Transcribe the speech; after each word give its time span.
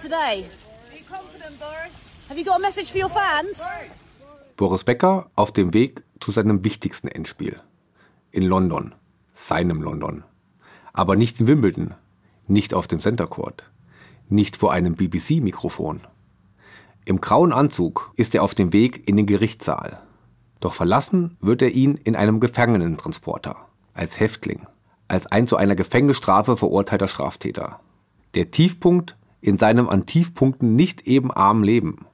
today? 0.00 0.46
Be 0.92 1.02
confident, 1.08 1.58
Boris. 1.58 1.92
Have 2.28 2.38
you 2.38 2.44
got 2.44 2.56
a 2.56 2.60
message 2.60 2.90
for 2.90 2.98
your 2.98 3.10
fans? 3.10 3.62
Boris 4.56 4.84
Becker 4.84 5.30
auf 5.36 5.52
dem 5.52 5.72
Weg 5.74 6.02
zu 6.20 6.32
seinem 6.32 6.64
wichtigsten 6.64 7.08
Endspiel. 7.08 7.60
In 8.30 8.44
London. 8.44 8.94
Seinem 9.34 9.82
London. 9.82 10.24
Aber 10.92 11.16
nicht 11.16 11.40
in 11.40 11.46
Wimbledon. 11.46 11.94
Nicht 12.46 12.74
auf 12.74 12.86
dem 12.88 13.00
Center 13.00 13.26
Court. 13.26 13.64
Nicht 14.28 14.56
vor 14.56 14.72
einem 14.72 14.94
BBC-Mikrofon. 14.94 16.00
Im 17.04 17.20
grauen 17.20 17.52
Anzug 17.52 18.12
ist 18.16 18.34
er 18.34 18.42
auf 18.42 18.54
dem 18.54 18.72
Weg 18.72 19.08
in 19.08 19.16
den 19.16 19.26
Gerichtssaal. 19.26 20.00
Doch 20.60 20.74
verlassen 20.74 21.36
wird 21.40 21.62
er 21.62 21.70
ihn 21.70 21.96
in 21.96 22.16
einem 22.16 22.38
Gefangenentransporter. 22.38 23.56
Als 23.94 24.20
Häftling. 24.20 24.66
Als 25.08 25.26
ein 25.26 25.46
zu 25.46 25.56
einer 25.56 25.74
Gefängnisstrafe 25.74 26.56
verurteilter 26.56 27.08
Straftäter. 27.08 27.80
Der 28.34 28.50
Tiefpunkt 28.50 29.16
in 29.40 29.58
seinem 29.58 29.88
an 29.88 30.06
Tiefpunkten 30.06 30.76
nicht 30.76 31.06
eben 31.06 31.30
armen 31.30 31.64
Leben. 31.64 32.06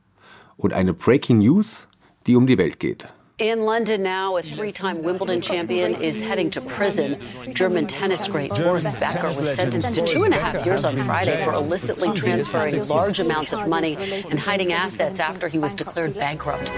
Und 0.57 0.73
eine 0.73 0.95
Breaking 0.95 1.39
News, 1.39 1.87
die 2.27 2.37
um 2.37 2.47
die 2.47 2.59
Welt 2.59 2.81
geht. 2.81 3.09
In 3.39 3.67
London 3.67 4.03
now, 4.03 4.39
a 4.39 4.43
three-time 4.43 5.03
Wimbledon 5.05 5.43
champion 5.43 5.95
is 5.95 6.23
heading 6.23 6.49
to 6.53 6.61
prison. 6.71 7.19
German 7.53 7.87
tennis 7.87 8.27
great 8.29 8.49
Boris 8.49 8.91
Becker 8.95 9.29
was 9.29 9.55
sentenced 9.55 9.95
to 9.95 10.07
two 10.07 10.25
and 10.25 10.33
a 10.33 10.39
half 10.39 10.65
years 10.65 10.87
on 10.87 10.97
Friday 10.97 11.37
for 11.45 11.53
illicitly 11.53 12.17
transferring 12.17 12.89
large 12.89 13.21
amounts 13.21 13.53
of 13.53 13.69
money 13.69 13.99
and 14.31 14.41
hiding 14.41 14.73
assets 14.73 15.21
after 15.21 15.49
he 15.49 15.59
was 15.59 15.75
declared 15.75 16.15
bankrupt. 16.15 16.73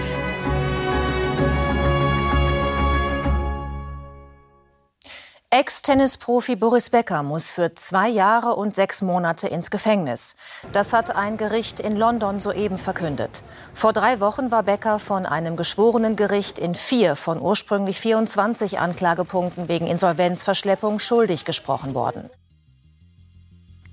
Ex-Tennisprofi 5.51 6.55
Boris 6.55 6.91
Becker 6.91 7.23
muss 7.23 7.49
für 7.49 7.73
zwei 7.73 8.07
Jahre 8.07 8.53
und 8.53 8.75
sechs 8.75 9.01
Monate 9.01 9.47
ins 9.47 9.71
Gefängnis. 9.71 10.35
Das 10.73 10.93
hat 10.93 11.15
ein 11.15 11.37
Gericht 11.37 11.79
in 11.79 11.95
London 11.95 12.39
soeben 12.39 12.77
verkündet. 12.77 13.41
Vor 13.73 13.91
drei 13.91 14.19
Wochen 14.19 14.51
war 14.51 14.61
Becker 14.61 14.99
von 14.99 15.25
einem 15.25 15.55
geschworenen 15.55 16.15
Gericht 16.15 16.59
in 16.59 16.75
vier 16.75 17.15
von 17.15 17.41
ursprünglich 17.41 17.99
24 17.99 18.77
Anklagepunkten 18.77 19.67
wegen 19.67 19.87
Insolvenzverschleppung 19.87 20.99
schuldig 20.99 21.45
gesprochen 21.45 21.95
worden. 21.95 22.29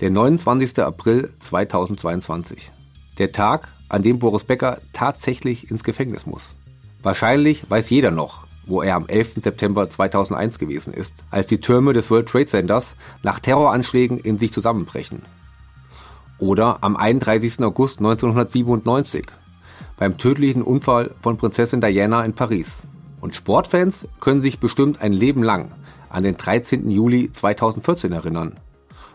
Der 0.01 0.11
29. 0.11 0.79
April 0.81 1.33
2022. 1.41 2.71
Der 3.17 3.33
Tag, 3.33 3.69
an 3.89 4.03
dem 4.03 4.19
Boris 4.19 4.45
Becker 4.45 4.83
tatsächlich 4.93 5.71
ins 5.71 5.85
Gefängnis 5.85 6.27
muss. 6.27 6.55
Wahrscheinlich 7.03 7.71
weiß 7.71 7.89
jeder 7.89 8.11
noch, 8.11 8.46
wo 8.67 8.83
er 8.83 8.97
am 8.97 9.07
11. 9.07 9.43
September 9.43 9.89
2001 9.89 10.59
gewesen 10.59 10.93
ist, 10.93 11.25
als 11.31 11.47
die 11.47 11.61
Türme 11.61 11.93
des 11.93 12.11
World 12.11 12.29
Trade 12.29 12.47
Centers 12.47 12.95
nach 13.23 13.41
Terroranschlägen 13.41 14.19
in 14.19 14.39
sich 14.39 14.53
zusammenbrechen. 14.53 15.23
Oder 16.39 16.83
am 16.83 16.97
31. 16.97 17.61
August 17.61 17.99
1997 17.99 19.27
beim 19.97 20.19
tödlichen 20.19 20.63
Unfall 20.63 21.13
von 21.23 21.39
Prinzessin 21.39 21.81
Diana 21.81 22.25
in 22.25 22.35
Paris. 22.35 22.83
Und 23.21 23.35
Sportfans 23.35 24.07
können 24.21 24.43
sich 24.43 24.61
bestimmt 24.61 25.01
ein 25.01 25.13
Leben 25.13 25.43
lang 25.43 25.73
an 26.11 26.23
den 26.23 26.37
13. 26.37 26.91
Juli 26.91 27.31
2014 27.33 28.13
erinnern. 28.13 28.59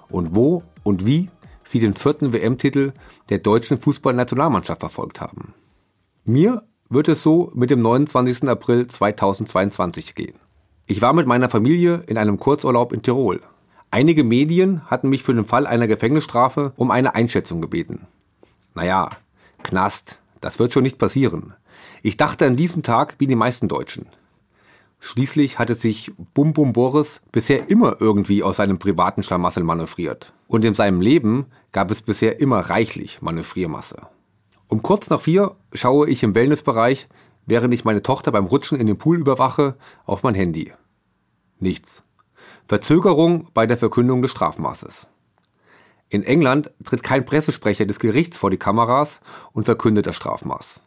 Und 0.10 0.36
wo 0.36 0.64
und 0.84 1.06
wie 1.06 1.30
sie 1.64 1.80
den 1.80 1.94
vierten 1.94 2.34
WM-Titel 2.34 2.94
der 3.30 3.38
deutschen 3.38 3.80
Fußballnationalmannschaft 3.80 4.80
verfolgt 4.80 5.22
haben. 5.22 5.54
Mir 6.26 6.64
wird 6.92 7.08
es 7.08 7.24
so 7.24 7.52
mit 7.56 7.70
dem 7.70 7.82
29. 7.82 8.50
April 8.50 8.86
2022 8.86 10.14
gehen. 10.14 10.36
Ich 10.86 11.02
war 11.02 11.14
mit 11.14 11.26
meiner 11.26 11.50
Familie 11.50 12.04
in 12.08 12.18
einem 12.18 12.38
Kurzurlaub 12.38 12.92
in 12.92 13.02
Tirol. 13.02 13.40
Einige 13.92 14.26
Medien 14.26 14.82
hatten 14.92 15.08
mich 15.08 15.24
für 15.24 15.34
den 15.34 15.46
Fall 15.46 15.66
einer 15.66 15.88
Gefängnisstrafe 15.88 16.74
um 16.76 16.92
eine 16.92 17.16
Einschätzung 17.16 17.62
gebeten. 17.62 18.08
Naja, 18.76 19.12
Knast, 19.64 20.20
das 20.42 20.60
wird 20.60 20.74
schon 20.74 20.84
nicht 20.84 20.98
passieren. 20.98 21.54
Ich 22.04 22.18
dachte 22.18 22.46
an 22.46 22.58
diesen 22.58 22.84
Tag 22.84 23.16
wie 23.20 23.28
die 23.28 23.36
meisten 23.36 23.70
Deutschen. 23.70 24.08
Schließlich 25.00 25.60
hatte 25.60 25.76
sich 25.76 26.12
Bum 26.34 26.52
Bum 26.52 26.74
Boris 26.74 27.22
bisher 27.32 27.70
immer 27.70 27.96
irgendwie 28.02 28.44
aus 28.44 28.58
seinem 28.58 28.80
privaten 28.80 29.24
Schlamassel 29.24 29.64
manövriert. 29.64 30.34
Und 30.48 30.66
in 30.66 30.76
seinem 30.76 31.00
Leben 31.00 31.46
gab 31.72 31.90
es 31.90 32.02
bisher 32.02 32.42
immer 32.42 32.60
reichlich 32.60 33.22
Manövriermasse. 33.22 34.08
Um 34.72 34.82
kurz 34.82 35.10
nach 35.10 35.20
vier 35.20 35.58
schaue 35.74 36.10
ich 36.10 36.24
im 36.24 36.34
Wellnessbereich, 36.34 37.10
während 37.46 37.74
ich 37.74 37.84
meine 37.84 38.04
Tochter 38.04 38.32
beim 38.32 38.46
Rutschen 38.46 38.80
in 38.80 38.88
den 38.88 38.98
Pool 38.98 39.20
überwache, 39.20 39.76
auf 40.06 40.24
mein 40.24 40.34
Handy. 40.34 40.72
Nichts. 41.60 42.04
Verzögerung 42.70 43.50
bei 43.54 43.68
der 43.68 43.78
Verkündung 43.78 44.22
des 44.22 44.32
Strafmaßes. 44.32 45.08
In 46.08 46.24
England 46.24 46.72
tritt 46.86 47.04
kein 47.04 47.26
Pressesprecher 47.26 47.86
des 47.86 48.00
Gerichts 48.00 48.38
vor 48.38 48.50
die 48.50 48.56
Kameras 48.58 49.20
und 49.52 49.66
verkündet 49.66 50.08
das 50.08 50.16
Strafmaß. 50.16 50.80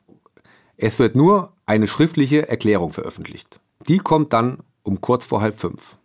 Es 0.79 0.99
wird 0.99 1.15
nur 1.15 1.53
eine 1.67 1.87
schriftliche 1.87 2.49
Erklärung 2.49 2.91
veröffentlicht. 2.91 3.61
Die 3.87 3.99
kommt 3.99 4.33
dann 4.33 4.61
um 4.83 5.03
kurz 5.03 5.27
vor 5.27 5.43
halb 5.43 5.61
fünf. 5.61 5.99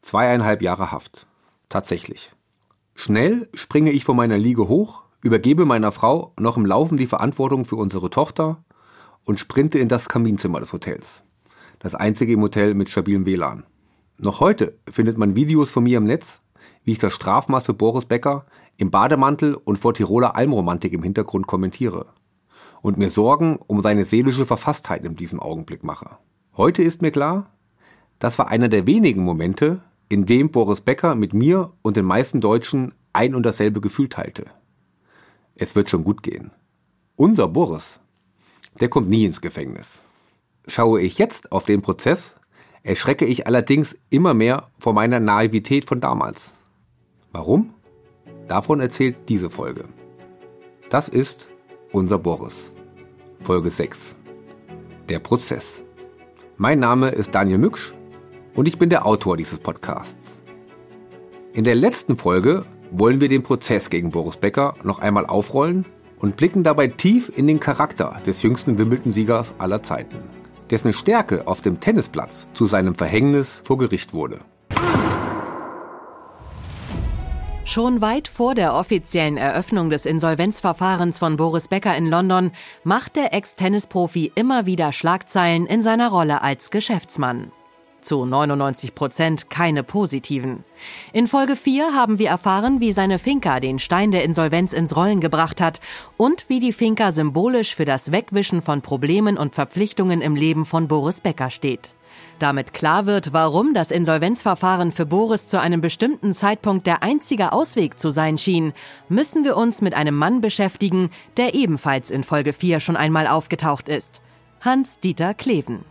Zweieinhalb 0.00 0.62
Jahre 0.62 0.90
Haft. 0.90 1.28
Tatsächlich. 1.68 2.32
Schnell 2.96 3.48
springe 3.54 3.92
ich 3.92 4.02
von 4.02 4.16
meiner 4.16 4.36
Liege 4.36 4.66
hoch, 4.66 4.99
übergebe 5.22 5.66
meiner 5.66 5.92
Frau 5.92 6.32
noch 6.38 6.56
im 6.56 6.66
Laufen 6.66 6.96
die 6.96 7.06
Verantwortung 7.06 7.64
für 7.64 7.76
unsere 7.76 8.10
Tochter 8.10 8.64
und 9.24 9.38
sprinte 9.38 9.78
in 9.78 9.88
das 9.88 10.08
Kaminzimmer 10.08 10.60
des 10.60 10.72
Hotels. 10.72 11.22
Das 11.78 11.94
einzige 11.94 12.32
im 12.32 12.42
Hotel 12.42 12.74
mit 12.74 12.88
stabilem 12.88 13.26
WLAN. 13.26 13.64
Noch 14.18 14.40
heute 14.40 14.78
findet 14.90 15.16
man 15.18 15.36
Videos 15.36 15.70
von 15.70 15.84
mir 15.84 15.98
im 15.98 16.04
Netz, 16.04 16.40
wie 16.84 16.92
ich 16.92 16.98
das 16.98 17.14
Strafmaß 17.14 17.64
für 17.64 17.74
Boris 17.74 18.04
Becker 18.04 18.46
im 18.76 18.90
Bademantel 18.90 19.54
und 19.54 19.78
vor 19.78 19.94
Tiroler 19.94 20.36
Almromantik 20.36 20.92
im 20.92 21.02
Hintergrund 21.02 21.46
kommentiere 21.46 22.06
und 22.82 22.98
mir 22.98 23.10
Sorgen 23.10 23.58
um 23.66 23.82
seine 23.82 24.04
seelische 24.04 24.46
Verfasstheit 24.46 25.04
in 25.04 25.16
diesem 25.16 25.40
Augenblick 25.40 25.84
mache. 25.84 26.18
Heute 26.56 26.82
ist 26.82 27.02
mir 27.02 27.10
klar, 27.10 27.50
das 28.18 28.38
war 28.38 28.48
einer 28.48 28.68
der 28.68 28.86
wenigen 28.86 29.22
Momente, 29.22 29.82
in 30.08 30.26
dem 30.26 30.50
Boris 30.50 30.80
Becker 30.80 31.14
mit 31.14 31.34
mir 31.34 31.72
und 31.82 31.96
den 31.96 32.04
meisten 32.04 32.40
Deutschen 32.40 32.94
ein 33.12 33.34
und 33.34 33.44
dasselbe 33.44 33.80
Gefühl 33.80 34.08
teilte. 34.08 34.46
Es 35.60 35.76
wird 35.76 35.90
schon 35.90 36.04
gut 36.04 36.22
gehen. 36.22 36.52
Unser 37.16 37.46
Boris, 37.46 38.00
der 38.80 38.88
kommt 38.88 39.10
nie 39.10 39.26
ins 39.26 39.42
Gefängnis. 39.42 40.00
Schaue 40.66 41.02
ich 41.02 41.18
jetzt 41.18 41.52
auf 41.52 41.66
den 41.66 41.82
Prozess, 41.82 42.32
erschrecke 42.82 43.26
ich 43.26 43.46
allerdings 43.46 43.94
immer 44.08 44.32
mehr 44.32 44.70
vor 44.78 44.94
meiner 44.94 45.20
Naivität 45.20 45.84
von 45.84 46.00
damals. 46.00 46.54
Warum? 47.30 47.74
Davon 48.48 48.80
erzählt 48.80 49.28
diese 49.28 49.50
Folge. 49.50 49.84
Das 50.88 51.10
ist 51.10 51.46
unser 51.92 52.18
Boris. 52.18 52.72
Folge 53.42 53.68
6. 53.68 54.16
Der 55.10 55.18
Prozess. 55.18 55.82
Mein 56.56 56.78
Name 56.78 57.10
ist 57.10 57.34
Daniel 57.34 57.58
Mücksch 57.58 57.92
und 58.54 58.66
ich 58.66 58.78
bin 58.78 58.88
der 58.88 59.04
Autor 59.04 59.36
dieses 59.36 59.58
Podcasts. 59.58 60.38
In 61.52 61.64
der 61.64 61.74
letzten 61.74 62.16
Folge 62.16 62.64
wollen 62.90 63.20
wir 63.20 63.28
den 63.28 63.42
Prozess 63.42 63.90
gegen 63.90 64.10
Boris 64.10 64.36
Becker 64.36 64.74
noch 64.82 64.98
einmal 64.98 65.26
aufrollen 65.26 65.86
und 66.18 66.36
blicken 66.36 66.62
dabei 66.62 66.88
tief 66.88 67.32
in 67.34 67.46
den 67.46 67.60
Charakter 67.60 68.20
des 68.26 68.42
jüngsten 68.42 68.78
Wimbledon-Siegers 68.78 69.54
aller 69.58 69.82
Zeiten, 69.82 70.18
dessen 70.70 70.92
Stärke 70.92 71.46
auf 71.46 71.60
dem 71.60 71.80
Tennisplatz 71.80 72.48
zu 72.52 72.66
seinem 72.66 72.94
Verhängnis 72.94 73.62
vor 73.64 73.78
Gericht 73.78 74.12
wurde. 74.12 74.40
Schon 77.64 78.00
weit 78.00 78.26
vor 78.26 78.56
der 78.56 78.74
offiziellen 78.74 79.36
Eröffnung 79.36 79.90
des 79.90 80.04
Insolvenzverfahrens 80.04 81.18
von 81.18 81.36
Boris 81.36 81.68
Becker 81.68 81.96
in 81.96 82.06
London 82.06 82.50
macht 82.82 83.14
der 83.14 83.32
Ex-Tennisprofi 83.32 84.32
immer 84.34 84.66
wieder 84.66 84.92
Schlagzeilen 84.92 85.66
in 85.66 85.80
seiner 85.80 86.10
Rolle 86.10 86.42
als 86.42 86.70
Geschäftsmann. 86.70 87.52
Zu 88.00 88.24
99 88.24 88.94
Prozent 88.94 89.50
keine 89.50 89.82
positiven. 89.82 90.64
In 91.12 91.26
Folge 91.26 91.56
4 91.56 91.94
haben 91.94 92.18
wir 92.18 92.28
erfahren, 92.28 92.80
wie 92.80 92.92
seine 92.92 93.18
Finca 93.18 93.60
den 93.60 93.78
Stein 93.78 94.10
der 94.10 94.24
Insolvenz 94.24 94.72
ins 94.72 94.96
Rollen 94.96 95.20
gebracht 95.20 95.60
hat 95.60 95.80
und 96.16 96.48
wie 96.48 96.60
die 96.60 96.72
Finca 96.72 97.12
symbolisch 97.12 97.74
für 97.74 97.84
das 97.84 98.12
Wegwischen 98.12 98.62
von 98.62 98.82
Problemen 98.82 99.36
und 99.36 99.54
Verpflichtungen 99.54 100.20
im 100.20 100.34
Leben 100.34 100.66
von 100.66 100.88
Boris 100.88 101.20
Becker 101.20 101.50
steht. 101.50 101.90
Damit 102.38 102.72
klar 102.72 103.04
wird, 103.04 103.34
warum 103.34 103.74
das 103.74 103.90
Insolvenzverfahren 103.90 104.92
für 104.92 105.04
Boris 105.04 105.46
zu 105.46 105.60
einem 105.60 105.82
bestimmten 105.82 106.32
Zeitpunkt 106.32 106.86
der 106.86 107.02
einzige 107.02 107.52
Ausweg 107.52 107.98
zu 107.98 108.08
sein 108.08 108.38
schien, 108.38 108.72
müssen 109.10 109.44
wir 109.44 109.58
uns 109.58 109.82
mit 109.82 109.94
einem 109.94 110.16
Mann 110.16 110.40
beschäftigen, 110.40 111.10
der 111.36 111.54
ebenfalls 111.54 112.10
in 112.10 112.24
Folge 112.24 112.54
4 112.54 112.80
schon 112.80 112.96
einmal 112.96 113.26
aufgetaucht 113.26 113.90
ist. 113.90 114.22
Hans-Dieter 114.62 115.34
Kleven. 115.34 115.84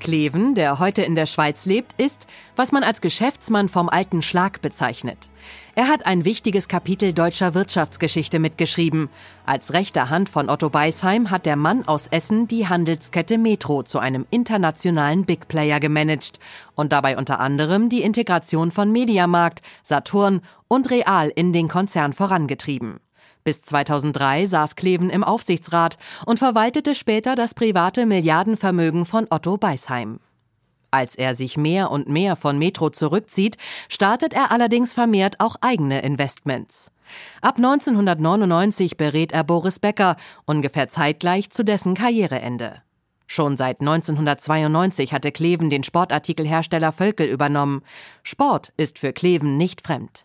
Kleven, 0.00 0.54
der 0.56 0.80
heute 0.80 1.02
in 1.02 1.14
der 1.14 1.26
Schweiz 1.26 1.66
lebt, 1.66 2.00
ist, 2.00 2.26
was 2.56 2.72
man 2.72 2.82
als 2.82 3.00
Geschäftsmann 3.00 3.68
vom 3.68 3.88
alten 3.88 4.22
Schlag 4.22 4.60
bezeichnet. 4.60 5.30
Er 5.76 5.86
hat 5.86 6.04
ein 6.06 6.24
wichtiges 6.24 6.66
Kapitel 6.66 7.12
deutscher 7.12 7.54
Wirtschaftsgeschichte 7.54 8.40
mitgeschrieben. 8.40 9.08
Als 9.46 9.72
rechte 9.72 10.10
Hand 10.10 10.28
von 10.28 10.50
Otto 10.50 10.68
Beisheim 10.68 11.30
hat 11.30 11.46
der 11.46 11.56
Mann 11.56 11.86
aus 11.86 12.08
Essen 12.08 12.48
die 12.48 12.68
Handelskette 12.68 13.38
Metro 13.38 13.82
zu 13.84 13.98
einem 13.98 14.26
internationalen 14.30 15.24
Big 15.24 15.46
Player 15.46 15.78
gemanagt 15.78 16.40
und 16.74 16.92
dabei 16.92 17.16
unter 17.16 17.38
anderem 17.38 17.88
die 17.88 18.02
Integration 18.02 18.70
von 18.72 18.90
Mediamarkt, 18.90 19.60
Saturn 19.82 20.40
und 20.66 20.90
Real 20.90 21.28
in 21.28 21.52
den 21.52 21.68
Konzern 21.68 22.12
vorangetrieben. 22.12 23.00
Bis 23.44 23.62
2003 23.62 24.46
saß 24.46 24.76
Kleven 24.76 25.10
im 25.10 25.24
Aufsichtsrat 25.24 25.96
und 26.26 26.38
verwaltete 26.38 26.94
später 26.94 27.34
das 27.34 27.54
private 27.54 28.06
Milliardenvermögen 28.06 29.06
von 29.06 29.26
Otto 29.30 29.56
Beisheim. 29.56 30.20
Als 30.90 31.14
er 31.14 31.34
sich 31.34 31.56
mehr 31.56 31.90
und 31.90 32.08
mehr 32.08 32.36
von 32.36 32.58
Metro 32.58 32.90
zurückzieht, 32.90 33.56
startet 33.88 34.34
er 34.34 34.50
allerdings 34.50 34.92
vermehrt 34.92 35.36
auch 35.38 35.56
eigene 35.60 36.02
Investments. 36.02 36.90
Ab 37.40 37.56
1999 37.56 38.96
berät 38.96 39.32
er 39.32 39.44
Boris 39.44 39.78
Becker, 39.78 40.16
ungefähr 40.46 40.88
zeitgleich 40.88 41.50
zu 41.50 41.64
dessen 41.64 41.94
Karriereende. 41.94 42.82
Schon 43.26 43.56
seit 43.56 43.80
1992 43.80 45.12
hatte 45.12 45.30
Kleven 45.30 45.70
den 45.70 45.84
Sportartikelhersteller 45.84 46.90
Völkel 46.90 47.28
übernommen. 47.28 47.82
Sport 48.24 48.72
ist 48.76 48.98
für 48.98 49.12
Kleven 49.12 49.56
nicht 49.56 49.80
fremd. 49.80 50.24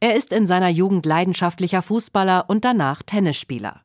Er 0.00 0.14
ist 0.14 0.32
in 0.32 0.46
seiner 0.46 0.68
Jugend 0.68 1.06
leidenschaftlicher 1.06 1.82
Fußballer 1.82 2.44
und 2.48 2.64
danach 2.64 3.02
Tennisspieler. 3.02 3.80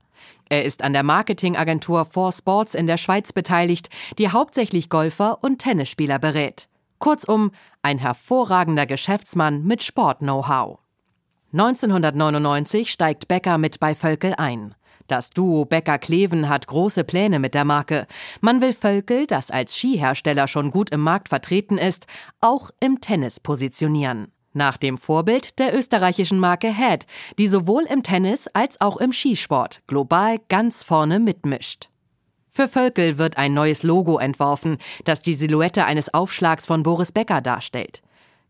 Er 0.50 0.66
ist 0.66 0.84
an 0.84 0.94
der 0.94 1.04
Marketingagentur 1.04 2.06
Four 2.06 2.31
Sports 2.31 2.74
in 2.74 2.88
der 2.88 2.98
Schweiz 2.98 3.34
beteiligt, 3.34 3.90
die 4.18 4.30
hauptsächlich 4.30 4.90
Golfer 4.90 5.44
und 5.44 5.60
Tennisspieler 5.60 6.18
berät. 6.18 6.68
Kurzum, 6.98 7.52
ein 7.81 8.00
hervorragender 8.00 8.86
Geschäftsmann 8.86 9.64
mit 9.64 9.84
Sport-Know-how. 9.84 10.80
1999 11.54 12.92
steigt 12.92 13.28
Becker 13.28 13.58
mit 13.58 13.80
bei 13.80 13.96
Völkel 13.96 14.34
ein. 14.38 14.75
Das 15.08 15.32
Duo 15.32 15.66
Becker-Kleven 15.66 16.50
hat 16.50 16.68
große 16.68 17.04
Pläne 17.04 17.40
mit 17.40 17.56
der 17.56 17.66
Marke. 17.66 18.06
Man 18.42 18.62
will 18.62 18.74
Völkel, 18.74 19.25
das 19.25 19.50
als 19.50 19.75
Skihersteller 19.75 20.48
schon 20.48 20.70
gut 20.70 20.92
im 20.92 21.02
Markt 21.02 21.30
vertreten 21.30 21.80
ist, 21.80 22.06
auch 22.42 22.70
im 22.80 23.02
Tennis 23.02 23.40
positionieren. 23.40 24.32
Nach 24.60 24.76
dem 24.76 24.98
Vorbild 24.98 25.58
der 25.58 25.74
österreichischen 25.74 26.38
Marke 26.38 26.68
Head, 26.68 27.06
die 27.38 27.48
sowohl 27.48 27.84
im 27.84 28.04
Tennis 28.04 28.50
als 28.52 28.82
auch 28.82 28.98
im 28.98 29.14
Skisport 29.14 29.82
global 29.88 30.38
ganz 30.50 30.84
vorne 30.84 31.22
mitmischt. 31.22 31.88
Für 32.50 32.68
Völkel 32.68 33.18
wird 33.18 33.38
ein 33.38 33.54
neues 33.54 33.84
Logo 33.84 34.18
entworfen, 34.18 34.78
das 35.06 35.22
die 35.22 35.34
Silhouette 35.34 35.86
eines 35.86 36.14
Aufschlags 36.14 36.66
von 36.66 36.84
Boris 36.84 37.14
Becker 37.14 37.40
darstellt. 37.40 38.02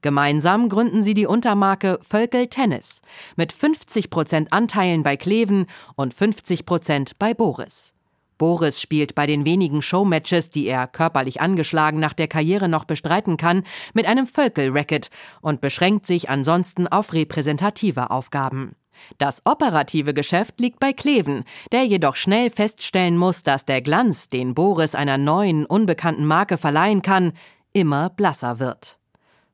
Gemeinsam 0.01 0.67
gründen 0.67 1.03
sie 1.03 1.13
die 1.13 1.27
Untermarke 1.27 1.99
Völkel 2.01 2.47
Tennis 2.47 3.01
mit 3.35 3.53
50 3.53 4.09
Prozent 4.09 4.51
Anteilen 4.51 5.03
bei 5.03 5.15
Kleven 5.15 5.67
und 5.95 6.15
50 6.15 6.65
Prozent 6.65 7.19
bei 7.19 7.35
Boris. 7.35 7.93
Boris 8.39 8.81
spielt 8.81 9.13
bei 9.13 9.27
den 9.27 9.45
wenigen 9.45 9.83
Showmatches, 9.83 10.49
die 10.49 10.65
er 10.65 10.87
körperlich 10.87 11.41
angeschlagen 11.41 11.99
nach 11.99 12.13
der 12.13 12.27
Karriere 12.27 12.67
noch 12.67 12.85
bestreiten 12.85 13.37
kann, 13.37 13.63
mit 13.93 14.07
einem 14.07 14.25
Völkel-Racket 14.25 15.09
und 15.41 15.61
beschränkt 15.61 16.07
sich 16.07 16.31
ansonsten 16.31 16.87
auf 16.87 17.13
repräsentative 17.13 18.09
Aufgaben. 18.09 18.75
Das 19.17 19.41
operative 19.45 20.13
Geschäft 20.13 20.59
liegt 20.59 20.79
bei 20.79 20.93
Kleven, 20.93 21.43
der 21.71 21.83
jedoch 21.83 22.15
schnell 22.15 22.49
feststellen 22.49 23.17
muss, 23.17 23.43
dass 23.43 23.65
der 23.65 23.81
Glanz, 23.81 24.29
den 24.29 24.55
Boris 24.55 24.95
einer 24.95 25.17
neuen, 25.17 25.65
unbekannten 25.65 26.25
Marke 26.25 26.57
verleihen 26.57 27.01
kann, 27.01 27.33
immer 27.73 28.09
blasser 28.09 28.59
wird. 28.59 28.97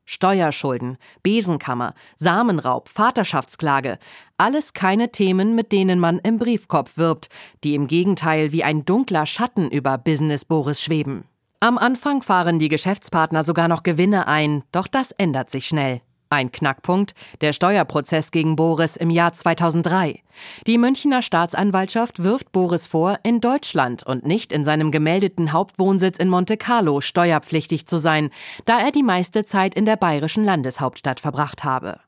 Steuerschulden, 0.08 0.98
Besenkammer, 1.24 1.92
Samenraub, 2.14 2.88
Vaterschaftsklage, 2.88 3.98
alles 4.38 4.72
keine 4.72 5.12
Themen, 5.12 5.54
mit 5.54 5.72
denen 5.72 5.98
man 5.98 6.18
im 6.18 6.38
Briefkopf 6.38 6.96
wirbt, 6.96 7.28
die 7.64 7.74
im 7.74 7.86
Gegenteil 7.86 8.52
wie 8.52 8.64
ein 8.64 8.84
dunkler 8.84 9.26
Schatten 9.26 9.70
über 9.70 9.98
Business 9.98 10.44
Boris 10.44 10.82
schweben. 10.82 11.24
Am 11.60 11.78
Anfang 11.78 12.22
fahren 12.22 12.58
die 12.58 12.68
Geschäftspartner 12.68 13.42
sogar 13.42 13.68
noch 13.68 13.82
Gewinne 13.82 14.28
ein, 14.28 14.62
doch 14.72 14.86
das 14.86 15.12
ändert 15.12 15.50
sich 15.50 15.66
schnell. 15.66 16.02
Ein 16.28 16.50
Knackpunkt, 16.50 17.14
der 17.40 17.52
Steuerprozess 17.52 18.32
gegen 18.32 18.56
Boris 18.56 18.96
im 18.96 19.10
Jahr 19.10 19.32
2003. 19.32 20.22
Die 20.66 20.76
Münchner 20.76 21.22
Staatsanwaltschaft 21.22 22.22
wirft 22.22 22.50
Boris 22.50 22.86
vor, 22.86 23.20
in 23.22 23.40
Deutschland 23.40 24.04
und 24.04 24.26
nicht 24.26 24.52
in 24.52 24.64
seinem 24.64 24.90
gemeldeten 24.90 25.52
Hauptwohnsitz 25.52 26.18
in 26.18 26.28
Monte 26.28 26.56
Carlo 26.56 27.00
steuerpflichtig 27.00 27.86
zu 27.86 27.98
sein, 27.98 28.30
da 28.64 28.80
er 28.80 28.90
die 28.90 29.04
meiste 29.04 29.44
Zeit 29.44 29.74
in 29.76 29.86
der 29.86 29.96
bayerischen 29.96 30.44
Landeshauptstadt 30.44 31.20
verbracht 31.20 31.62
habe. 31.62 32.00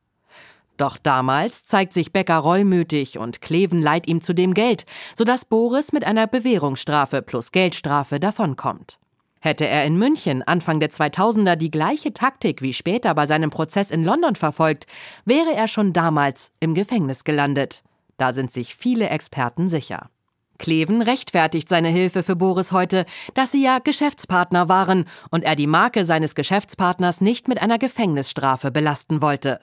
Doch 0.79 0.97
damals 0.97 1.65
zeigt 1.65 1.93
sich 1.93 2.13
Becker 2.13 2.39
reumütig 2.39 3.19
und 3.19 3.43
Kleven 3.43 3.83
leiht 3.83 4.07
ihm 4.07 4.21
zudem 4.21 4.55
Geld, 4.55 4.87
sodass 5.15 5.45
Boris 5.45 5.93
mit 5.93 6.05
einer 6.05 6.27
Bewährungsstrafe 6.29 7.21
plus 7.21 7.53
Geldstrafe 7.53 8.21
davonkommt. 8.21 8.99
Hätte 9.41 9.67
er 9.67 9.85
in 9.85 9.99
München 9.99 10.43
Anfang 10.43 10.81
der 10.81 10.91
2000er 10.91 11.57
die 11.57 11.71
gleiche 11.71 12.13
Taktik 12.13 12.63
wie 12.63 12.73
später 12.73 13.15
bei 13.15 13.27
seinem 13.27 13.51
Prozess 13.51 13.91
in 13.91 14.05
London 14.05 14.37
verfolgt, 14.37 14.87
wäre 15.25 15.53
er 15.53 15.69
schon 15.69 15.93
damals 15.93 16.53
im 16.61 16.75
Gefängnis 16.75 17.25
gelandet. 17.25 17.83
Da 18.17 18.33
sind 18.33 18.53
sich 18.53 18.75
viele 18.75 19.09
Experten 19.11 19.69
sicher. 19.69 20.11
Kleven 20.59 21.03
rechtfertigt 21.03 21.69
seine 21.69 21.89
Hilfe 21.89 22.23
für 22.23 22.35
Boris 22.35 22.73
heute, 22.73 23.05
dass 23.35 23.53
sie 23.53 23.63
ja 23.63 23.79
Geschäftspartner 23.79 24.69
waren 24.69 25.07
und 25.31 25.45
er 25.45 25.55
die 25.57 25.69
Marke 25.69 26.05
seines 26.05 26.35
Geschäftspartners 26.35 27.21
nicht 27.21 27.47
mit 27.49 27.63
einer 27.63 27.79
Gefängnisstrafe 27.79 28.73
belasten 28.73 29.21
wollte. 29.21 29.61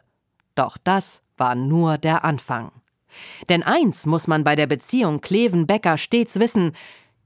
Doch 0.55 0.77
das 0.77 1.21
war 1.37 1.55
nur 1.55 1.97
der 1.97 2.23
Anfang. 2.23 2.71
Denn 3.49 3.63
eins 3.63 4.05
muss 4.05 4.27
man 4.27 4.43
bei 4.43 4.55
der 4.55 4.67
Beziehung 4.67 5.21
Kleven-Becker 5.21 5.97
stets 5.97 6.39
wissen, 6.39 6.73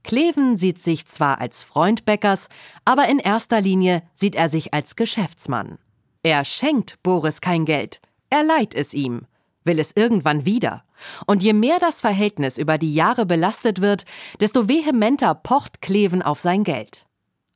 Kleven 0.02 0.56
sieht 0.56 0.78
sich 0.78 1.06
zwar 1.06 1.40
als 1.40 1.62
Freund 1.62 2.04
Beckers, 2.04 2.48
aber 2.84 3.08
in 3.08 3.18
erster 3.18 3.60
Linie 3.60 4.02
sieht 4.14 4.34
er 4.34 4.48
sich 4.48 4.72
als 4.72 4.96
Geschäftsmann. 4.96 5.78
Er 6.22 6.44
schenkt 6.44 7.02
Boris 7.02 7.40
kein 7.40 7.64
Geld, 7.64 8.00
er 8.30 8.42
leiht 8.42 8.74
es 8.74 8.94
ihm, 8.94 9.26
will 9.64 9.78
es 9.78 9.92
irgendwann 9.94 10.44
wieder. 10.44 10.84
Und 11.26 11.42
je 11.42 11.52
mehr 11.52 11.78
das 11.78 12.00
Verhältnis 12.00 12.58
über 12.58 12.78
die 12.78 12.94
Jahre 12.94 13.26
belastet 13.26 13.80
wird, 13.80 14.04
desto 14.40 14.68
vehementer 14.68 15.34
pocht 15.34 15.82
Kleven 15.82 16.22
auf 16.22 16.40
sein 16.40 16.64
Geld. 16.64 17.06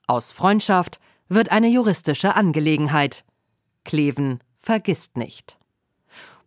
Aus 0.07 0.33
Freundschaft 0.33 0.99
wird 1.29 1.51
eine 1.51 1.69
juristische 1.69 2.35
Angelegenheit. 2.37 3.25
Kleven 3.85 4.41
vergisst 4.55 5.17
nicht. 5.17 5.59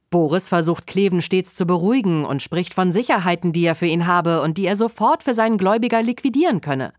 Boris 0.09 0.47
versucht 0.47 0.87
Kleven 0.87 1.21
stets 1.21 1.55
zu 1.55 1.65
beruhigen 1.65 2.25
und 2.25 2.41
spricht 2.41 2.73
von 2.73 2.91
Sicherheiten, 2.91 3.51
die 3.51 3.65
er 3.65 3.75
für 3.75 3.85
ihn 3.85 4.07
habe 4.07 4.41
und 4.41 4.57
die 4.57 4.65
er 4.65 4.75
sofort 4.75 5.23
für 5.23 5.33
seinen 5.33 5.57
Gläubiger 5.57 6.01
liquidieren 6.01 6.61
könne, 6.61 6.93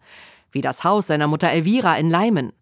wie 0.53 0.61
das 0.61 0.85
Haus 0.85 1.07
seiner 1.07 1.27
Mutter 1.27 1.49
Elvira 1.49 1.97
in 1.97 2.11
Leimen. 2.11 2.53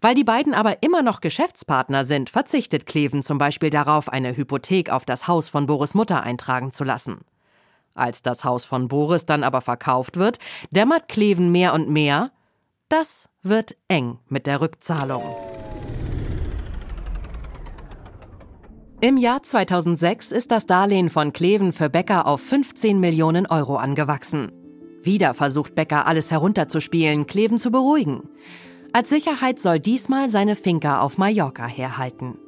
Weil 0.00 0.14
die 0.14 0.24
beiden 0.24 0.54
aber 0.54 0.82
immer 0.82 1.02
noch 1.02 1.20
Geschäftspartner 1.20 2.04
sind, 2.04 2.30
verzichtet 2.30 2.86
Kleven 2.86 3.22
zum 3.22 3.38
Beispiel 3.38 3.70
darauf, 3.70 4.08
eine 4.08 4.36
Hypothek 4.36 4.90
auf 4.90 5.04
das 5.04 5.26
Haus 5.26 5.48
von 5.48 5.66
Boris 5.66 5.94
Mutter 5.94 6.22
eintragen 6.22 6.72
zu 6.72 6.84
lassen. 6.84 7.22
Als 7.94 8.22
das 8.22 8.44
Haus 8.44 8.64
von 8.64 8.88
Boris 8.88 9.26
dann 9.26 9.42
aber 9.42 9.60
verkauft 9.60 10.16
wird, 10.16 10.38
dämmert 10.70 11.08
Kleven 11.08 11.50
mehr 11.50 11.74
und 11.74 11.88
mehr, 11.88 12.30
das 12.88 13.28
wird 13.42 13.76
eng 13.88 14.18
mit 14.28 14.46
der 14.46 14.60
Rückzahlung. 14.60 15.22
Im 19.00 19.16
Jahr 19.16 19.44
2006 19.44 20.32
ist 20.32 20.50
das 20.50 20.66
Darlehen 20.66 21.08
von 21.08 21.32
Kleven 21.32 21.72
für 21.72 21.88
Becker 21.88 22.26
auf 22.26 22.40
15 22.40 22.98
Millionen 22.98 23.46
Euro 23.46 23.76
angewachsen. 23.76 24.50
Wieder 25.04 25.34
versucht 25.34 25.76
Becker 25.76 26.08
alles 26.08 26.32
herunterzuspielen, 26.32 27.28
Kleven 27.28 27.58
zu 27.58 27.70
beruhigen. 27.70 28.28
Als 28.92 29.08
Sicherheit 29.08 29.60
soll 29.60 29.78
diesmal 29.78 30.30
seine 30.30 30.56
Finca 30.56 31.00
auf 31.00 31.16
Mallorca 31.16 31.64
herhalten. 31.64 32.38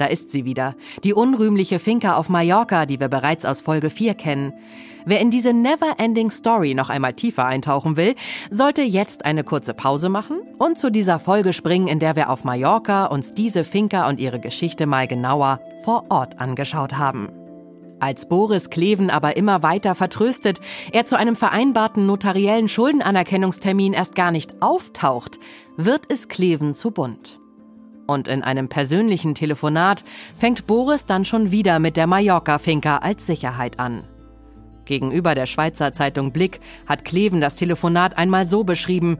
Da 0.00 0.06
ist 0.06 0.30
sie 0.30 0.46
wieder, 0.46 0.76
die 1.04 1.12
unrühmliche 1.12 1.78
Finca 1.78 2.16
auf 2.16 2.30
Mallorca, 2.30 2.86
die 2.86 2.98
wir 3.00 3.08
bereits 3.08 3.44
aus 3.44 3.60
Folge 3.60 3.90
4 3.90 4.14
kennen. 4.14 4.54
Wer 5.04 5.20
in 5.20 5.30
diese 5.30 5.52
Never-Ending 5.52 6.30
Story 6.30 6.72
noch 6.72 6.88
einmal 6.88 7.12
tiefer 7.12 7.44
eintauchen 7.44 7.98
will, 7.98 8.14
sollte 8.48 8.80
jetzt 8.80 9.26
eine 9.26 9.44
kurze 9.44 9.74
Pause 9.74 10.08
machen 10.08 10.40
und 10.56 10.78
zu 10.78 10.90
dieser 10.90 11.18
Folge 11.18 11.52
springen, 11.52 11.86
in 11.86 11.98
der 11.98 12.16
wir 12.16 12.30
auf 12.30 12.44
Mallorca 12.44 13.04
uns 13.04 13.34
diese 13.34 13.62
Finca 13.62 14.08
und 14.08 14.20
ihre 14.20 14.40
Geschichte 14.40 14.86
mal 14.86 15.06
genauer 15.06 15.60
vor 15.84 16.04
Ort 16.08 16.40
angeschaut 16.40 16.96
haben. 16.96 17.28
Als 17.98 18.26
Boris 18.26 18.70
Kleven 18.70 19.10
aber 19.10 19.36
immer 19.36 19.62
weiter 19.62 19.94
vertröstet, 19.94 20.60
er 20.92 21.04
zu 21.04 21.18
einem 21.18 21.36
vereinbarten 21.36 22.06
notariellen 22.06 22.68
Schuldenanerkennungstermin 22.68 23.92
erst 23.92 24.14
gar 24.14 24.30
nicht 24.30 24.62
auftaucht, 24.62 25.38
wird 25.76 26.04
es 26.08 26.28
Kleven 26.28 26.74
zu 26.74 26.90
bunt. 26.90 27.39
Und 28.10 28.26
in 28.26 28.42
einem 28.42 28.68
persönlichen 28.68 29.36
Telefonat 29.36 30.02
fängt 30.36 30.66
Boris 30.66 31.06
dann 31.06 31.24
schon 31.24 31.52
wieder 31.52 31.78
mit 31.78 31.96
der 31.96 32.08
Mallorca-Finca 32.08 32.96
als 32.96 33.24
Sicherheit 33.24 33.78
an. 33.78 34.02
Gegenüber 34.84 35.36
der 35.36 35.46
Schweizer 35.46 35.92
Zeitung 35.92 36.32
Blick 36.32 36.58
hat 36.86 37.04
Kleven 37.04 37.40
das 37.40 37.54
Telefonat 37.54 38.18
einmal 38.18 38.46
so 38.46 38.64
beschrieben: 38.64 39.18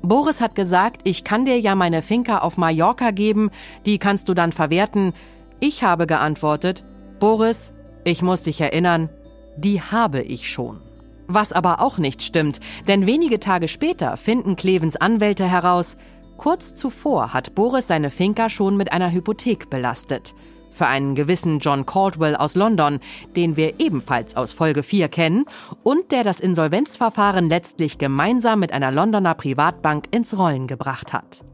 Boris 0.00 0.40
hat 0.40 0.54
gesagt, 0.54 1.02
ich 1.04 1.24
kann 1.24 1.44
dir 1.44 1.60
ja 1.60 1.74
meine 1.74 2.00
Finca 2.00 2.38
auf 2.38 2.56
Mallorca 2.56 3.10
geben, 3.10 3.50
die 3.84 3.98
kannst 3.98 4.30
du 4.30 4.32
dann 4.32 4.52
verwerten. 4.52 5.12
Ich 5.60 5.84
habe 5.84 6.06
geantwortet, 6.06 6.84
Boris, 7.18 7.74
ich 8.02 8.22
muss 8.22 8.44
dich 8.44 8.62
erinnern, 8.62 9.10
die 9.58 9.82
habe 9.82 10.22
ich 10.22 10.50
schon. 10.50 10.80
Was 11.28 11.52
aber 11.52 11.82
auch 11.82 11.98
nicht 11.98 12.22
stimmt, 12.22 12.60
denn 12.88 13.06
wenige 13.06 13.40
Tage 13.40 13.68
später 13.68 14.16
finden 14.16 14.56
Clevens 14.56 14.96
Anwälte 14.96 15.46
heraus, 15.46 15.98
kurz 16.42 16.74
zuvor 16.74 17.32
hat 17.32 17.54
Boris 17.54 17.86
seine 17.86 18.10
Finca 18.10 18.50
schon 18.50 18.76
mit 18.76 18.90
einer 18.90 19.12
Hypothek 19.12 19.70
belastet. 19.70 20.34
Für 20.72 20.88
einen 20.88 21.14
gewissen 21.14 21.60
John 21.60 21.86
Caldwell 21.86 22.34
aus 22.34 22.56
London, 22.56 22.98
den 23.36 23.56
wir 23.56 23.78
ebenfalls 23.78 24.34
aus 24.34 24.50
Folge 24.50 24.82
4 24.82 25.08
kennen 25.08 25.44
und 25.84 26.10
der 26.10 26.24
das 26.24 26.40
Insolvenzverfahren 26.40 27.48
letztlich 27.48 27.96
gemeinsam 27.96 28.58
mit 28.58 28.72
einer 28.72 28.90
Londoner 28.90 29.34
Privatbank 29.34 30.06
ins 30.10 30.36
Rollen 30.36 30.66
gebracht 30.66 31.12
hat. 31.12 31.44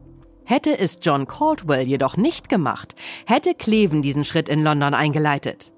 Hätte 0.43 0.75
es 0.79 0.97
John 1.03 1.27
Caldwell 1.27 1.85
jedoch 1.85 2.17
nicht 2.17 2.49
gemacht, 2.49 2.95
hätte 3.27 3.53
Cleven 3.53 4.01
diesen 4.01 4.23
Schritt 4.23 4.49
in 4.49 4.63
London 4.63 4.95
eingeleitet. 4.95 5.71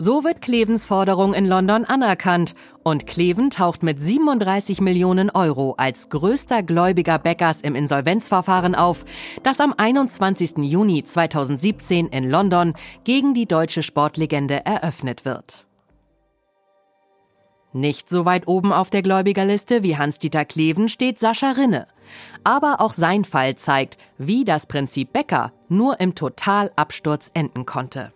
So 0.00 0.22
wird 0.22 0.40
Clevens 0.42 0.86
Forderung 0.86 1.34
in 1.34 1.44
London 1.44 1.84
anerkannt 1.84 2.54
und 2.84 3.08
Cleven 3.08 3.50
taucht 3.50 3.82
mit 3.82 4.00
37 4.00 4.80
Millionen 4.80 5.28
Euro 5.28 5.74
als 5.76 6.08
größter 6.08 6.62
Gläubiger 6.62 7.18
Beckers 7.18 7.62
im 7.62 7.74
Insolvenzverfahren 7.74 8.76
auf, 8.76 9.04
das 9.42 9.58
am 9.58 9.74
21. 9.76 10.58
Juni 10.58 11.02
2017 11.02 12.06
in 12.06 12.30
London 12.30 12.74
gegen 13.02 13.34
die 13.34 13.46
deutsche 13.46 13.82
Sportlegende 13.82 14.64
eröffnet 14.64 15.24
wird. 15.24 15.66
Nicht 17.72 18.08
so 18.08 18.24
weit 18.24 18.46
oben 18.46 18.72
auf 18.72 18.90
der 18.90 19.02
Gläubigerliste 19.02 19.82
wie 19.82 19.96
Hans-Dieter 19.96 20.44
Kleven 20.44 20.88
steht 20.88 21.18
Sascha 21.18 21.50
Rinne. 21.50 21.88
Aber 22.44 22.80
auch 22.80 22.92
sein 22.92 23.24
Fall 23.24 23.56
zeigt, 23.56 23.98
wie 24.16 24.44
das 24.44 24.66
Prinzip 24.66 25.12
Becker 25.12 25.52
nur 25.68 25.98
im 25.98 26.14
Totalabsturz 26.14 27.32
enden 27.34 27.66
konnte. 27.66 28.12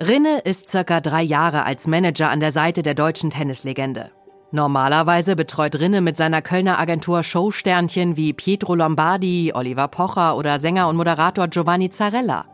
Rinne 0.00 0.38
ist 0.38 0.68
circa 0.68 1.00
drei 1.00 1.22
Jahre 1.22 1.66
als 1.66 1.88
Manager 1.88 2.30
an 2.30 2.38
der 2.38 2.52
Seite 2.52 2.82
der 2.82 2.94
deutschen 2.94 3.30
Tennislegende. 3.30 4.12
Normalerweise 4.52 5.34
betreut 5.34 5.74
Rinne 5.80 6.00
mit 6.00 6.16
seiner 6.16 6.40
Kölner 6.40 6.78
Agentur 6.78 7.24
Showsternchen 7.24 8.16
wie 8.16 8.32
Pietro 8.32 8.76
Lombardi, 8.76 9.50
Oliver 9.52 9.88
Pocher 9.88 10.36
oder 10.36 10.60
Sänger 10.60 10.88
und 10.88 10.96
Moderator 10.96 11.48
Giovanni 11.48 11.90
Zarella. 11.90 12.44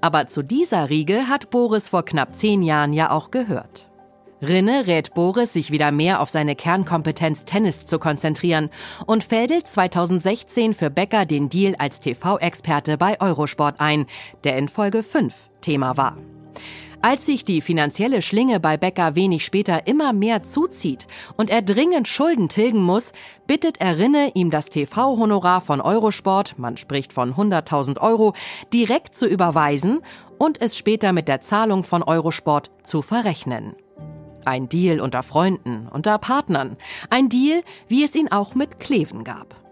Aber 0.00 0.26
zu 0.26 0.42
dieser 0.42 0.88
Riege 0.88 1.28
hat 1.28 1.50
Boris 1.50 1.86
vor 1.86 2.02
knapp 2.02 2.34
zehn 2.34 2.62
Jahren 2.62 2.94
ja 2.94 3.10
auch 3.10 3.30
gehört. 3.30 3.90
Rinne 4.40 4.86
rät 4.86 5.12
Boris, 5.12 5.52
sich 5.52 5.70
wieder 5.70 5.92
mehr 5.92 6.22
auf 6.22 6.30
seine 6.30 6.56
Kernkompetenz 6.56 7.44
Tennis 7.44 7.84
zu 7.84 7.98
konzentrieren 7.98 8.70
und 9.04 9.22
fädelt 9.22 9.68
2016 9.68 10.72
für 10.72 10.88
Becker 10.88 11.26
den 11.26 11.50
Deal 11.50 11.74
als 11.76 12.00
TV-Experte 12.00 12.96
bei 12.96 13.20
Eurosport 13.20 13.80
ein, 13.80 14.06
der 14.44 14.56
in 14.56 14.68
Folge 14.68 15.02
5 15.02 15.34
Thema 15.60 15.98
war. 15.98 16.16
Als 17.06 17.24
sich 17.24 17.44
die 17.44 17.60
finanzielle 17.60 18.20
Schlinge 18.20 18.58
bei 18.58 18.76
Becker 18.76 19.14
wenig 19.14 19.44
später 19.44 19.86
immer 19.86 20.12
mehr 20.12 20.42
zuzieht 20.42 21.06
und 21.36 21.50
er 21.50 21.62
dringend 21.62 22.08
Schulden 22.08 22.48
tilgen 22.48 22.82
muss, 22.82 23.12
bittet 23.46 23.80
er 23.80 24.00
Rinne, 24.00 24.32
ihm 24.34 24.50
das 24.50 24.70
TV-Honorar 24.70 25.60
von 25.60 25.80
Eurosport, 25.80 26.58
man 26.58 26.76
spricht 26.76 27.12
von 27.12 27.34
100.000 27.34 28.00
Euro, 28.00 28.34
direkt 28.72 29.14
zu 29.14 29.28
überweisen 29.28 30.00
und 30.38 30.60
es 30.60 30.76
später 30.76 31.12
mit 31.12 31.28
der 31.28 31.40
Zahlung 31.40 31.84
von 31.84 32.02
Eurosport 32.02 32.72
zu 32.82 33.02
verrechnen. 33.02 33.76
Ein 34.44 34.68
Deal 34.68 35.00
unter 35.00 35.22
Freunden, 35.22 35.86
unter 35.86 36.18
Partnern. 36.18 36.76
Ein 37.08 37.28
Deal, 37.28 37.62
wie 37.86 38.02
es 38.02 38.16
ihn 38.16 38.32
auch 38.32 38.56
mit 38.56 38.80
Kleven 38.80 39.22
gab. 39.22 39.65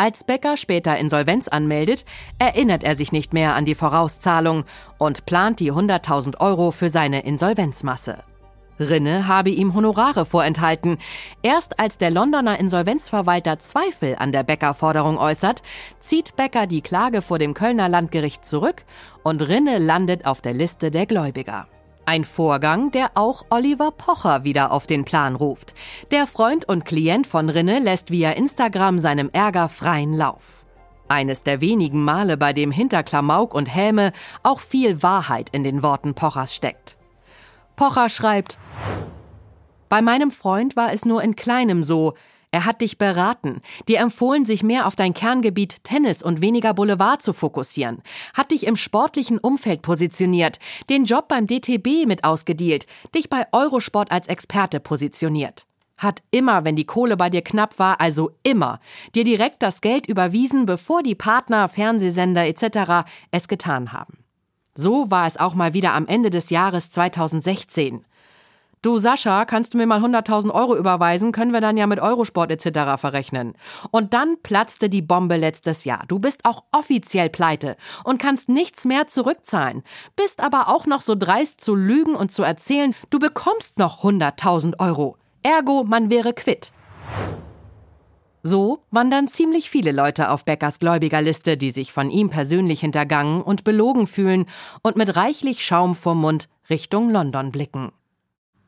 Als 0.00 0.22
Becker 0.22 0.56
später 0.56 0.96
Insolvenz 0.96 1.48
anmeldet, 1.48 2.04
erinnert 2.38 2.84
er 2.84 2.94
sich 2.94 3.10
nicht 3.10 3.32
mehr 3.32 3.56
an 3.56 3.64
die 3.64 3.74
Vorauszahlung 3.74 4.64
und 4.96 5.26
plant 5.26 5.58
die 5.58 5.72
100.000 5.72 6.38
Euro 6.38 6.70
für 6.70 6.88
seine 6.88 7.24
Insolvenzmasse. 7.24 8.22
Rinne 8.78 9.26
habe 9.26 9.50
ihm 9.50 9.74
Honorare 9.74 10.24
vorenthalten. 10.24 10.98
Erst 11.42 11.80
als 11.80 11.98
der 11.98 12.10
Londoner 12.10 12.60
Insolvenzverwalter 12.60 13.58
Zweifel 13.58 14.14
an 14.16 14.30
der 14.30 14.44
Becker-Forderung 14.44 15.18
äußert, 15.18 15.62
zieht 15.98 16.36
Becker 16.36 16.68
die 16.68 16.82
Klage 16.82 17.20
vor 17.20 17.40
dem 17.40 17.52
Kölner 17.54 17.88
Landgericht 17.88 18.44
zurück 18.44 18.84
und 19.24 19.42
Rinne 19.42 19.78
landet 19.78 20.26
auf 20.26 20.40
der 20.40 20.54
Liste 20.54 20.92
der 20.92 21.06
Gläubiger. 21.06 21.66
Ein 22.08 22.24
Vorgang, 22.24 22.90
der 22.90 23.10
auch 23.16 23.44
Oliver 23.50 23.90
Pocher 23.90 24.42
wieder 24.42 24.72
auf 24.72 24.86
den 24.86 25.04
Plan 25.04 25.36
ruft. 25.36 25.74
Der 26.10 26.26
Freund 26.26 26.66
und 26.66 26.86
Klient 26.86 27.26
von 27.26 27.50
Rinne 27.50 27.80
lässt 27.80 28.10
via 28.10 28.30
Instagram 28.30 28.98
seinem 28.98 29.28
Ärger 29.34 29.68
freien 29.68 30.14
Lauf. 30.14 30.64
Eines 31.08 31.42
der 31.42 31.60
wenigen 31.60 32.02
Male, 32.02 32.38
bei 32.38 32.54
dem 32.54 32.70
hinter 32.70 33.02
Klamauk 33.02 33.52
und 33.52 33.66
Häme 33.66 34.12
auch 34.42 34.60
viel 34.60 35.02
Wahrheit 35.02 35.50
in 35.52 35.64
den 35.64 35.82
Worten 35.82 36.14
Pochers 36.14 36.54
steckt. 36.54 36.96
Pocher 37.76 38.08
schreibt, 38.08 38.58
bei 39.90 40.00
meinem 40.00 40.30
Freund 40.30 40.76
war 40.76 40.94
es 40.94 41.04
nur 41.04 41.22
in 41.22 41.36
kleinem 41.36 41.82
so, 41.82 42.14
er 42.50 42.64
hat 42.64 42.80
dich 42.80 42.98
beraten, 42.98 43.60
dir 43.88 43.98
empfohlen, 44.00 44.46
sich 44.46 44.62
mehr 44.62 44.86
auf 44.86 44.96
dein 44.96 45.12
Kerngebiet 45.12 45.84
Tennis 45.84 46.22
und 46.22 46.40
weniger 46.40 46.72
Boulevard 46.72 47.20
zu 47.20 47.32
fokussieren, 47.32 48.02
hat 48.34 48.52
dich 48.52 48.66
im 48.66 48.76
sportlichen 48.76 49.38
Umfeld 49.38 49.82
positioniert, 49.82 50.58
den 50.88 51.04
Job 51.04 51.28
beim 51.28 51.46
DTB 51.46 52.06
mit 52.06 52.24
ausgedealt, 52.24 52.86
dich 53.14 53.28
bei 53.28 53.46
Eurosport 53.52 54.10
als 54.10 54.28
Experte 54.28 54.80
positioniert. 54.80 55.66
Hat 55.98 56.22
immer, 56.30 56.64
wenn 56.64 56.76
die 56.76 56.86
Kohle 56.86 57.16
bei 57.16 57.28
dir 57.28 57.42
knapp 57.42 57.78
war, 57.78 58.00
also 58.00 58.30
immer, 58.44 58.80
dir 59.14 59.24
direkt 59.24 59.62
das 59.62 59.80
Geld 59.80 60.06
überwiesen, 60.06 60.64
bevor 60.64 61.02
die 61.02 61.16
Partner, 61.16 61.68
Fernsehsender 61.68 62.46
etc. 62.46 63.08
es 63.32 63.48
getan 63.48 63.92
haben. 63.92 64.18
So 64.74 65.10
war 65.10 65.26
es 65.26 65.36
auch 65.36 65.54
mal 65.54 65.74
wieder 65.74 65.92
am 65.94 66.06
Ende 66.06 66.30
des 66.30 66.50
Jahres 66.50 66.92
2016. 66.92 68.04
Du 68.80 68.98
Sascha, 68.98 69.44
kannst 69.44 69.74
du 69.74 69.78
mir 69.78 69.86
mal 69.86 70.00
100.000 70.00 70.52
Euro 70.52 70.76
überweisen, 70.76 71.32
können 71.32 71.52
wir 71.52 71.60
dann 71.60 71.76
ja 71.76 71.88
mit 71.88 71.98
Eurosport 71.98 72.52
etc. 72.52 73.00
verrechnen. 73.00 73.54
Und 73.90 74.14
dann 74.14 74.36
platzte 74.42 74.88
die 74.88 75.02
Bombe 75.02 75.36
letztes 75.36 75.84
Jahr. 75.84 76.04
Du 76.06 76.20
bist 76.20 76.44
auch 76.44 76.62
offiziell 76.70 77.28
pleite 77.28 77.76
und 78.04 78.20
kannst 78.20 78.48
nichts 78.48 78.84
mehr 78.84 79.08
zurückzahlen, 79.08 79.82
bist 80.14 80.40
aber 80.40 80.68
auch 80.68 80.86
noch 80.86 81.00
so 81.00 81.16
dreist 81.16 81.60
zu 81.60 81.74
lügen 81.74 82.14
und 82.14 82.30
zu 82.30 82.44
erzählen, 82.44 82.94
du 83.10 83.18
bekommst 83.18 83.78
noch 83.78 84.04
100.000 84.04 84.78
Euro. 84.78 85.16
Ergo, 85.42 85.82
man 85.84 86.08
wäre 86.08 86.32
quitt. 86.32 86.72
So 88.44 88.84
wandern 88.92 89.26
ziemlich 89.26 89.68
viele 89.68 89.90
Leute 89.90 90.30
auf 90.30 90.44
Beckers 90.44 90.78
Gläubigerliste, 90.78 91.56
die 91.56 91.72
sich 91.72 91.92
von 91.92 92.10
ihm 92.10 92.30
persönlich 92.30 92.80
hintergangen 92.80 93.42
und 93.42 93.64
belogen 93.64 94.06
fühlen 94.06 94.46
und 94.82 94.96
mit 94.96 95.16
reichlich 95.16 95.64
Schaum 95.64 95.96
vorm 95.96 96.20
Mund 96.20 96.48
Richtung 96.70 97.10
London 97.10 97.50
blicken. 97.50 97.92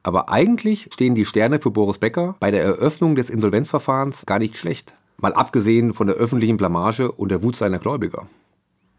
Aber 0.03 0.31
eigentlich 0.31 0.89
stehen 0.93 1.15
die 1.15 1.27
Sterne 1.27 1.61
für 1.61 1.71
Boris 1.71 1.99
Becker 1.99 2.37
bei 2.41 2.51
der 2.51 2.63
Eröffnung 2.63 3.15
des 3.17 3.29
Insolvenzverfahrens 3.29 4.25
gar 4.27 4.39
nicht 4.39 4.57
schlecht. 4.57 4.95
Mal 5.19 5.35
abgesehen 5.35 5.93
von 5.93 6.07
der 6.07 6.17
öffentlichen 6.17 6.57
Blamage 6.57 7.13
und 7.13 7.31
der 7.31 7.43
Wut 7.43 7.57
seiner 7.57 7.79
Gläubiger. 7.79 8.27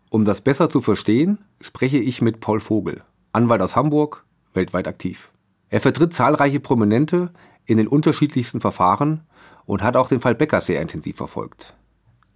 Um 0.10 0.26
das 0.26 0.42
besser 0.42 0.70
zu 0.70 0.82
verstehen, 0.82 1.40
spreche 1.62 1.98
ich 1.98 2.22
mit 2.22 2.40
Paul 2.40 2.60
Vogel, 2.60 3.02
Anwalt 3.32 3.62
aus 3.62 3.76
Hamburg, 3.76 4.26
weltweit 4.54 4.88
aktiv. 4.88 5.32
Er 5.70 5.80
vertritt 5.80 6.14
zahlreiche 6.14 6.60
Prominente 6.60 7.32
in 7.66 7.78
den 7.78 7.88
unterschiedlichsten 7.88 8.62
Verfahren 8.62 9.22
und 9.66 9.82
hat 9.82 9.96
auch 9.96 10.10
den 10.10 10.22
Fall 10.22 10.36
Becker 10.36 10.62
sehr 10.62 10.82
intensiv 10.82 11.16
verfolgt. 11.16 11.74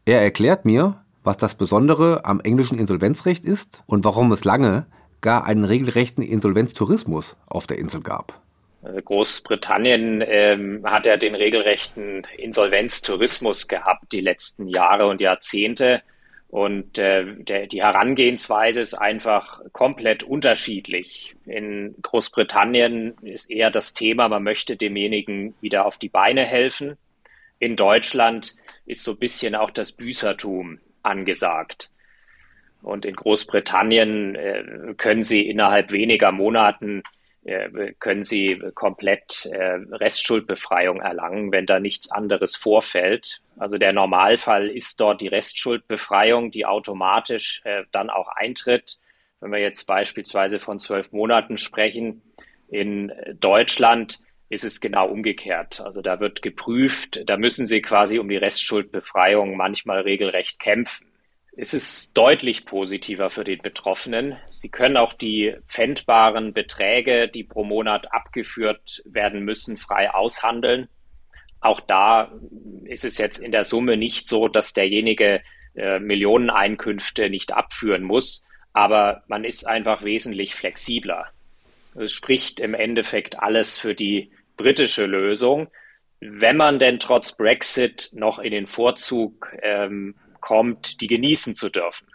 Er 0.05 0.22
erklärt 0.22 0.65
mir, 0.65 1.01
was 1.24 1.38
das 1.38 1.55
Besondere 1.55 2.25
am 2.25 2.39
englischen 2.39 2.79
Insolvenzrecht 2.79 3.43
ist 3.43 3.84
und 3.88 4.05
warum 4.05 4.31
es 4.31 4.45
lange 4.45 4.86
gar 5.22 5.43
einen 5.43 5.63
regelrechten 5.63 6.24
Insolvenztourismus 6.24 7.36
auf 7.48 7.67
der 7.67 7.79
Insel 7.79 8.01
gab. 8.01 8.45
Also 8.86 9.01
Großbritannien 9.01 10.24
ähm, 10.27 10.84
hat 10.86 11.08
ja 11.08 11.18
den 11.18 11.34
regelrechten 11.34 12.27
Insolvenztourismus 12.38 13.68
gehabt 13.68 14.12
die 14.12 14.22
letzten 14.22 14.68
Jahre 14.68 15.08
und 15.08 15.22
Jahrzehnte. 15.22 16.04
Und 16.50 17.00
äh, 17.00 17.25
der, 17.36 17.65
die 17.65 17.82
Herangehensweise 17.82 18.82
ist 18.82 18.94
einfach 18.94 19.60
komplett 19.74 20.22
unterschiedlich. 20.22 21.36
In 21.46 21.96
Großbritannien 22.00 23.15
ist 23.24 23.50
eher 23.50 23.72
das 23.72 23.96
Thema, 23.96 24.30
man 24.30 24.44
möchte 24.44 24.77
demjenigen 24.77 25.56
wieder 25.62 25.88
auf 25.88 25.98
die 25.98 26.10
Beine 26.10 26.46
helfen. 26.46 26.96
In 27.58 27.75
Deutschland 27.75 28.56
ist 28.86 29.04
so 29.04 29.13
ein 29.13 29.18
bisschen 29.18 29.56
auch 29.56 29.72
das 29.72 29.94
Büßertum 29.94 30.77
angesagt. 31.01 31.89
Und 32.84 33.04
in 33.04 33.15
Großbritannien 33.15 34.36
äh, 34.36 34.94
können 34.96 35.24
Sie 35.24 35.50
innerhalb 35.50 35.92
weniger 35.92 36.32
Monaten 36.32 37.01
können 38.00 38.24
sie 38.24 38.60
komplett 38.74 39.46
äh, 39.46 39.78
Restschuldbefreiung 39.92 41.02
erlangen, 41.02 41.52
wenn 41.52 41.68
da 41.68 41.80
nichts 41.80 42.10
anderes 42.10 42.56
vorfällt. 42.56 43.42
Also 43.58 43.78
der 43.78 43.94
Normalfall 43.94 44.70
ist 44.70 45.00
dort 45.00 45.22
die 45.22 45.28
Restschuldbefreiung, 45.28 46.50
die 46.50 46.66
automatisch 46.66 47.62
äh, 47.64 47.84
dann 47.92 48.10
auch 48.10 48.30
eintritt. 48.30 48.98
Wenn 49.42 49.52
wir 49.52 49.60
jetzt 49.60 49.86
beispielsweise 49.86 50.60
von 50.60 50.80
zwölf 50.80 51.12
Monaten 51.12 51.58
sprechen, 51.58 52.24
in 52.68 53.12
Deutschland 53.40 54.20
ist 54.50 54.64
es 54.64 54.82
genau 54.82 55.08
umgekehrt. 55.08 55.82
Also 55.82 56.02
da 56.02 56.20
wird 56.20 56.42
geprüft, 56.42 57.22
da 57.28 57.38
müssen 57.38 57.68
sie 57.68 57.82
quasi 57.82 58.18
um 58.18 58.28
die 58.28 58.38
Restschuldbefreiung 58.38 59.56
manchmal 59.56 60.02
regelrecht 60.02 60.60
kämpfen. 60.60 61.08
Es 61.57 61.74
ist 61.74 62.17
deutlich 62.17 62.65
positiver 62.65 63.29
für 63.29 63.45
den 63.45 63.62
Betroffenen. 63.62 64.35
Sie 64.50 64.67
können 64.67 64.97
auch 64.97 65.13
die 65.13 65.55
pfändbaren 65.67 66.51
Beträge, 66.51 67.29
die 67.29 67.45
pro 67.45 67.63
Monat 67.63 68.12
abgeführt 68.12 69.01
werden 69.05 69.41
müssen, 69.41 69.77
frei 69.77 70.13
aushandeln. 70.13 70.89
Auch 71.62 71.79
da 71.79 72.31
ist 72.83 73.05
es 73.05 73.17
jetzt 73.17 73.39
in 73.39 73.53
der 73.53 73.63
Summe 73.63 73.95
nicht 73.95 74.27
so, 74.27 74.50
dass 74.50 74.74
derjenige 74.74 75.41
äh, 75.75 76.00
Millioneneinkünfte 76.00 77.29
nicht 77.29 77.53
abführen 77.53 78.03
muss, 78.03 78.45
aber 78.74 79.24
man 79.27 79.45
ist 79.45 79.65
einfach 79.65 80.03
wesentlich 80.03 80.55
flexibler. 80.55 81.31
Es 81.95 82.12
spricht 82.12 82.59
im 82.59 82.74
Endeffekt 82.74 83.39
alles 83.39 83.77
für 83.77 83.95
die 83.95 84.29
britische 84.57 85.05
Lösung. 85.05 85.69
Wenn 86.19 86.57
man 86.57 86.79
denn 86.79 87.00
trotz 87.00 87.31
Brexit 87.31 88.09
noch 88.12 88.39
in 88.39 88.51
den 88.51 88.67
Vorzug 88.67 89.55
ähm, 89.62 90.15
kommt, 90.46 91.02
die 91.02 91.08
genießen 91.08 91.56
zu 91.56 91.70
dürfen. 91.70 92.08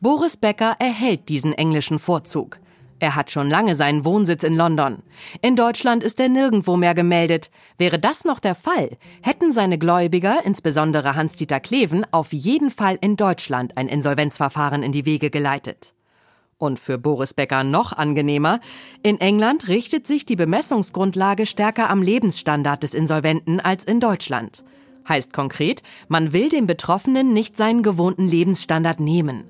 Boris 0.00 0.36
Becker 0.36 0.76
erhält 0.78 1.28
diesen 1.28 1.52
englischen 1.54 1.98
Vorzug. 1.98 2.60
Er 3.00 3.14
hat 3.14 3.30
schon 3.30 3.48
lange 3.48 3.74
seinen 3.74 4.04
Wohnsitz 4.04 4.42
in 4.42 4.56
London. 4.56 5.02
In 5.40 5.56
Deutschland 5.56 6.02
ist 6.02 6.20
er 6.20 6.28
nirgendwo 6.28 6.76
mehr 6.76 6.94
gemeldet. 6.94 7.50
Wäre 7.78 7.98
das 7.98 8.24
noch 8.24 8.40
der 8.40 8.54
Fall, 8.54 8.96
hätten 9.22 9.52
seine 9.52 9.78
Gläubiger, 9.78 10.44
insbesondere 10.44 11.14
Hans-Dieter 11.14 11.60
Kleven, 11.60 12.06
auf 12.12 12.32
jeden 12.32 12.70
Fall 12.70 12.98
in 13.00 13.16
Deutschland 13.16 13.76
ein 13.76 13.88
Insolvenzverfahren 13.88 14.82
in 14.82 14.92
die 14.92 15.06
Wege 15.06 15.30
geleitet. 15.30 15.94
Und 16.58 16.80
für 16.80 16.98
Boris 16.98 17.34
Becker 17.34 17.62
noch 17.62 17.92
angenehmer, 17.92 18.58
in 19.04 19.20
England 19.20 19.68
richtet 19.68 20.08
sich 20.08 20.26
die 20.26 20.34
Bemessungsgrundlage 20.34 21.46
stärker 21.46 21.88
am 21.88 22.02
Lebensstandard 22.02 22.82
des 22.82 22.94
Insolventen 22.94 23.60
als 23.60 23.84
in 23.84 24.00
Deutschland. 24.00 24.64
Heißt 25.08 25.32
konkret, 25.32 25.82
man 26.08 26.32
will 26.32 26.48
dem 26.48 26.66
Betroffenen 26.66 27.32
nicht 27.32 27.56
seinen 27.56 27.82
gewohnten 27.82 28.28
Lebensstandard 28.28 29.00
nehmen. 29.00 29.44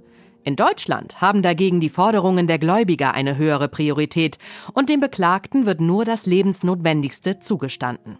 In 0.45 0.57
Deutschland 0.57 1.21
haben 1.21 1.43
dagegen 1.43 1.81
die 1.81 1.89
Forderungen 1.89 2.47
der 2.47 2.59
Gläubiger 2.59 3.13
eine 3.13 3.37
höhere 3.37 3.69
Priorität 3.69 4.39
und 4.73 4.89
dem 4.89 5.01
Beklagten 5.01 5.67
wird 5.67 5.81
nur 5.81 6.05
das 6.05 6.27
Lebensnotwendigste 6.27 7.39
zugestanden. 7.39 8.19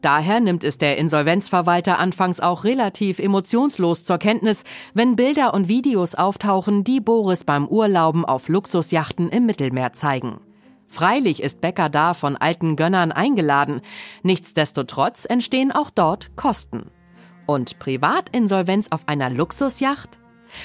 Daher 0.00 0.38
nimmt 0.38 0.62
es 0.62 0.78
der 0.78 0.96
Insolvenzverwalter 0.96 1.98
anfangs 1.98 2.38
auch 2.38 2.62
relativ 2.62 3.18
emotionslos 3.18 4.04
zur 4.04 4.18
Kenntnis, 4.18 4.62
wenn 4.94 5.16
Bilder 5.16 5.54
und 5.54 5.68
Videos 5.68 6.14
auftauchen, 6.14 6.84
die 6.84 7.00
Boris 7.00 7.42
beim 7.42 7.66
Urlauben 7.66 8.24
auf 8.24 8.48
Luxusjachten 8.48 9.28
im 9.28 9.44
Mittelmeer 9.44 9.92
zeigen. 9.92 10.38
Freilich 10.88 11.42
ist 11.42 11.60
Becker 11.60 11.90
da 11.90 12.14
von 12.14 12.36
alten 12.36 12.74
Gönnern 12.74 13.12
eingeladen, 13.12 13.82
nichtsdestotrotz 14.22 15.26
entstehen 15.26 15.70
auch 15.70 15.90
dort 15.90 16.34
Kosten. 16.34 16.90
Und 17.46 17.78
Privatinsolvenz 17.78 18.88
auf 18.90 19.06
einer 19.06 19.30
Luxusjacht? 19.30 20.18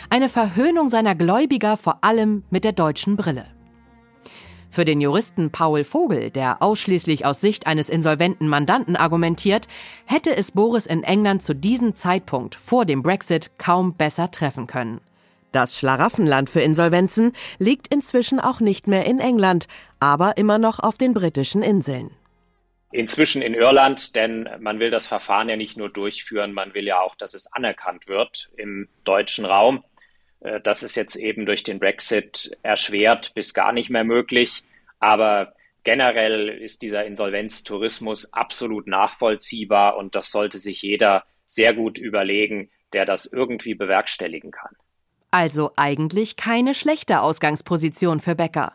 Eine 0.10 0.30
Verhöhnung 0.30 0.88
seiner 0.88 1.14
Gläubiger 1.14 1.76
vor 1.76 2.04
allem 2.04 2.44
mit 2.50 2.64
der 2.64 2.72
deutschen 2.72 3.18
Brille. 3.18 3.46
Für 4.70 4.86
den 4.86 5.02
Juristen 5.02 5.52
Paul 5.52 5.84
Vogel, 5.84 6.32
der 6.32 6.64
ausschließlich 6.64 7.26
aus 7.26 7.42
Sicht 7.42 7.68
eines 7.68 7.90
insolventen 7.90 8.48
Mandanten 8.48 8.96
argumentiert, 8.96 9.68
hätte 10.06 10.36
es 10.36 10.52
Boris 10.52 10.88
in 10.88 11.04
England 11.04 11.44
zu 11.44 11.54
diesem 11.54 11.96
Zeitpunkt 11.96 12.56
vor 12.56 12.86
dem 12.86 13.04
Brexit 13.04 13.52
kaum 13.60 13.94
besser 13.94 14.32
treffen 14.32 14.66
können. 14.66 15.00
Das 15.54 15.78
Schlaraffenland 15.78 16.50
für 16.50 16.62
Insolvenzen 16.62 17.32
liegt 17.60 17.94
inzwischen 17.94 18.40
auch 18.40 18.60
nicht 18.60 18.88
mehr 18.88 19.06
in 19.06 19.20
England, 19.20 19.68
aber 20.00 20.36
immer 20.38 20.58
noch 20.58 20.80
auf 20.80 20.98
den 20.98 21.14
britischen 21.14 21.62
Inseln. 21.62 22.10
Inzwischen 22.92 23.44
in 23.44 23.54
Irland, 23.54 24.16
denn 24.16 24.50
man 24.60 24.80
will 24.80 24.90
das 24.90 25.06
Verfahren 25.06 25.50
ja 25.50 25.56
nicht 25.56 25.78
nur 25.78 25.90
durchführen, 25.90 26.54
man 26.54 26.74
will 26.74 26.86
ja 26.86 27.00
auch, 27.00 27.16
dass 27.16 27.36
es 27.36 27.46
anerkannt 27.54 28.08
wird 28.08 28.50
im 28.58 28.90
deutschen 29.04 29.46
Raum. 29.46 29.84
Äh, 30.40 30.60
das 30.62 30.82
ist 30.82 30.96
jetzt 30.96 31.16
eben 31.16 31.46
durch 31.46 31.64
den 31.64 31.80
Brexit 31.80 32.58
erschwert 32.64 33.36
bis 33.36 33.54
gar 33.54 33.74
nicht 33.74 33.92
mehr 33.92 34.04
möglich. 34.04 34.64
Aber 35.00 35.54
generell 35.84 36.50
ist 36.50 36.82
dieser 36.82 37.06
Insolvenztourismus 37.06 38.34
absolut 38.34 38.88
nachvollziehbar 38.88 39.98
und 39.98 40.16
das 40.16 40.32
sollte 40.32 40.58
sich 40.58 40.82
jeder 40.82 41.26
sehr 41.46 41.76
gut 41.76 42.00
überlegen, 42.00 42.72
der 42.94 43.06
das 43.06 43.28
irgendwie 43.28 43.76
bewerkstelligen 43.76 44.50
kann. 44.50 44.76
Also 45.34 45.72
eigentlich 45.78 46.36
keine 46.36 46.76
schlechte 46.76 47.22
Ausgangsposition 47.22 48.20
für 48.20 48.36
Becker. 48.36 48.74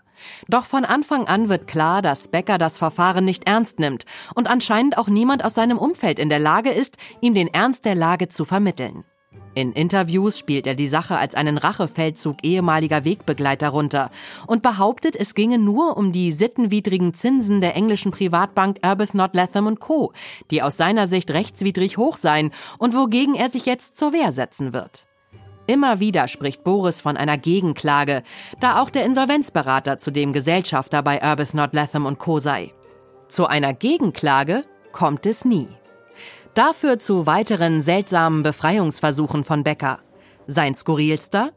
Doch 0.48 0.64
von 0.64 0.84
Anfang 0.84 1.28
an 1.28 1.48
wird 1.48 1.68
klar, 1.68 2.02
dass 2.02 2.26
Becker 2.26 2.58
das 2.58 2.78
Verfahren 2.78 3.24
nicht 3.24 3.46
ernst 3.46 3.78
nimmt 3.78 4.06
und 4.34 4.48
anscheinend 4.50 4.98
auch 4.98 5.06
niemand 5.06 5.44
aus 5.44 5.54
seinem 5.54 5.78
Umfeld 5.78 6.18
in 6.18 6.30
der 6.30 6.40
Lage 6.40 6.70
ist, 6.70 6.96
ihm 7.20 7.32
den 7.32 7.46
Ernst 7.46 7.84
der 7.84 7.94
Lage 7.94 8.26
zu 8.26 8.44
vermitteln. 8.44 9.04
In 9.54 9.72
Interviews 9.72 10.36
spielt 10.36 10.66
er 10.66 10.74
die 10.74 10.88
Sache 10.88 11.16
als 11.16 11.36
einen 11.36 11.58
Rachefeldzug 11.58 12.38
ehemaliger 12.42 13.04
Wegbegleiter 13.04 13.68
runter 13.68 14.10
und 14.48 14.62
behauptet, 14.62 15.14
es 15.14 15.36
ginge 15.36 15.58
nur 15.58 15.96
um 15.96 16.10
die 16.10 16.32
sittenwidrigen 16.32 17.14
Zinsen 17.14 17.60
der 17.60 17.76
englischen 17.76 18.10
Privatbank 18.10 18.78
Arbuthnot 18.82 19.36
Latham 19.36 19.78
Co., 19.78 20.12
die 20.50 20.60
aus 20.62 20.76
seiner 20.76 21.06
Sicht 21.06 21.30
rechtswidrig 21.30 21.98
hoch 21.98 22.16
seien 22.16 22.50
und 22.78 22.96
wogegen 22.96 23.36
er 23.36 23.48
sich 23.48 23.64
jetzt 23.64 23.96
zur 23.96 24.12
Wehr 24.12 24.32
setzen 24.32 24.72
wird. 24.72 25.07
Immer 25.68 26.00
wieder 26.00 26.28
spricht 26.28 26.64
Boris 26.64 27.02
von 27.02 27.18
einer 27.18 27.36
Gegenklage, 27.36 28.22
da 28.58 28.80
auch 28.80 28.88
der 28.88 29.04
Insolvenzberater 29.04 29.98
zu 29.98 30.10
dem 30.10 30.32
Gesellschafter 30.32 31.02
bei 31.02 31.22
Arbuthnot 31.22 31.74
Latham 31.74 32.16
Co. 32.16 32.38
sei. 32.38 32.72
Zu 33.28 33.46
einer 33.46 33.74
Gegenklage 33.74 34.64
kommt 34.92 35.26
es 35.26 35.44
nie. 35.44 35.68
Dafür 36.54 36.98
zu 36.98 37.26
weiteren 37.26 37.82
seltsamen 37.82 38.42
Befreiungsversuchen 38.42 39.44
von 39.44 39.62
Becker. 39.62 39.98
Sein 40.46 40.74
skurrilster? 40.74 41.52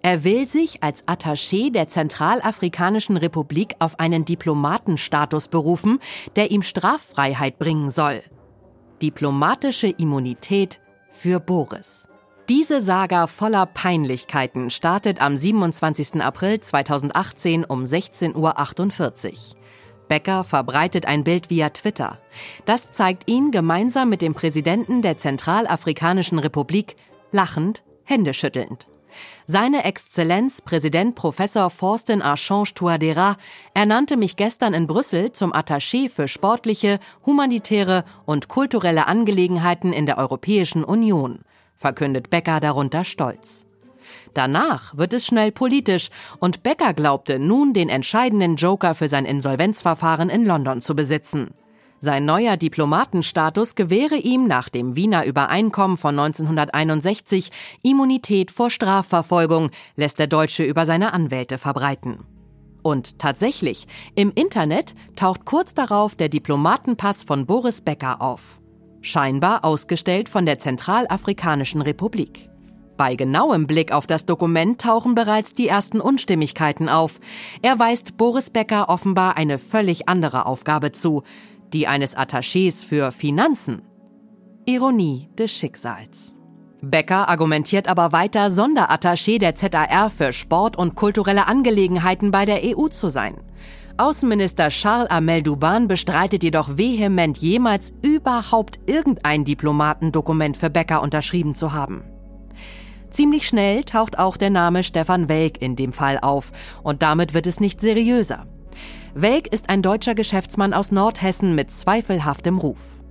Er 0.00 0.22
will 0.22 0.46
sich 0.48 0.84
als 0.84 1.04
Attaché 1.08 1.72
der 1.72 1.88
Zentralafrikanischen 1.88 3.16
Republik 3.16 3.74
auf 3.80 3.98
einen 3.98 4.24
Diplomatenstatus 4.24 5.48
berufen, 5.48 5.98
der 6.36 6.52
ihm 6.52 6.62
Straffreiheit 6.62 7.58
bringen 7.58 7.90
soll. 7.90 8.22
Diplomatische 9.02 9.88
Immunität 9.88 10.80
für 11.10 11.40
Boris. 11.40 12.06
Diese 12.48 12.80
Saga 12.80 13.26
voller 13.26 13.66
Peinlichkeiten 13.66 14.70
startet 14.70 15.20
am 15.20 15.36
27. 15.36 16.22
April 16.22 16.60
2018 16.60 17.64
um 17.64 17.82
16.48 17.82 18.36
Uhr. 18.36 19.38
Becker 20.06 20.44
verbreitet 20.44 21.06
ein 21.06 21.24
Bild 21.24 21.50
via 21.50 21.70
Twitter. 21.70 22.18
Das 22.64 22.92
zeigt 22.92 23.28
ihn 23.28 23.50
gemeinsam 23.50 24.08
mit 24.10 24.22
dem 24.22 24.34
Präsidenten 24.34 25.02
der 25.02 25.18
Zentralafrikanischen 25.18 26.38
Republik 26.38 26.94
lachend, 27.32 27.82
händeschüttelnd. 28.04 28.86
Seine 29.46 29.82
Exzellenz 29.84 30.62
Präsident 30.62 31.16
Professor 31.16 31.68
Forsten 31.68 32.22
Archange 32.22 32.74
Touadera 32.74 33.38
ernannte 33.74 34.16
mich 34.16 34.36
gestern 34.36 34.72
in 34.72 34.86
Brüssel 34.86 35.32
zum 35.32 35.52
Attaché 35.52 36.08
für 36.08 36.28
sportliche, 36.28 37.00
humanitäre 37.24 38.04
und 38.24 38.46
kulturelle 38.46 39.08
Angelegenheiten 39.08 39.92
in 39.92 40.06
der 40.06 40.18
Europäischen 40.18 40.84
Union, 40.84 41.40
verkündet 41.76 42.30
Becker 42.30 42.60
darunter 42.60 43.04
stolz. 43.04 43.66
Danach 44.34 44.96
wird 44.96 45.12
es 45.12 45.26
schnell 45.26 45.52
politisch 45.52 46.10
und 46.40 46.62
Becker 46.62 46.94
glaubte 46.94 47.38
nun 47.38 47.72
den 47.72 47.88
entscheidenden 47.88 48.56
Joker 48.56 48.94
für 48.94 49.08
sein 49.08 49.24
Insolvenzverfahren 49.24 50.28
in 50.28 50.44
London 50.44 50.80
zu 50.80 50.94
besitzen. 50.94 51.54
Sein 51.98 52.26
neuer 52.26 52.58
Diplomatenstatus 52.58 53.74
gewähre 53.74 54.16
ihm 54.16 54.46
nach 54.46 54.68
dem 54.68 54.96
Wiener 54.96 55.24
Übereinkommen 55.24 55.96
von 55.96 56.18
1961 56.18 57.50
Immunität 57.82 58.50
vor 58.50 58.68
Strafverfolgung, 58.68 59.70
lässt 59.96 60.18
der 60.18 60.26
Deutsche 60.26 60.62
über 60.62 60.84
seine 60.84 61.14
Anwälte 61.14 61.56
verbreiten. 61.56 62.18
Und 62.82 63.18
tatsächlich, 63.18 63.88
im 64.14 64.30
Internet 64.34 64.94
taucht 65.16 65.46
kurz 65.46 65.74
darauf 65.74 66.14
der 66.14 66.28
Diplomatenpass 66.28 67.24
von 67.24 67.46
Boris 67.46 67.80
Becker 67.80 68.20
auf. 68.20 68.60
Scheinbar 69.06 69.64
ausgestellt 69.64 70.28
von 70.28 70.46
der 70.46 70.58
Zentralafrikanischen 70.58 71.80
Republik. 71.80 72.50
Bei 72.96 73.14
genauem 73.14 73.68
Blick 73.68 73.92
auf 73.92 74.08
das 74.08 74.26
Dokument 74.26 74.80
tauchen 74.80 75.14
bereits 75.14 75.52
die 75.52 75.68
ersten 75.68 76.00
Unstimmigkeiten 76.00 76.88
auf. 76.88 77.20
Er 77.62 77.78
weist 77.78 78.16
Boris 78.16 78.50
Becker 78.50 78.88
offenbar 78.88 79.36
eine 79.36 79.60
völlig 79.60 80.08
andere 80.08 80.44
Aufgabe 80.44 80.90
zu, 80.90 81.22
die 81.72 81.86
eines 81.86 82.16
Attachés 82.16 82.84
für 82.84 83.12
Finanzen. 83.12 83.82
Ironie 84.64 85.28
des 85.38 85.52
Schicksals. 85.52 86.34
Becker 86.82 87.28
argumentiert 87.28 87.86
aber 87.86 88.10
weiter, 88.10 88.48
Sonderattaché 88.48 89.38
der 89.38 89.54
ZAR 89.54 90.10
für 90.10 90.32
Sport 90.32 90.76
und 90.76 90.96
kulturelle 90.96 91.46
Angelegenheiten 91.46 92.32
bei 92.32 92.44
der 92.44 92.62
EU 92.64 92.88
zu 92.88 93.06
sein. 93.06 93.36
Außenminister 93.98 94.68
Charles 94.68 95.10
Amel 95.10 95.42
Duban 95.42 95.88
bestreitet 95.88 96.44
jedoch 96.44 96.76
vehement, 96.76 97.38
jemals 97.38 97.94
überhaupt 98.02 98.78
irgendein 98.84 99.44
Diplomatendokument 99.44 100.58
für 100.58 100.68
Becker 100.68 101.00
unterschrieben 101.00 101.54
zu 101.54 101.72
haben. 101.72 102.04
Ziemlich 103.10 103.46
schnell 103.48 103.84
taucht 103.84 104.18
auch 104.18 104.36
der 104.36 104.50
Name 104.50 104.84
Stefan 104.84 105.30
Welk 105.30 105.62
in 105.62 105.76
dem 105.76 105.94
Fall 105.94 106.18
auf 106.20 106.52
und 106.82 107.00
damit 107.00 107.32
wird 107.32 107.46
es 107.46 107.58
nicht 107.58 107.80
seriöser. 107.80 108.46
Welk 109.14 109.46
ist 109.46 109.70
ein 109.70 109.80
deutscher 109.80 110.14
Geschäftsmann 110.14 110.74
aus 110.74 110.92
Nordhessen 110.92 111.54
mit 111.54 111.70
zweifelhaftem 111.70 112.58
Ruf. 112.58 113.02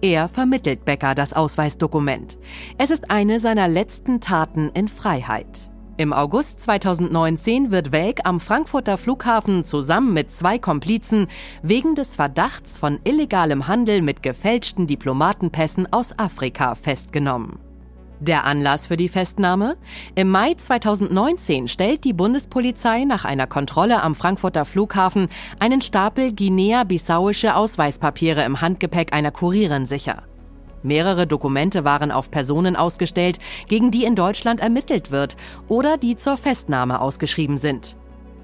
Er 0.00 0.28
vermittelt 0.28 0.86
Becker 0.86 1.14
das 1.14 1.34
Ausweisdokument. 1.34 2.38
Es 2.78 2.90
ist 2.90 3.10
eine 3.10 3.40
seiner 3.40 3.68
letzten 3.68 4.22
Taten 4.22 4.70
in 4.72 4.88
Freiheit. 4.88 5.69
Im 6.00 6.14
August 6.14 6.60
2019 6.60 7.70
wird 7.70 7.92
Welk 7.92 8.20
am 8.24 8.40
Frankfurter 8.40 8.96
Flughafen 8.96 9.66
zusammen 9.66 10.14
mit 10.14 10.30
zwei 10.32 10.58
Komplizen 10.58 11.26
wegen 11.62 11.94
des 11.94 12.16
Verdachts 12.16 12.78
von 12.78 12.98
illegalem 13.04 13.68
Handel 13.68 14.00
mit 14.00 14.22
gefälschten 14.22 14.86
Diplomatenpässen 14.86 15.92
aus 15.92 16.18
Afrika 16.18 16.74
festgenommen. 16.74 17.58
Der 18.18 18.44
Anlass 18.46 18.86
für 18.86 18.96
die 18.96 19.10
Festnahme? 19.10 19.76
Im 20.14 20.30
Mai 20.30 20.54
2019 20.54 21.68
stellt 21.68 22.04
die 22.04 22.14
Bundespolizei 22.14 23.04
nach 23.04 23.26
einer 23.26 23.46
Kontrolle 23.46 24.02
am 24.02 24.14
Frankfurter 24.14 24.64
Flughafen 24.64 25.28
einen 25.58 25.82
Stapel 25.82 26.32
guinea-bissauische 26.32 27.54
Ausweispapiere 27.54 28.42
im 28.44 28.62
Handgepäck 28.62 29.12
einer 29.12 29.32
Kurierin 29.32 29.84
sicher. 29.84 30.22
Mehrere 30.82 31.26
Dokumente 31.26 31.84
waren 31.84 32.10
auf 32.10 32.30
Personen 32.30 32.76
ausgestellt, 32.76 33.38
gegen 33.68 33.90
die 33.90 34.04
in 34.04 34.14
Deutschland 34.14 34.60
ermittelt 34.60 35.10
wird 35.10 35.36
oder 35.68 35.96
die 35.96 36.16
zur 36.16 36.36
Festnahme 36.36 37.00
ausgeschrieben 37.00 37.58
sind. 37.58 37.96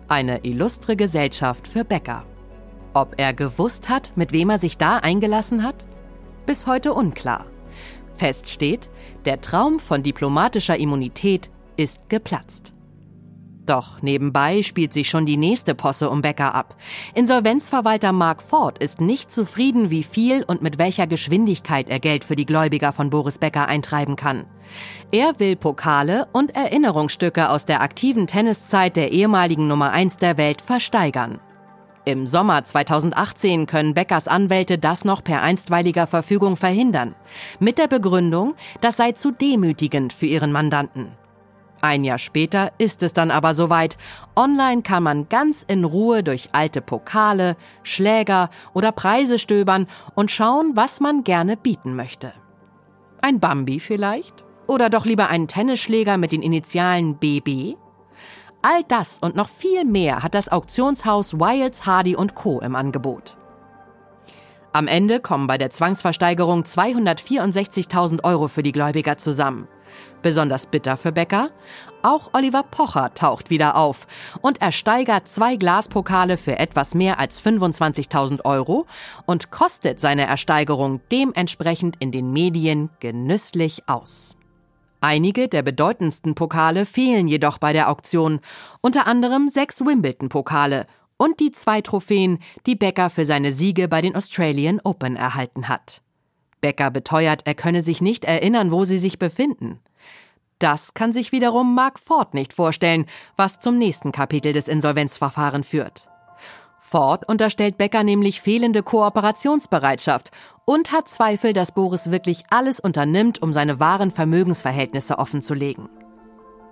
Eine 0.09 0.45
illustre 0.45 0.97
Gesellschaft 0.97 1.67
für 1.67 1.85
Bäcker. 1.85 2.25
Ob 2.95 3.15
er 3.17 3.35
gewusst 3.35 3.89
hat, 3.89 4.13
mit 4.17 4.33
wem 4.33 4.51
er 4.51 4.59
sich 4.59 4.79
da 4.79 4.99
eingelassen 4.99 5.63
hat? 5.63 5.85
Bis 6.47 6.67
heute 6.67 6.95
unklar. 6.95 7.47
Fest 8.15 8.49
steht, 8.49 8.89
der 9.25 9.41
Traum 9.41 9.81
von 9.81 10.03
diplomatischer 10.03 10.77
Immunität 10.77 11.51
ist 11.77 12.09
geplatzt. 12.09 12.73
Doch 13.67 14.01
nebenbei 14.01 14.63
spielt 14.63 14.93
sich 14.93 15.11
schon 15.11 15.27
die 15.27 15.37
nächste 15.37 15.75
Posse 15.75 16.09
um 16.09 16.23
Becker 16.23 16.55
ab. 16.55 16.77
Insolvenzverwalter 17.15 18.13
Mark 18.13 18.41
Ford 18.41 18.79
ist 18.79 19.01
nicht 19.01 19.33
zufrieden, 19.33 19.91
wie 19.91 20.05
viel 20.05 20.45
und 20.45 20.63
mit 20.63 20.79
welcher 20.79 21.09
Geschwindigkeit 21.09 21.91
er 21.91 21.99
Geld 21.99 22.25
für 22.25 22.37
die 22.37 22.47
Gläubiger 22.47 22.93
von 22.93 23.11
Boris 23.11 23.39
Becker 23.39 23.67
eintreiben 23.67 24.15
kann. 24.15 24.47
Er 25.11 25.39
will 25.41 25.57
Pokale 25.57 26.29
und 26.33 26.55
Erinnerungsstücke 26.55 27.51
aus 27.51 27.65
der 27.65 27.83
aktiven 27.83 28.29
Tenniszeit 28.29 28.97
der 28.97 29.11
ehemaligen 29.11 29.67
Nummer 29.67 29.91
1 29.91 30.19
der 30.19 30.39
Welt 30.39 30.63
versteigern. 30.63 31.41
Im 32.05 32.29
Sommer 32.29 32.63
2018 32.63 33.67
können 33.67 33.95
Beckers 33.95 34.29
Anwälte 34.29 34.79
das 34.79 35.05
noch 35.05 35.25
per 35.25 35.43
einstweiliger 35.43 36.07
Verfügung 36.07 36.55
verhindern. 36.55 37.17
Mit 37.59 37.79
der 37.79 37.89
Begründung, 37.89 38.55
das 38.81 38.97
sei 38.97 39.11
zu 39.11 39.33
demütigend 39.33 40.13
für 40.13 40.27
ihren 40.27 40.53
Mandanten. 40.53 41.09
Ein 41.81 42.05
Jahr 42.05 42.19
später 42.19 42.73
ist 42.79 43.03
es 43.03 43.13
dann 43.13 43.31
aber 43.31 43.55
soweit. 43.55 43.97
Online 44.35 44.83
kann 44.83 45.03
man 45.03 45.29
ganz 45.29 45.63
in 45.67 45.85
Ruhe 45.85 46.23
durch 46.23 46.49
alte 46.53 46.81
Pokale, 46.81 47.57
Schläger 47.83 48.51
oder 48.73 48.93
Preise 48.93 49.39
stöbern 49.39 49.87
und 50.15 50.31
schauen, 50.31 50.73
was 50.75 51.01
man 51.01 51.23
gerne 51.23 51.57
bieten 51.57 51.95
möchte. 51.95 52.33
Ein 53.21 53.41
Bambi 53.41 53.81
vielleicht? 53.81 54.45
Oder 54.67 54.91
doch 54.91 55.05
lieber 55.05 55.29
einen 55.29 55.49
Tennisschläger 55.49 56.17
mit 56.17 56.33
den 56.33 56.43
Initialen 56.43 57.17
BB? 57.17 57.77
All 58.63 58.83
das 58.89 59.19
und 59.21 59.37
noch 59.37 59.49
viel 59.49 59.85
mehr 59.85 60.23
hat 60.23 60.35
das 60.35 60.49
Auktionshaus 60.49 61.35
Wilds, 61.35 61.87
Hardy 61.87 62.17
Co. 62.35 62.61
im 62.61 62.75
Angebot. 62.75 63.37
Am 64.73 64.89
Ende 64.89 65.21
kommen 65.21 65.47
bei 65.47 65.57
der 65.57 65.71
Zwangsversteigerung 65.71 66.63
264.000 66.63 68.25
Euro 68.25 68.49
für 68.49 68.63
die 68.63 68.73
Gläubiger 68.73 69.17
zusammen. 69.17 69.69
Besonders 70.27 70.67
bitter 70.67 70.97
für 70.97 71.13
Becker? 71.13 71.51
Auch 72.03 72.31
Oliver 72.33 72.65
Pocher 72.65 73.15
taucht 73.15 73.49
wieder 73.49 73.77
auf 73.77 74.09
und 74.43 74.61
ersteigert 74.61 75.29
zwei 75.29 75.55
Glaspokale 75.55 76.37
für 76.37 76.59
etwas 76.59 76.97
mehr 76.97 77.21
als 77.21 77.41
25.000 77.41 78.45
Euro 78.45 78.87
und 79.27 79.53
kostet 79.53 80.01
seine 80.01 80.27
Ersteigerung 80.27 81.01
dementsprechend 81.13 81.95
in 82.01 82.11
den 82.11 82.33
Medien 82.33 82.91
genüsslich 82.99 83.85
aus. 83.87 84.35
Einige 85.01 85.47
der 85.47 85.63
bedeutendsten 85.63 86.35
Pokale 86.35 86.87
fehlen 86.87 87.29
jedoch 87.29 87.59
bei 87.59 87.73
der 87.73 87.89
Auktion, 87.89 88.41
unter 88.81 89.07
anderem 89.07 89.47
sechs 89.47 89.81
Wimbledon-Pokale 89.81 90.89
und 91.19 91.39
die 91.39 91.53
zwei 91.53 91.83
Trophäen, 91.83 92.41
die 92.67 92.75
Becker 92.75 93.11
für 93.11 93.27
seine 93.27 93.53
Siege 93.53 93.87
bei 93.87 94.01
den 94.01 94.17
Australian 94.17 94.81
Open 94.83 95.15
erhalten 95.15 95.69
hat. 95.69 96.03
Becker 96.67 96.91
beteuert, 96.91 97.43
er 97.45 97.55
könne 97.55 97.81
sich 97.81 98.01
nicht 98.01 98.25
erinnern, 98.25 98.73
wo 98.73 98.85
sie 98.85 98.99
sich 98.99 99.21
befinden. 99.21 99.79
Das 100.59 100.95
kann 100.95 101.13
sich 101.13 101.31
wiederum 101.31 101.77
Mark 101.77 102.01
Ford 102.01 102.35
nicht 102.35 102.53
vorstellen, 102.53 103.07
was 103.37 103.61
zum 103.61 103.79
nächsten 103.79 104.11
Kapitel 104.11 104.53
des 104.53 104.67
Insolvenzverfahrens 104.67 105.69
führt. 105.69 106.09
Ford 106.81 107.29
unterstellt 107.29 107.79
Becker 107.79 108.03
nämlich 108.03 108.41
fehlende 108.41 108.83
Kooperationsbereitschaft 108.83 110.33
und 110.65 110.91
hat 110.91 111.09
Zweifel, 111.09 111.53
dass 111.53 111.71
Boris 111.71 112.11
wirklich 112.11 112.43
alles 112.51 112.81
unternimmt, 112.81 113.41
um 113.41 113.53
seine 113.53 113.79
wahren 113.79 114.11
Vermögensverhältnisse 114.11 115.21
offenzulegen. 115.21 115.89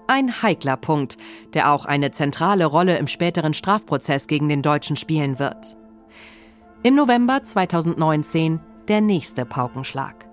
Ein 0.09 0.43
heikler 0.43 0.77
Punkt, 0.77 1.19
der 1.55 1.71
auch 1.71 1.85
eine 1.85 2.11
zentrale 2.11 2.67
Rolle 2.67 2.99
im 2.99 3.07
späteren 3.07 3.55
Strafprozess 3.55 4.27
gegen 4.27 4.49
den 4.49 4.63
Deutschen 4.63 4.97
spielen 4.97 5.39
wird. 5.39 5.77
Im 6.83 6.97
November 6.97 7.45
2019 7.45 8.59
der 8.89 9.01
nächste 9.01 9.45
Paukenschlag. 9.45 10.27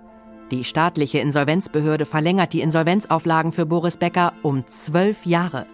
Die 0.50 0.64
staatliche 0.64 1.18
Insolvenzbehörde 1.18 2.04
verlängert 2.04 2.52
die 2.52 2.60
Insolvenzauflagen 2.60 3.52
für 3.52 3.64
Boris 3.64 3.96
Becker 3.96 4.34
um 4.42 4.66
zwölf 4.66 5.24
Jahre 5.24 5.66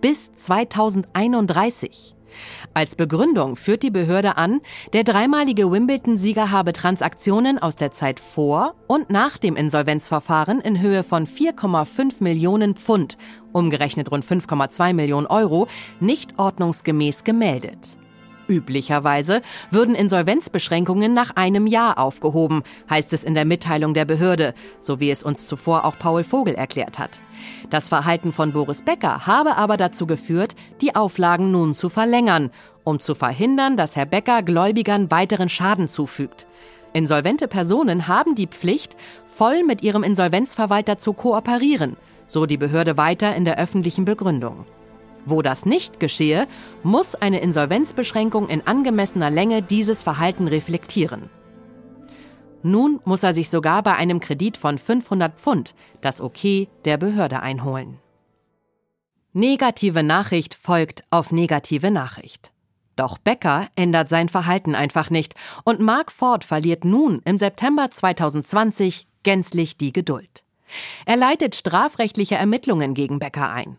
bis 0.00 0.32
2031. 0.32 2.14
Als 2.74 2.96
Begründung 2.96 3.56
führt 3.56 3.82
die 3.82 3.90
Behörde 3.90 4.36
an, 4.36 4.60
der 4.92 5.04
dreimalige 5.04 5.70
Wimbledon-Sieger 5.70 6.50
habe 6.50 6.72
Transaktionen 6.72 7.58
aus 7.58 7.76
der 7.76 7.92
Zeit 7.92 8.20
vor 8.20 8.74
und 8.88 9.10
nach 9.10 9.38
dem 9.38 9.56
Insolvenzverfahren 9.56 10.60
in 10.60 10.80
Höhe 10.80 11.02
von 11.02 11.26
4,5 11.26 12.22
Millionen 12.22 12.74
Pfund, 12.74 13.16
umgerechnet 13.52 14.10
rund 14.10 14.24
5,2 14.24 14.94
Millionen 14.94 15.26
Euro, 15.26 15.68
nicht 16.00 16.38
ordnungsgemäß 16.38 17.24
gemeldet. 17.24 17.98
Üblicherweise 18.52 19.40
würden 19.70 19.94
Insolvenzbeschränkungen 19.94 21.14
nach 21.14 21.30
einem 21.36 21.66
Jahr 21.66 21.98
aufgehoben, 21.98 22.62
heißt 22.90 23.12
es 23.14 23.24
in 23.24 23.34
der 23.34 23.46
Mitteilung 23.46 23.94
der 23.94 24.04
Behörde, 24.04 24.52
so 24.78 25.00
wie 25.00 25.10
es 25.10 25.22
uns 25.22 25.46
zuvor 25.48 25.86
auch 25.86 25.98
Paul 25.98 26.22
Vogel 26.22 26.54
erklärt 26.54 26.98
hat. 26.98 27.20
Das 27.70 27.88
Verhalten 27.88 28.30
von 28.30 28.52
Boris 28.52 28.82
Becker 28.82 29.26
habe 29.26 29.56
aber 29.56 29.78
dazu 29.78 30.06
geführt, 30.06 30.54
die 30.82 30.94
Auflagen 30.94 31.50
nun 31.50 31.72
zu 31.72 31.88
verlängern, 31.88 32.50
um 32.84 33.00
zu 33.00 33.14
verhindern, 33.14 33.78
dass 33.78 33.96
Herr 33.96 34.06
Becker 34.06 34.42
Gläubigern 34.42 35.10
weiteren 35.10 35.48
Schaden 35.48 35.88
zufügt. 35.88 36.46
Insolvente 36.92 37.48
Personen 37.48 38.06
haben 38.06 38.34
die 38.34 38.48
Pflicht, 38.48 38.96
voll 39.24 39.64
mit 39.64 39.82
ihrem 39.82 40.02
Insolvenzverwalter 40.02 40.98
zu 40.98 41.14
kooperieren, 41.14 41.96
so 42.26 42.44
die 42.44 42.58
Behörde 42.58 42.98
weiter 42.98 43.34
in 43.34 43.46
der 43.46 43.58
öffentlichen 43.58 44.04
Begründung. 44.04 44.66
Wo 45.24 45.42
das 45.42 45.64
nicht 45.64 46.00
geschehe, 46.00 46.48
muss 46.82 47.14
eine 47.14 47.40
Insolvenzbeschränkung 47.40 48.48
in 48.48 48.66
angemessener 48.66 49.30
Länge 49.30 49.62
dieses 49.62 50.02
Verhalten 50.02 50.48
reflektieren. 50.48 51.30
Nun 52.62 53.00
muss 53.04 53.22
er 53.22 53.34
sich 53.34 53.50
sogar 53.50 53.82
bei 53.82 53.94
einem 53.94 54.20
Kredit 54.20 54.56
von 54.56 54.78
500 54.78 55.38
Pfund 55.38 55.74
das 56.00 56.20
Okay 56.20 56.68
der 56.84 56.96
Behörde 56.96 57.40
einholen. 57.40 57.98
Negative 59.32 60.02
Nachricht 60.02 60.54
folgt 60.54 61.04
auf 61.10 61.32
negative 61.32 61.90
Nachricht. 61.90 62.52
Doch 62.96 63.18
Becker 63.18 63.68
ändert 63.76 64.08
sein 64.08 64.28
Verhalten 64.28 64.74
einfach 64.74 65.10
nicht 65.10 65.34
und 65.64 65.80
Mark 65.80 66.12
Ford 66.12 66.44
verliert 66.44 66.84
nun 66.84 67.22
im 67.24 67.38
September 67.38 67.90
2020 67.90 69.06
gänzlich 69.22 69.76
die 69.76 69.92
Geduld. 69.92 70.44
Er 71.06 71.16
leitet 71.16 71.56
strafrechtliche 71.56 72.34
Ermittlungen 72.34 72.94
gegen 72.94 73.18
Becker 73.18 73.50
ein. 73.50 73.78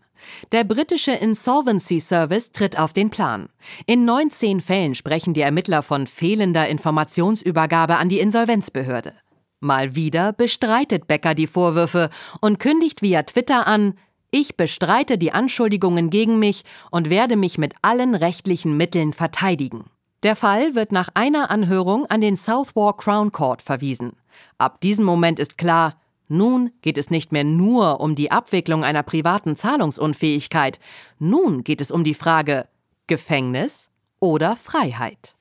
Der 0.52 0.64
britische 0.64 1.12
Insolvency 1.12 2.00
Service 2.00 2.52
tritt 2.52 2.78
auf 2.78 2.92
den 2.92 3.10
Plan. 3.10 3.48
In 3.86 4.04
19 4.04 4.60
Fällen 4.60 4.94
sprechen 4.94 5.34
die 5.34 5.42
Ermittler 5.42 5.82
von 5.82 6.06
fehlender 6.06 6.68
Informationsübergabe 6.68 7.96
an 7.96 8.08
die 8.08 8.20
Insolvenzbehörde. 8.20 9.14
Mal 9.60 9.94
wieder 9.94 10.32
bestreitet 10.32 11.06
Becker 11.06 11.34
die 11.34 11.46
Vorwürfe 11.46 12.10
und 12.40 12.58
kündigt 12.58 13.02
via 13.02 13.22
Twitter 13.22 13.66
an, 13.66 13.94
ich 14.36 14.56
bestreite 14.56 15.16
die 15.16 15.30
Anschuldigungen 15.30 16.10
gegen 16.10 16.40
mich 16.40 16.64
und 16.90 17.08
werde 17.08 17.36
mich 17.36 17.56
mit 17.56 17.74
allen 17.82 18.16
rechtlichen 18.16 18.76
Mitteln 18.76 19.12
verteidigen. 19.12 19.84
Der 20.24 20.34
Fall 20.34 20.74
wird 20.74 20.90
nach 20.90 21.10
einer 21.14 21.52
Anhörung 21.52 22.06
an 22.06 22.20
den 22.20 22.34
Southwark 22.34 22.98
Crown 22.98 23.30
Court 23.30 23.62
verwiesen. 23.62 24.14
Ab 24.58 24.80
diesem 24.80 25.04
Moment 25.04 25.38
ist 25.38 25.56
klar, 25.56 26.00
nun 26.28 26.70
geht 26.82 26.98
es 26.98 27.10
nicht 27.10 27.32
mehr 27.32 27.44
nur 27.44 28.00
um 28.00 28.14
die 28.14 28.30
Abwicklung 28.30 28.84
einer 28.84 29.02
privaten 29.02 29.56
Zahlungsunfähigkeit, 29.56 30.78
nun 31.18 31.64
geht 31.64 31.80
es 31.80 31.90
um 31.90 32.04
die 32.04 32.14
Frage 32.14 32.66
Gefängnis 33.06 33.90
oder 34.20 34.56
Freiheit. 34.56 35.34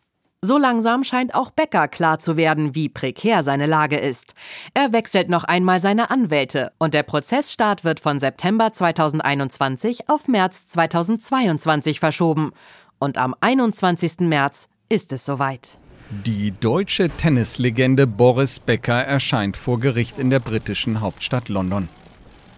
So 0.45 0.57
langsam 0.57 1.05
scheint 1.05 1.35
auch 1.35 1.51
Becker 1.51 1.87
klar 1.87 2.19
zu 2.19 2.35
werden, 2.35 2.75
wie 2.75 2.89
prekär 2.89 3.43
seine 3.43 3.65
Lage 3.65 3.97
ist. 3.97 4.33
Er 4.73 4.91
wechselt 4.91 5.29
noch 5.29 5.45
einmal 5.45 5.79
seine 5.79 6.11
Anwälte 6.11 6.73
und 6.79 6.93
der 6.93 7.03
Prozessstart 7.03 7.85
wird 7.85 8.01
von 8.01 8.19
September 8.19 8.73
2021 8.73 10.09
auf 10.09 10.27
März 10.27 10.67
2022 10.67 12.01
verschoben. 12.01 12.51
Und 12.99 13.17
am 13.17 13.33
21. 13.39 14.19
März 14.19 14.67
ist 14.89 15.13
es 15.13 15.25
soweit. 15.25 15.77
Die 16.09 16.51
deutsche 16.51 17.09
Tennislegende 17.09 18.05
Boris 18.05 18.59
Becker 18.59 19.03
erscheint 19.03 19.57
vor 19.57 19.79
Gericht 19.79 20.19
in 20.19 20.29
der 20.29 20.39
britischen 20.39 21.01
Hauptstadt 21.01 21.49
London. 21.49 21.87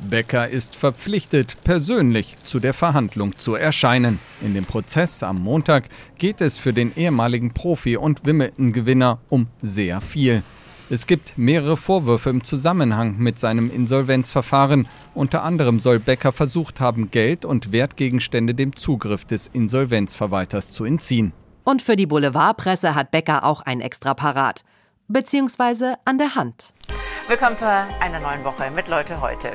Becker 0.10 0.50
ist 0.50 0.76
verpflichtet, 0.76 1.58
persönlich 1.64 2.36
zu 2.44 2.60
der 2.60 2.74
Verhandlung 2.74 3.38
zu 3.38 3.56
erscheinen. 3.56 4.20
In 4.42 4.54
dem 4.54 4.66
Prozess 4.66 5.24
am 5.24 5.42
Montag 5.42 5.90
geht 6.18 6.42
es 6.42 6.58
für 6.58 6.74
den 6.74 6.92
ehemaligen 6.96 7.54
Profi 7.54 7.98
und 7.98 8.26
Wimbledon-Gewinner 8.26 9.20
um 9.30 9.48
sehr 9.62 10.02
viel. 10.02 10.44
Es 10.90 11.08
gibt 11.08 11.38
mehrere 11.38 11.78
Vorwürfe 11.78 12.30
im 12.30 12.44
Zusammenhang 12.44 13.18
mit 13.18 13.40
seinem 13.40 13.72
Insolvenzverfahren. 13.72 14.88
Unter 15.16 15.44
anderem 15.44 15.80
soll 15.80 16.00
Becker 16.00 16.32
versucht 16.32 16.80
haben, 16.80 17.10
Geld 17.10 17.46
und 17.46 17.72
Wertgegenstände 17.72 18.54
dem 18.54 18.76
Zugriff 18.76 19.26
des 19.26 19.48
Insolvenzverwalters 19.48 20.72
zu 20.72 20.84
entziehen. 20.84 21.32
Und 21.66 21.82
für 21.82 21.96
die 21.96 22.06
Boulevardpresse 22.06 22.94
hat 22.94 23.10
Becker 23.10 23.44
auch 23.44 23.62
ein 23.62 23.82
extra 23.82 24.14
parat. 24.14 24.62
Beziehungsweise 25.08 25.96
an 26.06 26.20
der 26.20 26.36
Hand. 26.36 26.72
Willkommen 27.28 27.58
zu 27.58 27.68
einer 27.68 28.20
neuen 28.20 28.44
Woche 28.44 28.70
mit 28.70 28.88
Leute 28.88 29.20
heute. 29.20 29.52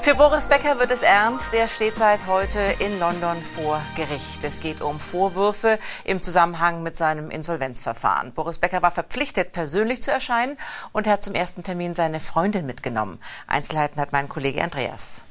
Für 0.00 0.16
Boris 0.16 0.48
Becker 0.48 0.80
wird 0.80 0.90
es 0.90 1.02
ernst. 1.02 1.52
Der 1.52 1.68
steht 1.68 1.94
seit 1.94 2.26
heute 2.26 2.58
in 2.80 2.98
London 2.98 3.40
vor 3.40 3.80
Gericht. 3.94 4.42
Es 4.42 4.58
geht 4.58 4.82
um 4.82 4.98
Vorwürfe 4.98 5.78
im 6.02 6.20
Zusammenhang 6.20 6.82
mit 6.82 6.96
seinem 6.96 7.30
Insolvenzverfahren. 7.30 8.32
Boris 8.32 8.58
Becker 8.58 8.82
war 8.82 8.90
verpflichtet, 8.90 9.52
persönlich 9.52 10.02
zu 10.02 10.10
erscheinen 10.10 10.56
und 10.90 11.06
hat 11.06 11.22
zum 11.22 11.34
ersten 11.34 11.62
Termin 11.62 11.94
seine 11.94 12.18
Freundin 12.18 12.66
mitgenommen. 12.66 13.20
Einzelheiten 13.46 14.00
hat 14.00 14.10
mein 14.10 14.28
Kollege 14.28 14.64
Andreas. 14.64 15.24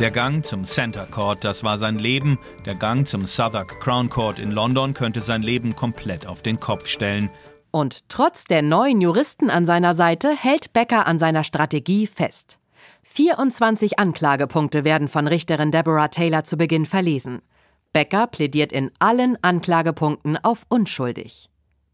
Der 0.00 0.10
Gang 0.10 0.44
zum 0.44 0.64
Center 0.64 1.06
Court, 1.06 1.44
das 1.44 1.62
war 1.62 1.78
sein 1.78 1.98
Leben. 1.98 2.38
Der 2.66 2.74
Gang 2.74 3.06
zum 3.06 3.26
Southwark 3.26 3.80
Crown 3.80 4.10
Court 4.10 4.40
in 4.40 4.50
London 4.50 4.92
könnte 4.92 5.20
sein 5.20 5.42
Leben 5.42 5.76
komplett 5.76 6.26
auf 6.26 6.42
den 6.42 6.58
Kopf 6.58 6.88
stellen. 6.88 7.30
Und 7.70 8.08
trotz 8.08 8.44
der 8.44 8.62
neuen 8.62 9.00
Juristen 9.00 9.50
an 9.50 9.66
seiner 9.66 9.94
Seite 9.94 10.30
hält 10.36 10.72
Becker 10.72 11.06
an 11.06 11.18
seiner 11.18 11.44
Strategie 11.44 12.06
fest. 12.06 12.58
24 13.02 13.98
Anklagepunkte 13.98 14.84
werden 14.84 15.08
von 15.08 15.28
Richterin 15.28 15.70
Deborah 15.70 16.08
Taylor 16.08 16.44
zu 16.44 16.56
Beginn 16.56 16.86
verlesen. 16.86 17.40
Becker 17.92 18.26
plädiert 18.26 18.72
in 18.72 18.90
allen 18.98 19.38
Anklagepunkten 19.42 20.36
auf 20.42 20.64
unschuldig. 20.68 21.50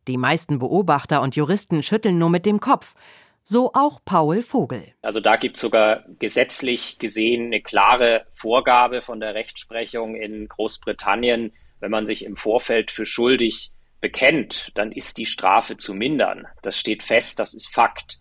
Die 0.08 0.16
meisten 0.16 0.58
Beobachter 0.58 1.20
und 1.20 1.36
Juristen 1.36 1.82
schütteln 1.82 2.18
nur 2.18 2.30
mit 2.30 2.46
dem 2.46 2.60
Kopf. 2.60 2.94
So 3.42 3.72
auch 3.74 4.00
Paul 4.04 4.42
Vogel. 4.42 4.92
Also 5.02 5.20
da 5.20 5.36
gibt 5.36 5.56
es 5.56 5.62
sogar 5.62 6.04
gesetzlich 6.18 6.98
gesehen 6.98 7.46
eine 7.46 7.60
klare 7.60 8.26
Vorgabe 8.30 9.00
von 9.00 9.20
der 9.20 9.34
Rechtsprechung 9.34 10.14
in 10.14 10.46
Großbritannien, 10.46 11.52
wenn 11.80 11.90
man 11.90 12.06
sich 12.06 12.24
im 12.24 12.36
Vorfeld 12.36 12.90
für 12.90 13.06
schuldig 13.06 13.72
bekennt, 14.00 14.70
dann 14.74 14.92
ist 14.92 15.18
die 15.18 15.26
Strafe 15.26 15.76
zu 15.76 15.94
mindern. 15.94 16.46
Das 16.62 16.78
steht 16.78 17.02
fest, 17.02 17.38
das 17.38 17.54
ist 17.54 17.68
Fakt. 17.68 18.18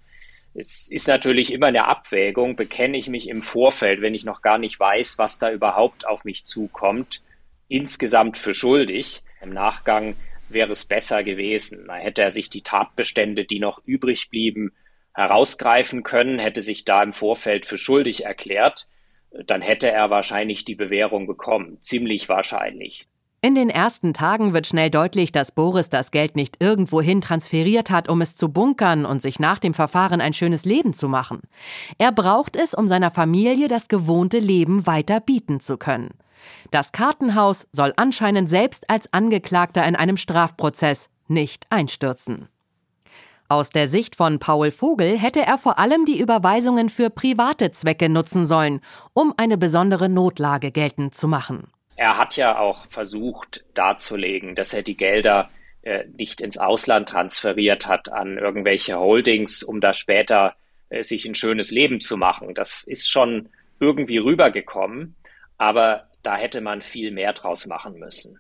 Es 0.54 0.90
ist 0.90 1.08
natürlich 1.08 1.54
immer 1.54 1.68
eine 1.68 1.86
Abwägung, 1.86 2.56
bekenne 2.56 2.98
ich 2.98 3.08
mich 3.08 3.30
im 3.30 3.42
Vorfeld, 3.42 4.02
wenn 4.02 4.16
ich 4.16 4.26
noch 4.26 4.42
gar 4.42 4.58
nicht 4.58 4.80
weiß, 4.80 5.18
was 5.18 5.40
da 5.40 5.52
überhaupt 5.52 6.08
auf 6.08 6.26
mich 6.26 6.46
zukommt, 6.46 7.22
insgesamt 7.68 8.38
für 8.38 8.54
schuldig. 8.54 9.22
Im 9.42 9.52
Nachgang 9.52 10.16
wäre 10.50 10.72
es 10.72 10.86
besser 10.86 11.24
gewesen. 11.24 11.86
Da 11.88 11.96
hätte 11.96 12.24
er 12.24 12.32
sich 12.32 12.50
die 12.50 12.64
Tatbestände, 12.64 13.46
die 13.46 13.60
noch 13.60 13.82
übrig 13.86 14.30
blieben, 14.30 14.74
herausgreifen 15.20 16.04
können, 16.04 16.40
hätte 16.40 16.62
sich 16.62 16.86
da 16.86 17.04
im 17.04 17.12
Vorfeld 17.12 17.66
für 17.66 17.78
schuldig 17.78 18.24
erklärt, 18.24 18.88
dann 19.46 19.62
hätte 19.62 19.92
er 19.92 20.10
wahrscheinlich 20.10 20.64
die 20.64 20.76
Bewährung 20.76 21.28
bekommen. 21.28 21.78
Ziemlich 21.82 22.30
wahrscheinlich. 22.30 23.06
In 23.42 23.54
den 23.54 23.70
ersten 23.70 24.14
Tagen 24.14 24.54
wird 24.54 24.68
schnell 24.68 24.90
deutlich, 24.90 25.34
dass 25.34 25.52
Boris 25.52 25.90
das 25.90 26.12
Geld 26.12 26.38
nicht 26.38 26.62
irgendwohin 26.62 27.20
transferiert 27.20 27.90
hat, 27.90 28.08
um 28.08 28.22
es 28.22 28.38
zu 28.38 28.50
bunkern 28.50 29.06
und 29.06 29.22
sich 29.22 29.40
nach 29.40 29.60
dem 29.60 29.74
Verfahren 29.74 30.22
ein 30.22 30.34
schönes 30.34 30.64
Leben 30.64 30.94
zu 30.94 31.10
machen. 31.10 31.42
Er 31.98 32.14
braucht 32.14 32.56
es, 32.56 32.74
um 32.74 32.88
seiner 32.88 33.12
Familie 33.12 33.68
das 33.68 33.90
gewohnte 33.90 34.40
Leben 34.40 34.88
weiter 34.88 35.20
bieten 35.20 35.60
zu 35.60 35.78
können. 35.78 36.12
Das 36.72 36.94
Kartenhaus 36.94 37.68
soll 37.74 37.94
anscheinend 37.98 38.50
selbst 38.50 38.90
als 38.90 39.12
Angeklagter 39.14 39.86
in 39.86 39.98
einem 39.98 40.18
Strafprozess 40.18 41.10
nicht 41.28 41.66
einstürzen. 41.70 42.48
Aus 43.52 43.72
der 43.72 43.88
Sicht 43.88 44.16
von 44.16 44.38
Paul 44.38 44.70
Vogel 44.70 45.18
hätte 45.18 45.42
er 45.42 45.58
vor 45.58 45.80
allem 45.80 46.06
die 46.06 46.20
Überweisungen 46.20 46.88
für 46.88 47.10
private 47.10 47.72
Zwecke 47.72 48.08
nutzen 48.08 48.46
sollen, 48.46 48.80
um 49.14 49.34
eine 49.38 49.58
besondere 49.58 50.08
Notlage 50.08 50.72
geltend 50.72 51.16
zu 51.16 51.28
machen. 51.28 51.72
Er 51.96 52.20
hat 52.20 52.38
ja 52.38 52.60
auch 52.60 52.88
versucht 52.88 53.66
darzulegen, 53.74 54.54
dass 54.54 54.72
er 54.74 54.84
die 54.84 54.96
Gelder 54.96 55.50
äh, 55.82 56.04
nicht 56.16 56.42
ins 56.42 56.60
Ausland 56.60 57.10
transferiert 57.10 57.88
hat 57.88 58.12
an 58.12 58.38
irgendwelche 58.38 59.00
Holdings, 59.00 59.64
um 59.64 59.82
da 59.82 59.94
später 59.94 60.54
äh, 60.90 61.02
sich 61.02 61.26
ein 61.26 61.34
schönes 61.34 61.72
Leben 61.72 62.02
zu 62.02 62.18
machen. 62.18 62.54
Das 62.54 62.84
ist 62.84 63.10
schon 63.10 63.50
irgendwie 63.80 64.20
rübergekommen, 64.20 65.16
aber 65.58 66.08
da 66.22 66.36
hätte 66.38 66.62
man 66.62 66.84
viel 66.84 67.10
mehr 67.10 67.34
draus 67.34 67.66
machen 67.66 67.98
müssen. 67.98 68.40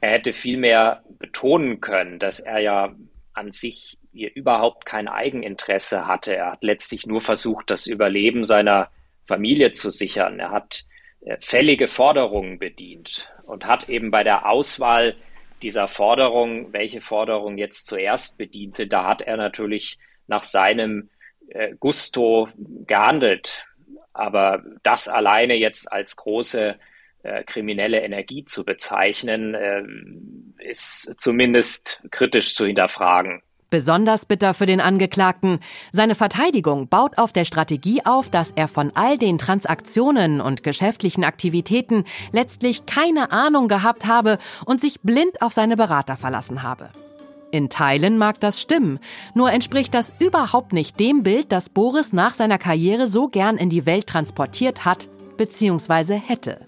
Er 0.00 0.12
hätte 0.12 0.32
viel 0.32 0.56
mehr 0.56 1.02
betonen 1.18 1.80
können, 1.80 2.20
dass 2.20 2.38
er 2.38 2.60
ja 2.60 2.94
an 3.32 3.50
sich 3.50 3.98
hier 4.14 4.30
überhaupt 4.34 4.86
kein 4.86 5.08
Eigeninteresse 5.08 6.06
hatte. 6.06 6.36
Er 6.36 6.52
hat 6.52 6.62
letztlich 6.62 7.04
nur 7.04 7.20
versucht, 7.20 7.70
das 7.70 7.86
Überleben 7.86 8.44
seiner 8.44 8.90
Familie 9.26 9.72
zu 9.72 9.90
sichern. 9.90 10.38
Er 10.38 10.50
hat 10.50 10.84
äh, 11.20 11.36
fällige 11.40 11.88
Forderungen 11.88 12.58
bedient 12.58 13.32
und 13.42 13.66
hat 13.66 13.88
eben 13.88 14.10
bei 14.10 14.22
der 14.22 14.48
Auswahl 14.48 15.16
dieser 15.62 15.88
Forderungen, 15.88 16.72
welche 16.72 17.00
Forderungen 17.00 17.58
jetzt 17.58 17.86
zuerst 17.86 18.38
bedient 18.38 18.74
sind, 18.74 18.92
da 18.92 19.06
hat 19.06 19.22
er 19.22 19.36
natürlich 19.36 19.98
nach 20.26 20.44
seinem 20.44 21.10
äh, 21.48 21.74
Gusto 21.80 22.48
gehandelt. 22.56 23.66
Aber 24.12 24.62
das 24.84 25.08
alleine 25.08 25.56
jetzt 25.56 25.90
als 25.90 26.14
große 26.14 26.76
äh, 27.24 27.42
kriminelle 27.42 28.00
Energie 28.02 28.44
zu 28.44 28.64
bezeichnen, 28.64 30.54
ist 30.58 31.14
zumindest 31.18 32.02
kritisch 32.12 32.54
zu 32.54 32.66
hinterfragen. 32.66 33.42
Besonders 33.74 34.24
bitter 34.24 34.54
für 34.54 34.66
den 34.66 34.80
Angeklagten. 34.80 35.58
Seine 35.90 36.14
Verteidigung 36.14 36.86
baut 36.86 37.18
auf 37.18 37.32
der 37.32 37.44
Strategie 37.44 38.06
auf, 38.06 38.30
dass 38.30 38.52
er 38.52 38.68
von 38.68 38.92
all 38.94 39.18
den 39.18 39.36
Transaktionen 39.36 40.40
und 40.40 40.62
geschäftlichen 40.62 41.24
Aktivitäten 41.24 42.04
letztlich 42.30 42.86
keine 42.86 43.32
Ahnung 43.32 43.66
gehabt 43.66 44.06
habe 44.06 44.38
und 44.64 44.80
sich 44.80 45.00
blind 45.00 45.42
auf 45.42 45.52
seine 45.52 45.76
Berater 45.76 46.16
verlassen 46.16 46.62
habe. 46.62 46.90
In 47.50 47.68
Teilen 47.68 48.16
mag 48.16 48.38
das 48.38 48.60
stimmen, 48.60 49.00
nur 49.34 49.50
entspricht 49.50 49.92
das 49.92 50.12
überhaupt 50.20 50.72
nicht 50.72 51.00
dem 51.00 51.24
Bild, 51.24 51.50
das 51.50 51.68
Boris 51.68 52.12
nach 52.12 52.34
seiner 52.34 52.58
Karriere 52.58 53.08
so 53.08 53.26
gern 53.26 53.56
in 53.56 53.70
die 53.70 53.86
Welt 53.86 54.06
transportiert 54.06 54.84
hat 54.84 55.08
bzw. 55.36 56.14
hätte. 56.14 56.60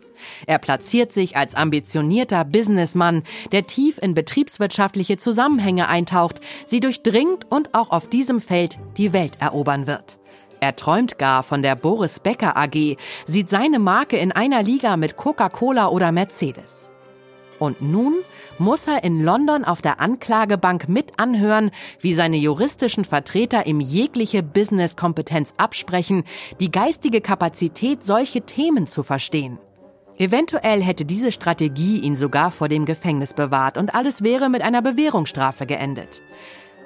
Er 0.46 0.58
platziert 0.58 1.12
sich 1.12 1.36
als 1.36 1.54
ambitionierter 1.54 2.44
Businessmann, 2.44 3.22
der 3.52 3.66
tief 3.66 3.98
in 3.98 4.14
betriebswirtschaftliche 4.14 5.16
Zusammenhänge 5.16 5.88
eintaucht, 5.88 6.40
sie 6.64 6.80
durchdringt 6.80 7.50
und 7.50 7.74
auch 7.74 7.90
auf 7.90 8.08
diesem 8.08 8.40
Feld 8.40 8.78
die 8.96 9.12
Welt 9.12 9.34
erobern 9.40 9.86
wird. 9.86 10.18
Er 10.60 10.74
träumt 10.74 11.18
gar 11.18 11.42
von 11.42 11.62
der 11.62 11.76
Boris 11.76 12.20
Becker 12.20 12.56
AG, 12.56 12.96
sieht 13.26 13.50
seine 13.50 13.78
Marke 13.78 14.16
in 14.16 14.32
einer 14.32 14.62
Liga 14.62 14.96
mit 14.96 15.16
Coca-Cola 15.16 15.88
oder 15.88 16.12
Mercedes. 16.12 16.90
Und 17.58 17.80
nun 17.80 18.16
muss 18.58 18.86
er 18.86 19.04
in 19.04 19.22
London 19.22 19.64
auf 19.64 19.82
der 19.82 20.00
Anklagebank 20.00 20.88
mit 20.88 21.18
anhören, 21.18 21.70
wie 22.00 22.14
seine 22.14 22.36
juristischen 22.36 23.04
Vertreter 23.04 23.66
ihm 23.66 23.80
jegliche 23.80 24.42
Business-Kompetenz 24.42 25.54
absprechen, 25.56 26.24
die 26.60 26.70
geistige 26.70 27.20
Kapazität, 27.20 28.04
solche 28.04 28.42
Themen 28.42 28.86
zu 28.86 29.02
verstehen. 29.02 29.58
Eventuell 30.18 30.82
hätte 30.82 31.04
diese 31.04 31.30
Strategie 31.30 31.98
ihn 31.98 32.16
sogar 32.16 32.50
vor 32.50 32.68
dem 32.68 32.86
Gefängnis 32.86 33.34
bewahrt 33.34 33.76
und 33.76 33.94
alles 33.94 34.22
wäre 34.22 34.48
mit 34.48 34.62
einer 34.62 34.80
Bewährungsstrafe 34.80 35.66
geendet. 35.66 36.22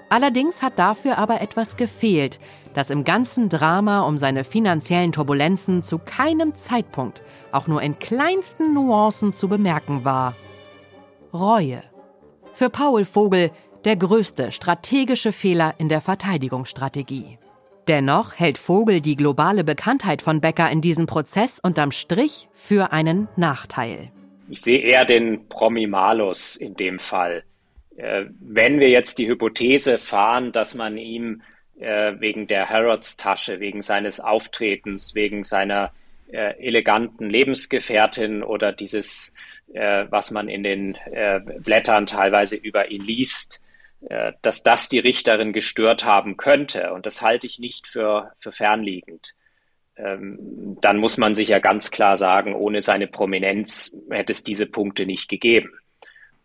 Allerdings 0.08 0.62
hat 0.62 0.78
dafür 0.78 1.18
aber 1.18 1.40
etwas 1.40 1.76
gefehlt, 1.76 2.40
das 2.74 2.90
im 2.90 3.04
ganzen 3.04 3.48
Drama 3.48 4.02
um 4.02 4.18
seine 4.18 4.42
finanziellen 4.42 5.12
Turbulenzen 5.12 5.84
zu 5.84 5.98
keinem 5.98 6.56
Zeitpunkt, 6.56 7.22
auch 7.52 7.68
nur 7.68 7.82
in 7.82 7.98
kleinsten 8.00 8.74
Nuancen 8.74 9.32
zu 9.32 9.48
bemerken 9.48 10.04
war. 10.04 10.34
Reue. 11.32 11.84
Für 12.52 12.70
Paul 12.70 13.04
Vogel 13.04 13.52
der 13.84 13.96
größte 13.96 14.50
strategische 14.50 15.30
Fehler 15.30 15.74
in 15.78 15.88
der 15.88 16.00
Verteidigungsstrategie. 16.00 17.38
Dennoch 17.90 18.38
hält 18.38 18.56
Vogel 18.56 19.00
die 19.00 19.16
globale 19.16 19.64
Bekanntheit 19.64 20.22
von 20.22 20.40
Becker 20.40 20.70
in 20.70 20.80
diesem 20.80 21.06
Prozess 21.06 21.58
unterm 21.58 21.90
Strich 21.90 22.48
für 22.52 22.92
einen 22.92 23.26
Nachteil. 23.34 24.12
Ich 24.48 24.60
sehe 24.60 24.78
eher 24.78 25.04
den 25.04 25.48
Promi-Malus 25.48 26.54
in 26.54 26.76
dem 26.76 27.00
Fall. 27.00 27.42
Äh, 27.96 28.26
wenn 28.38 28.78
wir 28.78 28.90
jetzt 28.90 29.18
die 29.18 29.26
Hypothese 29.26 29.98
fahren, 29.98 30.52
dass 30.52 30.76
man 30.76 30.98
ihm 30.98 31.42
äh, 31.80 32.12
wegen 32.20 32.46
der 32.46 32.68
Harrods-Tasche, 32.68 33.58
wegen 33.58 33.82
seines 33.82 34.20
Auftretens, 34.20 35.16
wegen 35.16 35.42
seiner 35.42 35.90
äh, 36.30 36.64
eleganten 36.64 37.28
Lebensgefährtin 37.28 38.44
oder 38.44 38.70
dieses, 38.70 39.34
äh, 39.74 40.04
was 40.10 40.30
man 40.30 40.48
in 40.48 40.62
den 40.62 40.94
äh, 41.10 41.40
Blättern 41.58 42.06
teilweise 42.06 42.54
über 42.54 42.88
ihn 42.92 43.02
liest, 43.02 43.60
dass 44.42 44.62
das 44.62 44.88
die 44.88 44.98
Richterin 44.98 45.52
gestört 45.52 46.04
haben 46.04 46.36
könnte. 46.36 46.92
Und 46.92 47.06
das 47.06 47.20
halte 47.22 47.46
ich 47.46 47.58
nicht 47.58 47.86
für, 47.86 48.32
für 48.38 48.52
fernliegend. 48.52 49.34
Ähm, 49.96 50.78
dann 50.80 50.96
muss 50.96 51.18
man 51.18 51.34
sich 51.34 51.48
ja 51.48 51.58
ganz 51.58 51.90
klar 51.90 52.16
sagen, 52.16 52.54
ohne 52.54 52.80
seine 52.80 53.06
Prominenz 53.06 53.96
hätte 54.10 54.32
es 54.32 54.42
diese 54.42 54.66
Punkte 54.66 55.04
nicht 55.04 55.28
gegeben. 55.28 55.70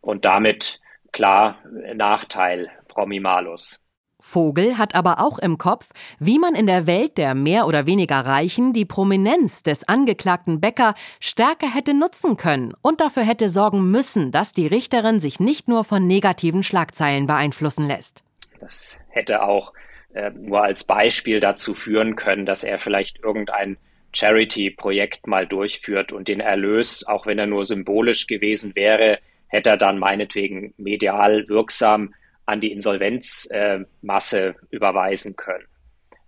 Und 0.02 0.26
damit 0.26 0.82
klar 1.12 1.60
Nachteil 1.94 2.70
Promi 2.88 3.20
Malus. 3.20 3.85
Vogel 4.26 4.80
hat 4.80 4.96
aber 4.96 5.20
auch 5.20 5.38
im 5.38 5.60
Kopf, 5.60 5.92
wie 6.20 6.40
man 6.40 6.56
in 6.56 6.66
der 6.66 6.88
Welt 6.88 7.20
der 7.20 7.36
mehr 7.36 7.68
oder 7.68 7.86
weniger 7.86 8.26
Reichen 8.26 8.74
die 8.74 8.84
Prominenz 8.84 9.62
des 9.62 9.88
angeklagten 9.88 10.60
Becker 10.60 10.96
stärker 11.20 11.72
hätte 11.72 11.94
nutzen 11.94 12.36
können 12.36 12.74
und 12.82 13.02
dafür 13.02 13.24
hätte 13.24 13.50
sorgen 13.50 13.92
müssen, 13.92 14.32
dass 14.32 14.52
die 14.52 14.66
Richterin 14.66 15.20
sich 15.20 15.40
nicht 15.40 15.68
nur 15.68 15.84
von 15.84 16.08
negativen 16.08 16.64
Schlagzeilen 16.64 17.28
beeinflussen 17.28 17.88
lässt. 17.88 18.24
Das 18.60 18.98
hätte 19.10 19.44
auch 19.44 19.74
äh, 20.14 20.32
nur 20.32 20.64
als 20.64 20.86
Beispiel 20.86 21.40
dazu 21.40 21.76
führen 21.76 22.16
können, 22.16 22.48
dass 22.48 22.64
er 22.64 22.80
vielleicht 22.80 23.24
irgendein 23.24 23.78
Charity-Projekt 24.12 25.28
mal 25.28 25.46
durchführt 25.46 26.12
und 26.12 26.30
den 26.30 26.40
Erlös, 26.40 27.06
auch 27.06 27.28
wenn 27.28 27.38
er 27.38 27.46
nur 27.46 27.64
symbolisch 27.64 28.26
gewesen 28.26 28.76
wäre, 28.76 29.20
hätte 29.48 29.70
er 29.70 29.78
dann 29.78 30.00
meinetwegen 30.00 30.74
medial 30.78 31.48
wirksam 31.48 32.16
an 32.46 32.62
die 32.62 32.72
Insolvenzmasse 32.72 34.40
äh, 34.40 34.54
überweisen 34.70 35.36
können. 35.36 35.66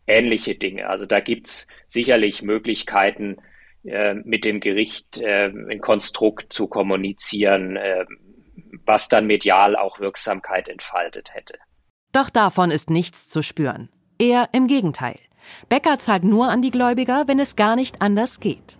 Ähnliche 0.07 0.55
Dinge. 0.55 0.87
Also 0.87 1.05
da 1.05 1.19
gibt's 1.19 1.67
sicherlich 1.87 2.41
Möglichkeiten, 2.41 3.37
äh, 3.83 4.15
mit 4.15 4.45
dem 4.45 4.59
Gericht 4.59 5.17
äh, 5.17 5.45
ein 5.47 5.79
Konstrukt 5.79 6.51
zu 6.51 6.67
kommunizieren, 6.67 7.75
äh, 7.75 8.05
was 8.85 9.09
dann 9.09 9.27
medial 9.27 9.75
auch 9.75 9.99
Wirksamkeit 9.99 10.67
entfaltet 10.67 11.33
hätte. 11.33 11.57
Doch 12.11 12.29
davon 12.29 12.71
ist 12.71 12.89
nichts 12.89 13.27
zu 13.27 13.41
spüren. 13.41 13.89
Eher 14.17 14.49
im 14.53 14.67
Gegenteil. 14.67 15.19
Becker 15.69 15.99
zahlt 15.99 16.23
nur 16.23 16.49
an 16.49 16.61
die 16.61 16.71
Gläubiger, 16.71 17.27
wenn 17.27 17.39
es 17.39 17.55
gar 17.55 17.75
nicht 17.75 18.01
anders 18.01 18.39
geht. 18.39 18.77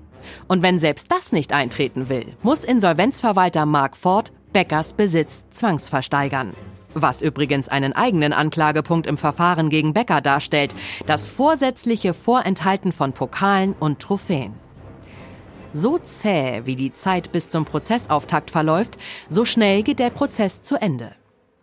Und 0.48 0.62
wenn 0.62 0.80
selbst 0.80 1.12
das 1.12 1.32
nicht 1.32 1.54
eintreten 1.54 2.10
will, 2.10 2.36
muss 2.42 2.64
Insolvenzverwalter 2.64 3.66
Mark 3.66 3.96
Ford 3.96 4.34
Beckers 4.52 4.94
Besitz 4.94 5.46
zwangsversteigern. 5.52 6.54
Was 7.00 7.22
übrigens 7.22 7.70
einen 7.70 7.94
eigenen 7.94 8.34
Anklagepunkt 8.34 9.06
im 9.06 9.18
Verfahren 9.18 9.70
gegen 9.70 9.94
Becker 9.94 10.20
darstellt, 10.20 10.76
das 11.06 11.28
vorsätzliche 11.28 12.16
Vorenthalten 12.16 12.92
von 12.92 13.14
Pokalen 13.14 13.74
und 13.80 14.00
Trophäen. 14.00 14.54
So 15.74 16.00
zäh 16.00 16.62
wie 16.66 16.76
die 16.76 16.94
Zeit 16.94 17.32
bis 17.32 17.52
zum 17.52 17.66
Prozessauftakt 17.66 18.50
verläuft, 18.50 18.98
so 19.30 19.46
schnell 19.46 19.84
geht 19.84 20.00
der 20.00 20.10
Prozess 20.10 20.64
zu 20.64 20.76
Ende. 20.82 21.12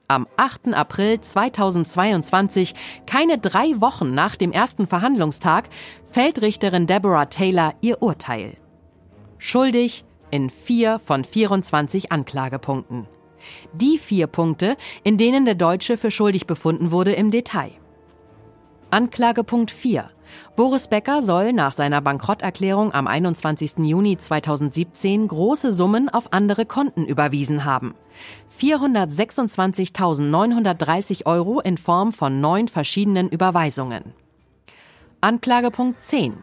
Am 0.07 0.29
8. 0.37 0.73
April 0.73 1.20
2022, 1.20 2.75
keine 3.07 3.38
drei 3.38 3.81
Wochen 3.81 4.14
nach 4.14 4.37
dem 4.37 4.53
ersten 4.53 4.87
Verhandlungstag, 4.87 5.68
fällt 6.05 6.42
Richterin 6.42 6.87
Deborah 6.87 7.27
Taylor 7.27 7.75
ihr 7.81 8.03
Urteil. 8.03 8.57
Schuldig 9.38 10.05
in 10.31 10.49
vier 10.49 11.01
von 11.01 11.25
24 11.25 12.12
Anklagepunkten. 12.12 13.09
Die 13.72 13.98
vier 13.98 14.26
Punkte, 14.26 14.76
in 15.02 15.16
denen 15.16 15.44
der 15.44 15.54
Deutsche 15.54 15.96
für 15.96 16.11
schuldig 16.11 16.46
befunden 16.46 16.90
wurde 16.90 17.12
im 17.12 17.30
Detail. 17.30 17.70
Anklagepunkt 18.90 19.70
4. 19.70 20.11
Boris 20.57 20.88
Becker 20.88 21.22
soll 21.22 21.52
nach 21.52 21.72
seiner 21.72 22.00
Bankrotterklärung 22.00 22.94
am 22.94 23.07
21. 23.07 23.74
Juni 23.78 24.16
2017 24.16 25.28
große 25.28 25.72
Summen 25.72 26.09
auf 26.09 26.33
andere 26.33 26.64
Konten 26.64 27.04
überwiesen 27.04 27.64
haben. 27.64 27.94
426.930 28.61 31.26
Euro 31.26 31.61
in 31.61 31.76
Form 31.76 32.12
von 32.12 32.40
neun 32.40 32.68
verschiedenen 32.68 33.28
Überweisungen. 33.28 34.14
Anklagepunkt 35.20 36.02
10. 36.02 36.38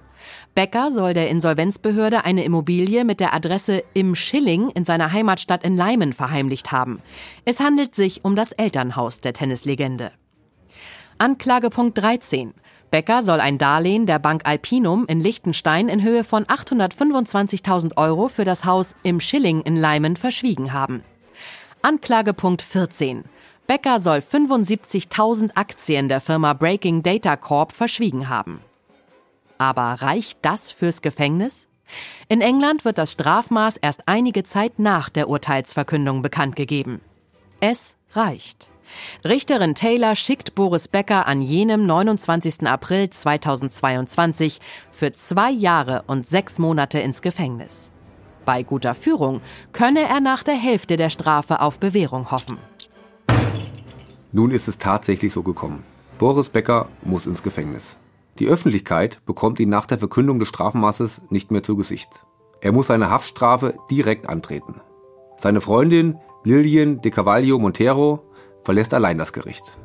Becker 0.54 0.92
soll 0.92 1.14
der 1.14 1.30
Insolvenzbehörde 1.30 2.26
eine 2.26 2.44
Immobilie 2.44 3.06
mit 3.06 3.22
der 3.22 3.34
Adresse 3.34 3.84
im 3.94 4.16
Schilling 4.16 4.70
in 4.70 4.84
seiner 4.84 5.14
Heimatstadt 5.14 5.64
in 5.64 5.78
Leimen 5.78 6.12
verheimlicht 6.12 6.72
haben. 6.72 7.02
Es 7.46 7.62
handelt 7.62 7.96
sich 7.96 8.26
um 8.26 8.36
das 8.36 8.52
Elternhaus 8.52 9.22
der 9.22 9.34
Tennislegende. 9.34 10.12
Anklagepunkt 11.18 11.98
13. 11.98 12.54
Becker 12.90 13.22
soll 13.22 13.40
ein 13.40 13.58
Darlehen 13.58 14.06
der 14.06 14.20
Bank 14.20 14.42
Alpinum 14.44 15.06
in 15.08 15.22
Liechtenstein 15.22 15.88
in 15.88 16.04
Höhe 16.04 16.26
von 16.26 16.44
825.000 16.44 17.96
Euro 17.96 18.28
für 18.28 18.44
das 18.44 18.66
Haus 18.66 18.96
im 19.04 19.22
Schilling 19.22 19.62
in 19.62 19.78
Leimen 19.78 20.18
verschwiegen 20.18 20.74
haben. 20.74 21.02
Anklagepunkt 21.82 22.62
14. 22.62 23.24
Becker 23.66 24.00
soll 24.00 24.18
75.000 24.18 25.52
Aktien 25.56 26.10
der 26.10 26.20
Firma 26.20 26.52
Breaking 26.52 27.04
Data 27.04 27.38
Corp 27.38 27.72
verschwiegen 27.72 28.28
haben. 28.28 28.60
Aber 29.62 30.02
reicht 30.02 30.39
das 30.41 30.71
fürs 30.71 31.04
Gefängnis? 31.04 31.67
In 32.28 32.41
England 32.41 32.84
wird 32.84 32.97
das 32.97 33.12
Strafmaß 33.12 33.78
erst 33.78 34.02
einige 34.08 34.43
Zeit 34.43 34.80
nach 34.80 35.08
der 35.10 35.30
Urteilsverkündung 35.30 36.24
bekannt 36.24 36.56
gegeben. 36.56 37.00
Es 37.60 37.95
reicht. 38.13 38.71
Richterin 39.24 39.76
Taylor 39.76 40.15
schickt 40.15 40.56
Boris 40.56 40.88
Becker 40.88 41.28
an 41.28 41.43
jenem 41.43 41.86
29. 41.86 42.65
April 42.65 43.12
2022 43.12 44.60
für 44.89 45.13
zwei 45.13 45.52
Jahre 45.52 46.06
und 46.08 46.28
sechs 46.28 46.58
Monate 46.58 46.97
ins 46.97 47.21
Gefängnis. 47.21 47.91
Bei 48.45 48.63
guter 48.63 48.95
Führung 48.95 49.41
könne 49.74 50.10
er 50.10 50.21
nach 50.21 50.41
der 50.41 50.56
Hälfte 50.56 50.97
der 50.97 51.12
Strafe 51.12 51.62
auf 51.62 51.80
Bewährung 51.80 52.32
hoffen. 52.32 52.58
Nun 54.32 54.50
ist 54.50 54.67
es 54.67 54.80
tatsächlich 54.80 55.32
so 55.32 55.43
gekommen. 55.43 55.84
Boris 56.17 56.50
Becker 56.50 56.89
muss 57.04 57.28
ins 57.28 57.43
Gefängnis. 57.43 57.97
Die 58.39 58.48
Öffentlichkeit 58.48 59.22
bekommt 59.26 59.60
ihn 59.60 59.70
nach 59.70 59.86
der 59.86 60.00
Verkündung 60.00 60.39
des 60.39 60.48
Strafmaßes 60.48 61.22
nicht 61.30 61.52
mehr 61.52 61.63
zu 61.63 61.76
Gesicht. 61.76 62.10
Er 62.62 62.72
muss 62.72 62.88
seine 62.88 63.10
Haftstrafe 63.10 63.76
direkt 63.89 64.30
antreten. 64.30 64.82
Seine 65.38 65.62
Freundin 65.62 66.17
Lillian 66.44 67.02
de 67.02 67.12
Cavallo 67.12 67.60
Montero 67.60 68.24
verlässt 68.63 68.94
allein 68.94 69.17
das 69.17 69.34
Gericht. 69.34 69.78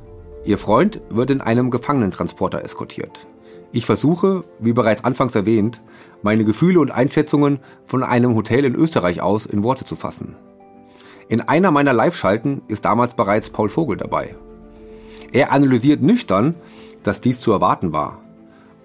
Ihr 0.44 0.58
Freund 0.58 1.00
wird 1.10 1.30
in 1.30 1.40
einem 1.40 1.70
Gefangenentransporter 1.70 2.62
eskortiert. 2.62 3.26
Ich 3.72 3.84
versuche, 3.84 4.42
wie 4.60 4.72
bereits 4.72 5.04
anfangs 5.04 5.34
erwähnt, 5.34 5.80
meine 6.22 6.44
Gefühle 6.44 6.78
und 6.80 6.92
Einschätzungen 6.92 7.58
von 7.84 8.02
einem 8.04 8.34
Hotel 8.36 8.64
in 8.64 8.74
Österreich 8.74 9.20
aus 9.20 9.44
in 9.44 9.64
Worte 9.64 9.84
zu 9.84 9.96
fassen. 9.96 10.36
In 11.28 11.40
einer 11.40 11.72
meiner 11.72 11.92
Live-Schalten 11.92 12.62
ist 12.68 12.84
damals 12.84 13.14
bereits 13.14 13.50
Paul 13.50 13.68
Vogel 13.68 13.96
dabei. 13.96 14.36
Er 15.32 15.50
analysiert 15.50 16.00
nüchtern, 16.00 16.54
dass 17.02 17.20
dies 17.20 17.40
zu 17.40 17.50
erwarten 17.50 17.92
war 17.92 18.20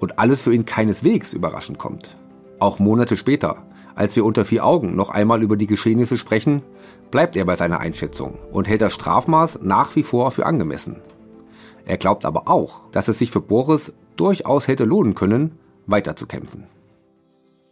und 0.02 0.20
alles 0.20 0.42
für 0.42 0.54
ihn 0.54 0.66
keineswegs 0.66 1.32
überraschend 1.32 1.78
kommt. 1.78 2.18
Auch 2.60 2.80
Monate 2.80 3.16
später, 3.16 3.66
als 3.96 4.16
wir 4.16 4.26
unter 4.26 4.44
vier 4.44 4.66
Augen 4.66 4.96
noch 4.96 5.10
einmal 5.10 5.42
über 5.42 5.56
die 5.56 5.68
Geschehnisse 5.68 6.18
sprechen, 6.18 6.64
bleibt 7.12 7.38
er 7.38 7.46
bei 7.46 7.56
seiner 7.56 7.80
Einschätzung 7.80 8.38
und 8.52 8.68
hält 8.68 8.82
das 8.82 8.94
Strafmaß 8.94 9.60
nach 9.62 9.96
wie 9.96 10.04
vor 10.04 10.32
für 10.32 10.46
angemessen. 10.46 11.02
Er 11.86 11.98
glaubt 11.98 12.26
aber 12.26 12.48
auch, 12.48 12.90
dass 12.92 13.08
es 13.08 13.20
sich 13.20 13.32
für 13.32 13.42
Boris 13.42 13.94
durchaus 14.16 14.68
hätte 14.68 14.86
lohnen 14.86 15.16
können, 15.16 15.58
weiterzukämpfen. 15.88 16.66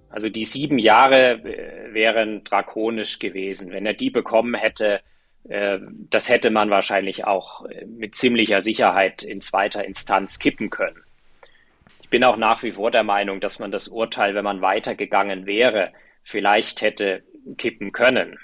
Also 0.10 0.30
die 0.30 0.46
sieben 0.46 0.80
Jahre 0.80 1.44
äh, 1.44 1.94
wären 1.94 2.44
drakonisch 2.44 3.20
gewesen. 3.20 3.72
Wenn 3.72 3.86
er 3.86 3.94
die 3.94 4.10
bekommen 4.10 4.56
hätte, 4.56 5.02
äh, 5.48 5.80
das 6.10 6.30
hätte 6.30 6.50
man 6.50 6.70
wahrscheinlich 6.70 7.26
auch 7.26 7.66
äh, 7.66 7.86
mit 7.86 8.16
ziemlicher 8.16 8.62
Sicherheit 8.62 9.22
in 9.22 9.42
zweiter 9.42 9.86
Instanz 9.86 10.40
kippen 10.40 10.72
können. 10.72 11.04
Ich 12.10 12.12
bin 12.12 12.24
auch 12.24 12.38
nach 12.38 12.64
wie 12.64 12.72
vor 12.72 12.90
der 12.90 13.04
Meinung, 13.04 13.40
dass 13.40 13.60
man 13.60 13.70
das 13.70 13.88
Urteil, 13.88 14.34
wenn 14.34 14.44
man 14.44 14.64
weitergegangen 14.64 15.46
wäre, 15.46 15.94
vielleicht 16.24 16.82
hätte 16.82 17.22
kippen 17.56 17.92
können. 17.92 18.40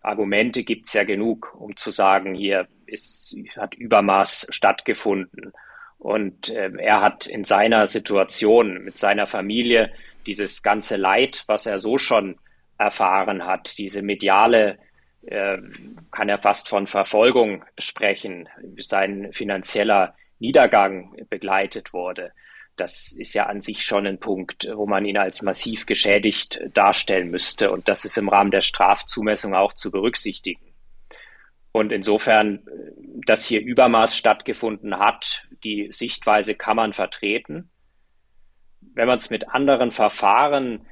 Argumente 0.00 0.64
gibt's 0.64 0.92
ja 0.92 1.04
genug, 1.04 1.54
um 1.56 1.76
zu 1.76 1.92
sagen, 1.92 2.34
hier 2.34 2.66
ist, 2.86 3.36
hat 3.56 3.76
Übermaß 3.76 4.48
stattgefunden. 4.50 5.52
Und 5.98 6.48
äh, 6.48 6.72
er 6.78 7.00
hat 7.00 7.28
in 7.28 7.44
seiner 7.44 7.86
Situation 7.86 8.82
mit 8.82 8.98
seiner 8.98 9.28
Familie 9.28 9.92
dieses 10.26 10.64
ganze 10.64 10.96
Leid, 10.96 11.44
was 11.46 11.66
er 11.66 11.78
so 11.78 11.96
schon 11.96 12.40
erfahren 12.76 13.46
hat, 13.46 13.78
diese 13.78 14.02
mediale, 14.02 14.78
äh, 15.26 15.58
kann 16.10 16.28
er 16.28 16.38
fast 16.38 16.68
von 16.68 16.88
Verfolgung 16.88 17.64
sprechen, 17.78 18.48
sein 18.78 19.32
finanzieller 19.32 20.16
Niedergang 20.40 21.14
begleitet 21.30 21.92
wurde 21.92 22.32
das 22.76 23.12
ist 23.12 23.34
ja 23.34 23.46
an 23.46 23.60
sich 23.60 23.84
schon 23.84 24.06
ein 24.06 24.18
Punkt, 24.18 24.68
wo 24.74 24.86
man 24.86 25.04
ihn 25.04 25.16
als 25.16 25.42
massiv 25.42 25.86
geschädigt 25.86 26.60
darstellen 26.74 27.30
müsste. 27.30 27.70
Und 27.70 27.88
das 27.88 28.04
ist 28.04 28.16
im 28.16 28.28
Rahmen 28.28 28.50
der 28.50 28.60
Strafzumessung 28.60 29.54
auch 29.54 29.72
zu 29.72 29.90
berücksichtigen. 29.90 30.74
Und 31.72 31.92
insofern, 31.92 32.66
dass 33.26 33.44
hier 33.44 33.60
Übermaß 33.60 34.16
stattgefunden 34.16 34.98
hat, 34.98 35.46
die 35.64 35.88
Sichtweise 35.90 36.54
kann 36.54 36.76
man 36.76 36.92
vertreten. 36.92 37.70
Wenn 38.80 39.08
man 39.08 39.18
es 39.18 39.30
mit 39.30 39.48
anderen 39.48 39.90
Verfahren 39.90 40.86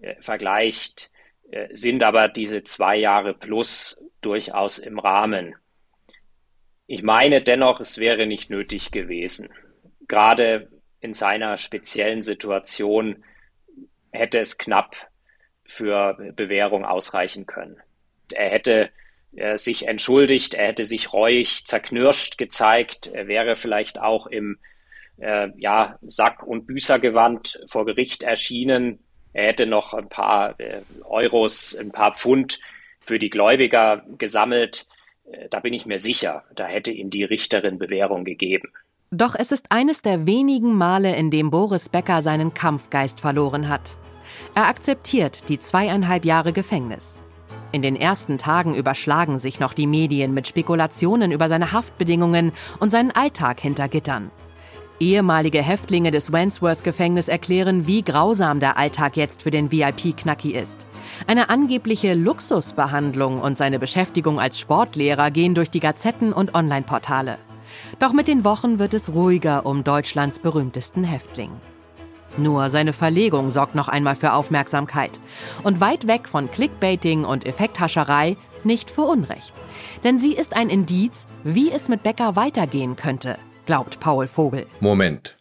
äh, 0.00 0.20
vergleicht, 0.20 1.10
äh, 1.50 1.68
sind 1.76 2.02
aber 2.02 2.28
diese 2.28 2.64
zwei 2.64 2.96
Jahre 2.96 3.34
plus 3.34 4.02
durchaus 4.22 4.78
im 4.78 4.98
Rahmen. 4.98 5.54
Ich 6.86 7.02
meine 7.02 7.42
dennoch, 7.42 7.80
es 7.80 7.98
wäre 7.98 8.26
nicht 8.26 8.50
nötig 8.50 8.90
gewesen. 8.90 9.50
Gerade 10.08 10.68
in 11.04 11.12
seiner 11.12 11.58
speziellen 11.58 12.22
Situation 12.22 13.22
hätte 14.10 14.38
es 14.38 14.56
knapp 14.56 14.96
für 15.66 16.14
Bewährung 16.34 16.86
ausreichen 16.86 17.44
können. 17.44 17.76
Er 18.32 18.48
hätte 18.48 18.90
äh, 19.36 19.58
sich 19.58 19.86
entschuldigt, 19.86 20.54
er 20.54 20.68
hätte 20.68 20.84
sich 20.84 21.12
reuig, 21.12 21.66
zerknirscht 21.66 22.38
gezeigt, 22.38 23.08
er 23.08 23.28
wäre 23.28 23.54
vielleicht 23.54 24.00
auch 24.00 24.26
im 24.26 24.58
äh, 25.18 25.48
ja, 25.58 25.98
Sack- 26.00 26.42
und 26.42 26.66
Büßergewand 26.66 27.60
vor 27.68 27.84
Gericht 27.84 28.22
erschienen. 28.22 28.98
Er 29.34 29.48
hätte 29.48 29.66
noch 29.66 29.92
ein 29.92 30.08
paar 30.08 30.58
äh, 30.58 30.80
Euros, 31.04 31.74
ein 31.74 31.92
paar 31.92 32.16
Pfund 32.16 32.60
für 33.00 33.18
die 33.18 33.30
Gläubiger 33.30 34.06
gesammelt. 34.16 34.86
Äh, 35.30 35.50
da 35.50 35.60
bin 35.60 35.74
ich 35.74 35.84
mir 35.84 35.98
sicher, 35.98 36.44
da 36.54 36.66
hätte 36.66 36.92
ihm 36.92 37.10
die 37.10 37.24
Richterin 37.24 37.78
Bewährung 37.78 38.24
gegeben. 38.24 38.72
Doch 39.10 39.34
es 39.38 39.52
ist 39.52 39.66
eines 39.70 40.02
der 40.02 40.26
wenigen 40.26 40.76
Male, 40.76 41.14
in 41.14 41.30
dem 41.30 41.50
Boris 41.50 41.88
Becker 41.88 42.22
seinen 42.22 42.52
Kampfgeist 42.54 43.20
verloren 43.20 43.68
hat. 43.68 43.96
Er 44.54 44.66
akzeptiert 44.68 45.48
die 45.48 45.60
zweieinhalb 45.60 46.24
Jahre 46.24 46.52
Gefängnis. 46.52 47.24
In 47.70 47.82
den 47.82 47.96
ersten 47.96 48.38
Tagen 48.38 48.74
überschlagen 48.74 49.38
sich 49.38 49.60
noch 49.60 49.72
die 49.72 49.86
Medien 49.86 50.32
mit 50.32 50.46
Spekulationen 50.46 51.32
über 51.32 51.48
seine 51.48 51.72
Haftbedingungen 51.72 52.52
und 52.78 52.90
seinen 52.90 53.10
Alltag 53.10 53.60
hinter 53.60 53.88
Gittern. 53.88 54.30
Ehemalige 55.00 55.60
Häftlinge 55.60 56.12
des 56.12 56.32
Wandsworth-Gefängnis 56.32 57.26
erklären, 57.26 57.88
wie 57.88 58.02
grausam 58.02 58.60
der 58.60 58.76
Alltag 58.78 59.16
jetzt 59.16 59.42
für 59.42 59.50
den 59.50 59.72
VIP-Knacki 59.72 60.52
ist. 60.52 60.86
Eine 61.26 61.50
angebliche 61.50 62.14
Luxusbehandlung 62.14 63.40
und 63.40 63.58
seine 63.58 63.80
Beschäftigung 63.80 64.38
als 64.38 64.60
Sportlehrer 64.60 65.32
gehen 65.32 65.56
durch 65.56 65.70
die 65.70 65.80
Gazetten 65.80 66.32
und 66.32 66.54
Online-Portale. 66.54 67.38
Doch 67.98 68.12
mit 68.12 68.28
den 68.28 68.44
Wochen 68.44 68.78
wird 68.78 68.94
es 68.94 69.12
ruhiger 69.12 69.66
um 69.66 69.84
Deutschlands 69.84 70.38
berühmtesten 70.38 71.04
Häftling. 71.04 71.50
Nur 72.36 72.68
seine 72.70 72.92
Verlegung 72.92 73.50
sorgt 73.50 73.74
noch 73.74 73.88
einmal 73.88 74.16
für 74.16 74.32
Aufmerksamkeit. 74.32 75.20
Und 75.62 75.80
weit 75.80 76.06
weg 76.06 76.28
von 76.28 76.50
Clickbaiting 76.50 77.24
und 77.24 77.46
Effekthascherei 77.46 78.36
nicht 78.64 78.90
für 78.90 79.02
Unrecht. 79.02 79.54
Denn 80.02 80.18
sie 80.18 80.34
ist 80.34 80.56
ein 80.56 80.70
Indiz, 80.70 81.26
wie 81.44 81.70
es 81.70 81.88
mit 81.88 82.02
Becker 82.02 82.34
weitergehen 82.34 82.96
könnte, 82.96 83.38
glaubt 83.66 84.00
Paul 84.00 84.26
Vogel. 84.26 84.66
Moment. 84.80 85.36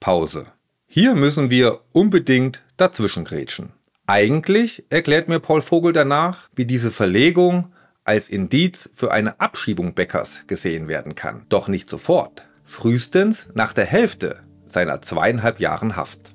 Pause. 0.00 0.46
Hier 0.86 1.14
müssen 1.14 1.50
wir 1.50 1.80
unbedingt 1.92 2.62
dazwischengrätschen. 2.76 3.72
Eigentlich 4.06 4.84
erklärt 4.90 5.28
mir 5.28 5.40
Paul 5.40 5.62
Vogel 5.62 5.92
danach, 5.92 6.48
wie 6.54 6.66
diese 6.66 6.90
Verlegung 6.90 7.72
als 8.04 8.28
Indiz 8.28 8.90
für 8.92 9.12
eine 9.12 9.40
Abschiebung 9.40 9.94
Beckers 9.94 10.44
gesehen 10.46 10.88
werden 10.88 11.14
kann. 11.14 11.46
Doch 11.48 11.68
nicht 11.68 11.88
sofort. 11.88 12.48
Frühestens 12.64 13.48
nach 13.54 13.72
der 13.72 13.86
Hälfte 13.86 14.40
seiner 14.66 15.02
zweieinhalb 15.02 15.60
Jahren 15.60 15.96
Haft. 15.96 16.34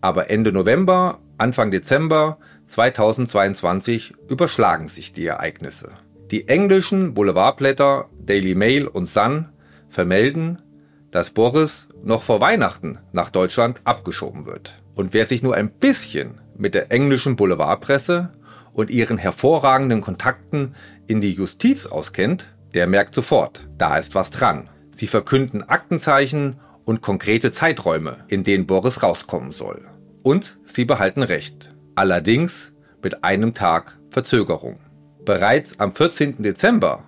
Aber 0.00 0.30
Ende 0.30 0.52
November, 0.52 1.20
Anfang 1.38 1.70
Dezember 1.70 2.38
2022 2.66 4.14
überschlagen 4.28 4.88
sich 4.88 5.12
die 5.12 5.26
Ereignisse. 5.26 5.90
Die 6.30 6.48
englischen 6.48 7.14
Boulevardblätter 7.14 8.08
Daily 8.18 8.54
Mail 8.54 8.88
und 8.88 9.06
Sun 9.06 9.50
vermelden, 9.88 10.62
dass 11.10 11.30
Boris 11.30 11.86
noch 12.02 12.22
vor 12.22 12.40
Weihnachten 12.40 12.98
nach 13.12 13.30
Deutschland 13.30 13.80
abgeschoben 13.84 14.44
wird. 14.44 14.82
Und 14.94 15.14
wer 15.14 15.26
sich 15.26 15.42
nur 15.42 15.54
ein 15.54 15.70
bisschen 15.70 16.40
mit 16.56 16.74
der 16.74 16.90
englischen 16.90 17.36
Boulevardpresse 17.36 18.30
und 18.72 18.90
ihren 18.90 19.18
hervorragenden 19.18 20.00
Kontakten 20.00 20.74
in 21.06 21.20
die 21.20 21.32
Justiz 21.32 21.86
auskennt, 21.86 22.48
der 22.74 22.86
merkt 22.86 23.14
sofort, 23.14 23.68
da 23.78 23.96
ist 23.96 24.14
was 24.14 24.30
dran. 24.30 24.68
Sie 24.94 25.06
verkünden 25.06 25.62
Aktenzeichen 25.62 26.56
und 26.84 27.02
konkrete 27.02 27.52
Zeiträume, 27.52 28.24
in 28.28 28.44
denen 28.44 28.66
Boris 28.66 29.02
rauskommen 29.02 29.50
soll. 29.50 29.84
Und 30.22 30.58
sie 30.64 30.84
behalten 30.84 31.22
Recht. 31.22 31.74
Allerdings 31.94 32.72
mit 33.02 33.24
einem 33.24 33.54
Tag 33.54 33.98
Verzögerung. 34.10 34.78
Bereits 35.24 35.78
am 35.78 35.92
14. 35.92 36.42
Dezember 36.42 37.04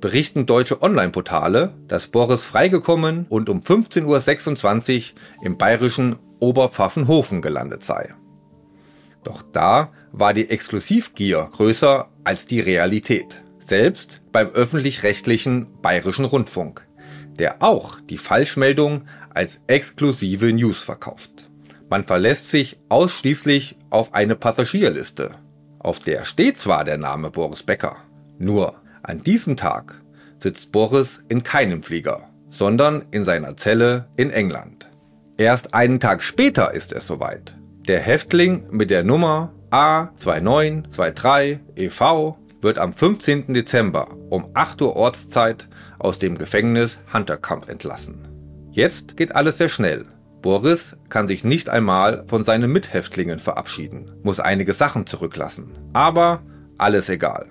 berichten 0.00 0.46
deutsche 0.46 0.82
Online-Portale, 0.82 1.74
dass 1.88 2.08
Boris 2.08 2.44
freigekommen 2.44 3.26
und 3.28 3.48
um 3.48 3.60
15.26 3.60 5.12
Uhr 5.12 5.18
im 5.42 5.56
bayerischen 5.56 6.18
Oberpfaffenhofen 6.40 7.40
gelandet 7.40 7.84
sei. 7.84 8.14
Doch 9.24 9.42
da 9.52 9.92
war 10.10 10.34
die 10.34 10.50
Exklusivgier 10.50 11.48
größer 11.52 12.08
als 12.24 12.46
die 12.46 12.60
Realität. 12.60 13.42
Selbst 13.58 14.22
beim 14.32 14.48
öffentlich-rechtlichen 14.48 15.80
bayerischen 15.80 16.24
Rundfunk, 16.24 16.86
der 17.38 17.62
auch 17.62 18.00
die 18.00 18.18
Falschmeldung 18.18 19.04
als 19.30 19.60
exklusive 19.66 20.52
News 20.52 20.78
verkauft. 20.78 21.48
Man 21.88 22.04
verlässt 22.04 22.48
sich 22.48 22.78
ausschließlich 22.88 23.76
auf 23.90 24.14
eine 24.14 24.34
Passagierliste. 24.34 25.30
Auf 25.78 25.98
der 26.00 26.24
steht 26.24 26.58
zwar 26.58 26.84
der 26.84 26.98
Name 26.98 27.30
Boris 27.30 27.62
Becker, 27.62 27.96
nur 28.38 28.76
an 29.02 29.22
diesem 29.22 29.56
Tag 29.56 30.00
sitzt 30.38 30.72
Boris 30.72 31.20
in 31.28 31.42
keinem 31.42 31.82
Flieger, 31.82 32.28
sondern 32.50 33.04
in 33.10 33.24
seiner 33.24 33.56
Zelle 33.56 34.08
in 34.16 34.30
England. 34.30 34.90
Erst 35.36 35.74
einen 35.74 36.00
Tag 36.00 36.22
später 36.22 36.72
ist 36.72 36.92
es 36.92 37.06
soweit. 37.06 37.54
Der 37.88 37.98
Häftling 37.98 38.66
mit 38.70 38.90
der 38.90 39.02
Nummer 39.02 39.52
A2923 39.72 41.58
EV 41.74 42.36
wird 42.60 42.78
am 42.78 42.92
15. 42.92 43.52
Dezember 43.52 44.06
um 44.30 44.50
8 44.54 44.82
Uhr 44.82 44.94
Ortszeit 44.94 45.66
aus 45.98 46.20
dem 46.20 46.38
Gefängnis 46.38 47.00
Hunterkamp 47.12 47.68
entlassen. 47.68 48.28
Jetzt 48.70 49.16
geht 49.16 49.34
alles 49.34 49.58
sehr 49.58 49.68
schnell. 49.68 50.06
Boris 50.42 50.96
kann 51.08 51.26
sich 51.26 51.42
nicht 51.42 51.68
einmal 51.70 52.22
von 52.28 52.44
seinen 52.44 52.70
Mithäftlingen 52.70 53.40
verabschieden, 53.40 54.12
muss 54.22 54.38
einige 54.38 54.74
Sachen 54.74 55.04
zurücklassen. 55.04 55.72
Aber 55.92 56.42
alles 56.78 57.08
egal. 57.08 57.48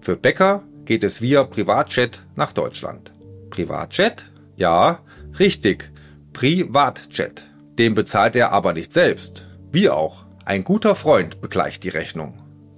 Für 0.00 0.16
Becker 0.16 0.64
geht 0.84 1.04
es 1.04 1.22
via 1.22 1.44
Privatjet 1.44 2.20
nach 2.34 2.50
Deutschland. 2.52 3.12
Privatjet? 3.50 4.28
Ja, 4.56 5.04
richtig. 5.38 5.92
Privatjet. 6.32 7.44
Den 7.78 7.94
bezahlt 7.94 8.36
er 8.36 8.52
aber 8.52 8.72
nicht 8.72 8.92
selbst. 8.92 9.46
Wie 9.70 9.90
auch. 9.90 10.24
Ein 10.44 10.64
guter 10.64 10.94
Freund 10.94 11.40
begleicht 11.40 11.84
die 11.84 11.88
Rechnung. 11.88 12.34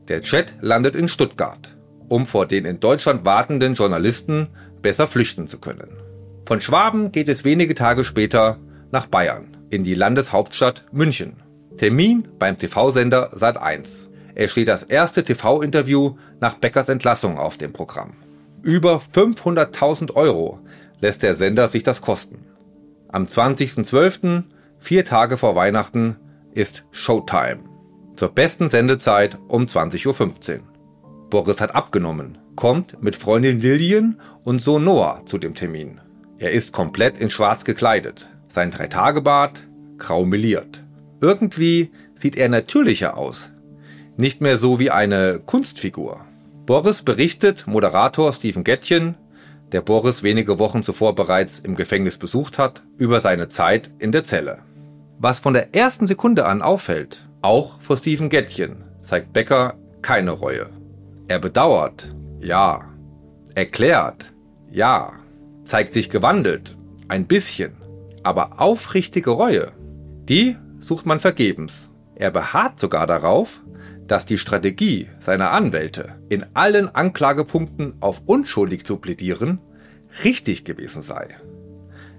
Der 0.09 0.23
Jet 0.23 0.57
landet 0.61 0.97
in 0.97 1.09
Stuttgart, 1.09 1.77
um 2.09 2.25
vor 2.25 2.47
den 2.47 2.65
in 2.65 2.81
Deutschland 2.81 3.25
wartenden 3.27 3.75
Journalisten 3.75 4.49
besser 4.81 5.07
flüchten 5.07 5.47
zu 5.47 5.59
können. 5.59 5.99
Von 6.47 6.61
Schwaben 6.61 7.13
geht 7.13 7.29
es 7.29 7.45
wenige 7.45 7.75
Tage 7.75 8.05
später 8.05 8.59
nach 8.91 9.07
Bayern, 9.07 9.57
in 9.69 9.85
die 9.85 9.95
Landeshauptstadt 9.95 10.87
München. 10.93 11.43
Termin 11.77 12.27
beim 12.39 12.59
TV-Sender 12.59 13.35
Sat1. 13.35 14.09
Es 14.35 14.51
steht 14.53 14.69
das 14.69 14.83
erste 14.83 15.23
TV-Interview 15.23 16.17
nach 16.41 16.55
Beckers 16.55 16.89
Entlassung 16.89 17.39
auf 17.39 17.59
dem 17.59 17.73
Programm. 17.73 18.15
Über 18.63 19.03
500.000 19.15 20.15
Euro 20.15 20.59
lässt 21.01 21.23
der 21.23 21.35
Sender 21.35 21.69
sich 21.69 21.83
das 21.83 22.01
kosten. 22.01 22.47
Am 23.09 23.25
20.12., 23.25 24.45
vier 24.79 25.05
Tage 25.05 25.37
vor 25.37 25.55
Weihnachten, 25.55 26.17
ist 26.53 26.85
Showtime. 26.91 27.61
Zur 28.17 28.31
besten 28.31 28.69
Sendezeit 28.69 29.39
um 29.49 29.65
20.15 29.65 30.57
Uhr. 30.57 30.63
Boris 31.31 31.61
hat 31.61 31.75
abgenommen, 31.75 32.39
kommt 32.57 33.03
mit 33.03 33.17
Freundin 33.17 33.61
Lillian 33.61 34.21
und 34.45 34.61
Sohn 34.61 34.85
Noah 34.85 35.23
zu 35.27 35.39
dem 35.39 35.55
Termin. 35.55 36.01
Er 36.39 36.53
ist 36.53 36.73
komplett 36.73 37.19
in 37.19 37.31
schwarz 37.31 37.65
gekleidet. 37.65 38.29
Sein 38.49 38.71
Dreitagebart 38.71 39.63
grau 39.99 40.25
meliert. 40.25 40.85
Irgendwie 41.21 41.91
sieht 42.15 42.37
er 42.37 42.49
natürlicher 42.49 43.17
aus. 43.17 43.51
Nicht 44.17 44.41
mehr 44.41 44.59
so 44.59 44.79
wie 44.79 44.91
eine 44.91 45.41
Kunstfigur. 45.45 46.25
Boris 46.67 47.03
berichtet 47.03 47.67
Moderator 47.67 48.33
Steven 48.33 48.65
Gettchen, 48.65 49.17
der 49.73 49.81
Boris 49.81 50.23
wenige 50.23 50.59
Wochen 50.59 50.83
zuvor 50.83 51.15
bereits 51.15 51.59
im 51.59 51.75
Gefängnis 51.77 52.19
besucht 52.19 52.59
hat, 52.59 52.83
über 52.97 53.21
seine 53.21 53.49
Zeit 53.49 53.91
in 53.99 54.13
der 54.13 54.25
Zelle. 54.25 54.61
Was 55.19 55.39
von 55.39 55.55
der 55.55 55.75
ersten 55.75 56.07
Sekunde 56.07 56.47
an 56.47 56.63
auffällt, 56.63 57.29
auch 57.43 57.81
vor 57.81 57.97
Steven 57.97 58.29
Gettchen, 58.29 58.85
zeigt 59.01 59.33
Becker 59.33 59.75
keine 60.03 60.31
Reue. 60.31 60.71
Er 61.29 61.39
bedauert, 61.39 62.15
ja. 62.41 62.85
Erklärt, 63.55 64.33
ja 64.71 65.19
zeigt 65.69 65.93
sich 65.93 66.09
gewandelt, 66.09 66.77
ein 67.09 67.27
bisschen, 67.27 67.77
aber 68.23 68.61
aufrichtige 68.61 69.31
Reue, 69.31 69.73
die 70.29 70.57
sucht 70.81 71.05
man 71.05 71.21
vergebens. 71.21 71.91
Er 72.15 72.31
beharrt 72.31 72.81
sogar 72.81 73.07
darauf, 73.07 73.61
dass 74.07 74.25
die 74.25 74.39
Strategie 74.39 75.09
seiner 75.21 75.53
Anwälte, 75.53 76.19
in 76.31 76.47
allen 76.55 76.93
Anklagepunkten 76.93 77.97
auf 78.01 78.23
unschuldig 78.25 78.85
zu 78.85 78.97
plädieren, 78.97 79.61
richtig 80.25 80.65
gewesen 80.65 81.03
sei. 81.03 81.37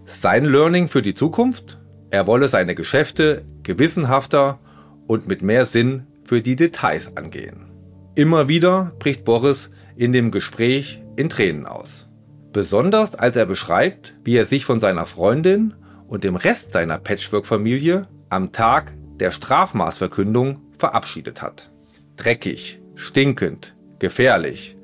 Sein 0.06 0.46
Learning 0.46 0.88
für 0.88 1.02
die 1.02 1.16
Zukunft? 1.16 1.79
Er 2.12 2.28
wolle 2.28 2.48
seine 2.50 2.76
Geschäfte 2.76 3.44
gewissenhafter 3.64 4.60
und 5.08 5.28
mit 5.28 5.42
mehr 5.42 5.66
Sinn 5.66 6.08
für 6.24 6.42
die 6.42 6.56
Details 6.56 7.16
angehen. 7.16 7.72
Immer 8.16 8.48
wieder 8.48 8.92
bricht 9.00 9.26
Boris 9.26 9.70
in 9.96 10.14
dem 10.14 10.32
Gespräch 10.32 11.02
in 11.16 11.30
Tränen 11.30 11.66
aus. 11.66 12.08
Besonders 12.52 13.16
als 13.16 13.36
er 13.36 13.46
beschreibt, 13.46 14.16
wie 14.24 14.36
er 14.36 14.46
sich 14.46 14.66
von 14.66 14.80
seiner 14.80 15.06
Freundin 15.06 15.76
und 16.08 16.24
dem 16.24 16.36
Rest 16.36 16.72
seiner 16.72 16.98
Patchwork-Familie 16.98 18.08
am 18.30 18.52
Tag 18.52 18.94
der 19.20 19.32
Strafmaßverkündung 19.32 20.62
verabschiedet 20.78 21.42
hat. 21.42 21.70
Dreckig, 22.18 22.82
stinkend, 22.96 23.76
gefährlich. 24.00 24.78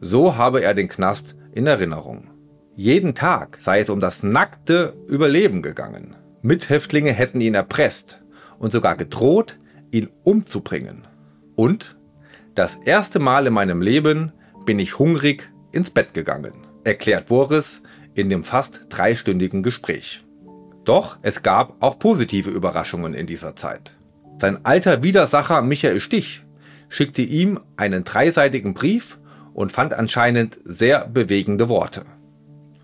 So 0.00 0.36
habe 0.36 0.62
er 0.62 0.74
den 0.74 0.88
Knast 0.88 1.36
in 1.52 1.66
Erinnerung. 1.66 2.28
Jeden 2.74 3.14
Tag 3.14 3.58
sei 3.60 3.80
es 3.80 3.90
um 3.90 4.00
das 4.00 4.22
nackte 4.22 4.94
Überleben 5.06 5.60
gegangen. 5.60 6.16
Mithäftlinge 6.42 7.12
hätten 7.12 7.40
ihn 7.40 7.54
erpresst 7.54 8.22
und 8.58 8.72
sogar 8.72 8.96
gedroht, 8.96 9.58
ihn 9.90 10.08
umzubringen. 10.22 11.06
Und 11.54 11.96
das 12.54 12.76
erste 12.76 13.18
Mal 13.18 13.46
in 13.46 13.52
meinem 13.52 13.82
Leben 13.82 14.32
bin 14.64 14.78
ich 14.78 14.98
hungrig 14.98 15.50
ins 15.72 15.90
Bett 15.90 16.14
gegangen, 16.14 16.52
erklärt 16.84 17.26
Boris 17.26 17.82
in 18.14 18.28
dem 18.28 18.44
fast 18.44 18.86
dreistündigen 18.88 19.62
Gespräch. 19.62 20.24
Doch 20.84 21.18
es 21.22 21.42
gab 21.42 21.82
auch 21.82 21.98
positive 21.98 22.50
Überraschungen 22.50 23.14
in 23.14 23.26
dieser 23.26 23.54
Zeit. 23.54 23.94
Sein 24.38 24.64
alter 24.64 25.02
Widersacher 25.02 25.60
Michael 25.62 26.00
Stich 26.00 26.44
schickte 26.88 27.22
ihm 27.22 27.60
einen 27.76 28.04
dreiseitigen 28.04 28.74
Brief 28.74 29.18
und 29.52 29.72
fand 29.72 29.92
anscheinend 29.92 30.58
sehr 30.64 31.06
bewegende 31.06 31.68
Worte. 31.68 32.04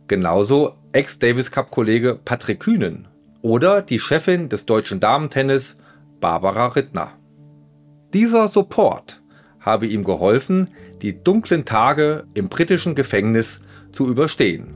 Genauso 0.08 0.74
Ex-Davis 0.92 1.50
Cup-Kollege 1.50 2.20
Patrick 2.22 2.60
Kühnen 2.60 3.08
oder 3.46 3.80
die 3.80 4.00
Chefin 4.00 4.48
des 4.48 4.66
deutschen 4.66 4.98
Damentennis 4.98 5.76
Barbara 6.20 6.66
Rittner. 6.66 7.12
Dieser 8.12 8.48
Support 8.48 9.22
habe 9.60 9.86
ihm 9.86 10.02
geholfen, 10.02 10.70
die 11.00 11.22
dunklen 11.22 11.64
Tage 11.64 12.24
im 12.34 12.48
britischen 12.48 12.96
Gefängnis 12.96 13.60
zu 13.92 14.08
überstehen. 14.08 14.74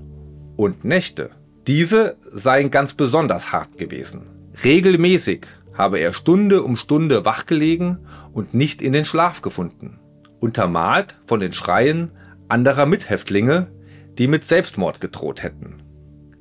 Und 0.56 0.84
Nächte, 0.84 1.30
diese 1.66 2.16
seien 2.32 2.70
ganz 2.70 2.94
besonders 2.94 3.50
hart 3.50 3.76
gewesen. 3.76 4.28
Regelmäßig 4.62 5.48
habe 5.74 5.98
er 5.98 6.12
Stunde 6.12 6.62
um 6.62 6.76
Stunde 6.76 7.24
wachgelegen 7.24 8.06
und 8.32 8.54
nicht 8.54 8.82
in 8.82 8.92
den 8.92 9.04
Schlaf 9.04 9.42
gefunden. 9.42 9.98
Untermalt 10.38 11.16
von 11.26 11.40
den 11.40 11.54
Schreien 11.54 12.12
anderer 12.46 12.86
Mithäftlinge, 12.86 13.66
die 14.16 14.28
mit 14.28 14.44
Selbstmord 14.44 15.00
gedroht 15.00 15.42
hätten. 15.42 15.82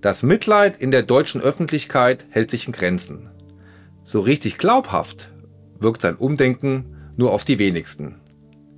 Das 0.02 0.24
Mitleid 0.24 0.78
in 0.78 0.92
der 0.92 1.04
deutschen 1.04 1.42
Öffentlichkeit 1.42 2.26
hält 2.30 2.52
sich 2.52 2.68
in 2.68 2.74
Grenzen. 2.74 3.30
So 4.02 4.22
richtig 4.22 4.58
glaubhaft 4.58 5.32
wirkt 5.80 6.02
sein 6.02 6.16
Umdenken 6.16 6.96
nur 7.18 7.34
auf 7.34 7.44
die 7.44 7.60
wenigsten. 7.60 8.16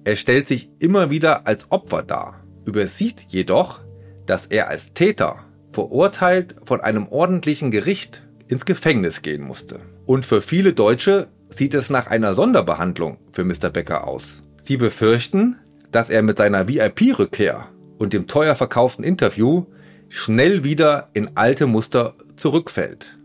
Er 0.03 0.15
stellt 0.15 0.47
sich 0.47 0.71
immer 0.79 1.11
wieder 1.11 1.45
als 1.45 1.71
Opfer 1.71 2.01
dar, 2.01 2.43
übersieht 2.65 3.27
jedoch, 3.29 3.81
dass 4.25 4.47
er 4.47 4.67
als 4.67 4.93
Täter, 4.93 5.45
verurteilt 5.71 6.55
von 6.65 6.81
einem 6.81 7.07
ordentlichen 7.07 7.69
Gericht, 7.69 8.23
ins 8.47 8.65
Gefängnis 8.65 9.21
gehen 9.21 9.43
musste. 9.43 9.79
Und 10.05 10.25
für 10.25 10.41
viele 10.41 10.73
Deutsche 10.73 11.27
sieht 11.49 11.75
es 11.75 11.89
nach 11.89 12.07
einer 12.07 12.33
Sonderbehandlung 12.33 13.19
für 13.31 13.43
Mr. 13.43 13.69
Becker 13.69 14.07
aus. 14.07 14.43
Sie 14.63 14.77
befürchten, 14.77 15.57
dass 15.91 16.09
er 16.09 16.23
mit 16.23 16.39
seiner 16.39 16.67
VIP-Rückkehr 16.67 17.67
und 17.99 18.13
dem 18.13 18.27
teuer 18.27 18.55
verkauften 18.55 19.03
Interview 19.03 19.65
schnell 20.11 20.65
wieder 20.65 21.09
in 21.13 21.37
alte 21.37 21.67
Muster 21.67 22.15
zurückfällt. 22.35 23.17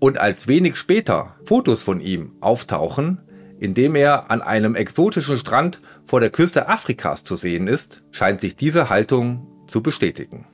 Und 0.00 0.18
als 0.18 0.48
wenig 0.48 0.76
später 0.76 1.36
Fotos 1.44 1.84
von 1.84 2.00
ihm 2.00 2.32
auftauchen, 2.40 3.20
in 3.60 3.74
dem 3.74 3.94
er 3.94 4.28
an 4.28 4.42
einem 4.42 4.74
exotischen 4.74 5.38
Strand 5.38 5.80
vor 6.04 6.18
der 6.18 6.30
Küste 6.30 6.68
Afrikas 6.68 7.22
zu 7.22 7.36
sehen 7.36 7.68
ist, 7.68 8.02
scheint 8.10 8.40
sich 8.40 8.56
diese 8.56 8.90
Haltung 8.90 9.46
zu 9.68 9.82
bestätigen. 9.82 10.46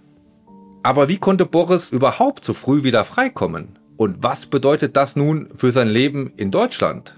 Aber 0.82 1.08
wie 1.08 1.16
konnte 1.16 1.46
Boris 1.46 1.90
überhaupt 1.90 2.44
so 2.44 2.52
früh 2.52 2.84
wieder 2.84 3.06
freikommen? 3.06 3.78
Und 3.96 4.22
was 4.22 4.44
bedeutet 4.44 4.94
das 4.94 5.16
nun 5.16 5.48
für 5.56 5.72
sein 5.72 5.88
Leben 5.88 6.34
in 6.36 6.50
Deutschland, 6.50 7.14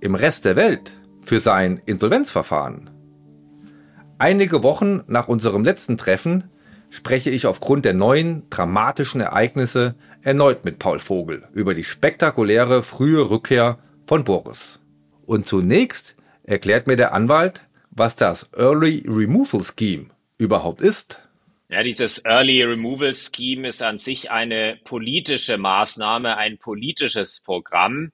im 0.00 0.14
Rest 0.14 0.46
der 0.46 0.56
Welt, 0.56 0.98
für 1.22 1.40
sein 1.40 1.80
Insolvenzverfahren? 1.84 2.88
Einige 4.16 4.62
Wochen 4.62 5.02
nach 5.08 5.28
unserem 5.28 5.62
letzten 5.62 5.98
Treffen 5.98 6.44
spreche 6.94 7.30
ich 7.30 7.46
aufgrund 7.46 7.84
der 7.84 7.92
neuen 7.92 8.48
dramatischen 8.50 9.20
Ereignisse 9.20 9.96
erneut 10.22 10.64
mit 10.64 10.78
Paul 10.78 11.00
Vogel 11.00 11.48
über 11.52 11.74
die 11.74 11.82
spektakuläre 11.82 12.84
frühe 12.84 13.30
Rückkehr 13.30 13.80
von 14.06 14.22
Boris. 14.22 14.80
Und 15.26 15.48
zunächst 15.48 16.14
erklärt 16.44 16.86
mir 16.86 16.94
der 16.94 17.12
Anwalt, 17.12 17.62
was 17.90 18.14
das 18.14 18.48
Early 18.56 19.04
Removal 19.08 19.62
Scheme 19.64 20.06
überhaupt 20.38 20.82
ist. 20.82 21.20
Ja, 21.68 21.82
dieses 21.82 22.24
Early 22.24 22.62
Removal 22.62 23.12
Scheme 23.12 23.66
ist 23.66 23.82
an 23.82 23.98
sich 23.98 24.30
eine 24.30 24.78
politische 24.84 25.58
Maßnahme, 25.58 26.36
ein 26.36 26.58
politisches 26.58 27.40
Programm, 27.40 28.12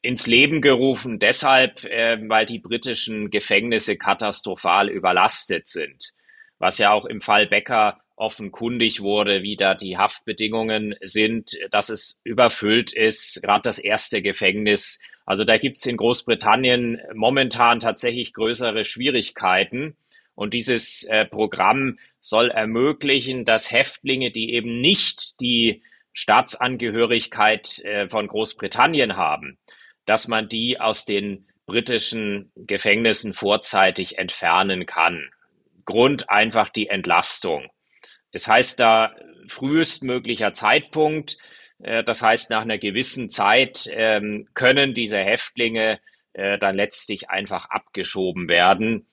ins 0.00 0.28
Leben 0.28 0.60
gerufen, 0.60 1.18
deshalb, 1.18 1.82
äh, 1.82 2.18
weil 2.28 2.46
die 2.46 2.60
britischen 2.60 3.30
Gefängnisse 3.30 3.96
katastrophal 3.96 4.88
überlastet 4.88 5.66
sind. 5.66 6.12
Was 6.58 6.78
ja 6.78 6.92
auch 6.92 7.04
im 7.04 7.20
Fall 7.20 7.46
Becker 7.46 8.00
offenkundig 8.16 9.02
wurde, 9.02 9.42
wie 9.42 9.56
da 9.56 9.74
die 9.74 9.98
Haftbedingungen 9.98 10.94
sind, 11.02 11.52
dass 11.70 11.90
es 11.90 12.20
überfüllt 12.24 12.92
ist, 12.92 13.42
gerade 13.42 13.62
das 13.62 13.78
erste 13.78 14.22
Gefängnis. 14.22 14.98
Also 15.26 15.44
da 15.44 15.58
gibt's 15.58 15.84
in 15.84 15.98
Großbritannien 15.98 17.00
momentan 17.14 17.80
tatsächlich 17.80 18.32
größere 18.32 18.84
Schwierigkeiten. 18.84 19.96
Und 20.34 20.54
dieses 20.54 21.04
äh, 21.04 21.24
Programm 21.26 21.98
soll 22.20 22.50
ermöglichen, 22.50 23.44
dass 23.44 23.70
Häftlinge, 23.70 24.30
die 24.30 24.52
eben 24.52 24.80
nicht 24.80 25.40
die 25.40 25.82
Staatsangehörigkeit 26.12 27.80
äh, 27.84 28.08
von 28.08 28.26
Großbritannien 28.26 29.16
haben, 29.16 29.58
dass 30.06 30.28
man 30.28 30.48
die 30.48 30.80
aus 30.80 31.04
den 31.04 31.46
britischen 31.66 32.52
Gefängnissen 32.54 33.34
vorzeitig 33.34 34.18
entfernen 34.18 34.86
kann. 34.86 35.30
Grund 35.86 36.28
einfach 36.28 36.68
die 36.68 36.88
Entlastung. 36.88 37.70
Es 38.32 38.46
heißt 38.46 38.78
da 38.78 39.14
frühestmöglicher 39.48 40.52
Zeitpunkt. 40.52 41.38
Äh, 41.82 42.04
das 42.04 42.22
heißt, 42.22 42.50
nach 42.50 42.62
einer 42.62 42.78
gewissen 42.78 43.30
Zeit 43.30 43.88
ähm, 43.90 44.48
können 44.54 44.92
diese 44.92 45.18
Häftlinge 45.18 46.00
äh, 46.34 46.58
dann 46.58 46.76
letztlich 46.76 47.30
einfach 47.30 47.70
abgeschoben 47.70 48.48
werden. 48.48 49.06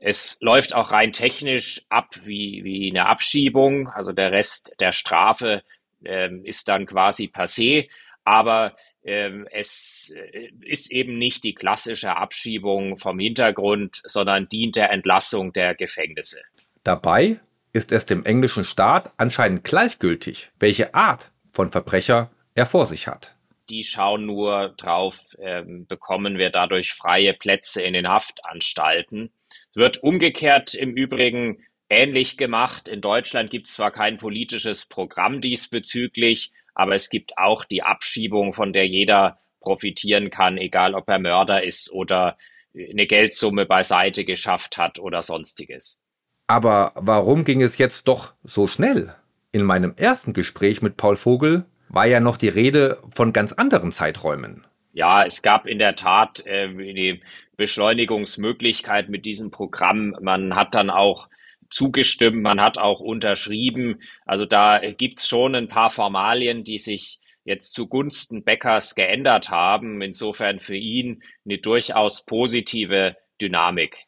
Es 0.00 0.36
läuft 0.40 0.74
auch 0.74 0.90
rein 0.90 1.12
technisch 1.12 1.82
ab 1.88 2.16
wie, 2.24 2.64
wie 2.64 2.90
eine 2.90 3.06
Abschiebung. 3.06 3.88
Also 3.88 4.12
der 4.12 4.32
Rest 4.32 4.74
der 4.80 4.92
Strafe 4.92 5.62
ähm, 6.04 6.44
ist 6.44 6.68
dann 6.68 6.86
quasi 6.86 7.30
passé. 7.32 7.88
Aber 8.24 8.76
es 9.04 10.12
äh, 10.16 10.48
ist 10.62 10.90
eben 10.90 11.18
nicht 11.18 11.44
die 11.44 11.54
klassische 11.54 12.16
Abschiebung 12.16 12.96
vom 12.96 13.18
Hintergrund, 13.18 14.00
sondern 14.04 14.48
dient 14.48 14.76
der 14.76 14.90
Entlassung 14.90 15.52
der 15.52 15.74
Gefängnisse. 15.74 16.40
Dabei 16.82 17.40
ist 17.72 17.92
es 17.92 18.06
dem 18.06 18.24
englischen 18.24 18.64
Staat 18.64 19.12
anscheinend 19.16 19.64
gleichgültig, 19.64 20.50
welche 20.58 20.94
Art 20.94 21.32
von 21.52 21.70
Verbrecher 21.70 22.30
er 22.54 22.66
vor 22.66 22.86
sich 22.86 23.06
hat. 23.06 23.34
Die 23.68 23.84
schauen 23.84 24.26
nur 24.26 24.74
drauf, 24.76 25.18
ähm, 25.38 25.86
bekommen 25.86 26.38
wir 26.38 26.50
dadurch 26.50 26.92
freie 26.92 27.34
Plätze 27.34 27.82
in 27.82 27.94
den 27.94 28.08
Haftanstalten. 28.08 29.32
Wird 29.74 30.02
umgekehrt 30.02 30.74
im 30.74 30.94
Übrigen 30.94 31.64
ähnlich 31.88 32.36
gemacht. 32.36 32.88
In 32.88 33.00
Deutschland 33.00 33.50
gibt 33.50 33.66
es 33.66 33.74
zwar 33.74 33.90
kein 33.90 34.18
politisches 34.18 34.86
Programm 34.86 35.40
diesbezüglich, 35.40 36.52
aber 36.74 36.94
es 36.94 37.08
gibt 37.08 37.38
auch 37.38 37.64
die 37.64 37.82
Abschiebung, 37.82 38.52
von 38.52 38.72
der 38.72 38.86
jeder 38.86 39.38
profitieren 39.60 40.30
kann, 40.30 40.58
egal 40.58 40.94
ob 40.94 41.08
er 41.08 41.18
Mörder 41.18 41.62
ist 41.62 41.90
oder 41.90 42.36
eine 42.74 43.06
Geldsumme 43.06 43.66
beiseite 43.66 44.24
geschafft 44.24 44.76
hat 44.76 44.98
oder 44.98 45.22
sonstiges. 45.22 46.00
Aber 46.46 46.92
warum 46.96 47.44
ging 47.44 47.62
es 47.62 47.78
jetzt 47.78 48.08
doch 48.08 48.34
so 48.42 48.66
schnell? 48.66 49.14
In 49.52 49.62
meinem 49.62 49.94
ersten 49.96 50.32
Gespräch 50.32 50.82
mit 50.82 50.96
Paul 50.96 51.16
Vogel 51.16 51.64
war 51.88 52.06
ja 52.06 52.20
noch 52.20 52.36
die 52.36 52.48
Rede 52.48 52.98
von 53.10 53.32
ganz 53.32 53.52
anderen 53.52 53.92
Zeiträumen. 53.92 54.66
Ja, 54.92 55.24
es 55.24 55.42
gab 55.42 55.66
in 55.66 55.78
der 55.78 55.96
Tat 55.96 56.44
äh, 56.46 56.68
die 56.68 57.22
Beschleunigungsmöglichkeit 57.56 59.08
mit 59.08 59.24
diesem 59.24 59.50
Programm. 59.50 60.16
Man 60.20 60.54
hat 60.54 60.74
dann 60.74 60.90
auch 60.90 61.28
zugestimmt, 61.74 62.40
man 62.40 62.60
hat 62.60 62.78
auch 62.78 63.00
unterschrieben. 63.00 64.00
Also 64.24 64.46
da 64.46 64.78
gibt's 64.78 65.28
schon 65.28 65.54
ein 65.54 65.68
paar 65.68 65.90
Formalien, 65.90 66.64
die 66.64 66.78
sich 66.78 67.20
jetzt 67.44 67.74
zugunsten 67.74 68.44
Beckers 68.44 68.94
geändert 68.94 69.50
haben. 69.50 70.00
Insofern 70.00 70.60
für 70.60 70.76
ihn 70.76 71.22
eine 71.44 71.58
durchaus 71.58 72.24
positive 72.24 73.16
Dynamik. 73.40 74.06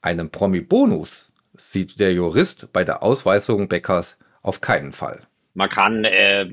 Einen 0.00 0.30
Promi-Bonus 0.30 1.32
sieht 1.54 1.98
der 1.98 2.12
Jurist 2.12 2.72
bei 2.72 2.84
der 2.84 3.02
Ausweisung 3.02 3.68
Beckers 3.68 4.16
auf 4.42 4.60
keinen 4.60 4.92
Fall. 4.92 5.26
Man 5.54 5.68
kann 5.68 6.04
äh, 6.04 6.46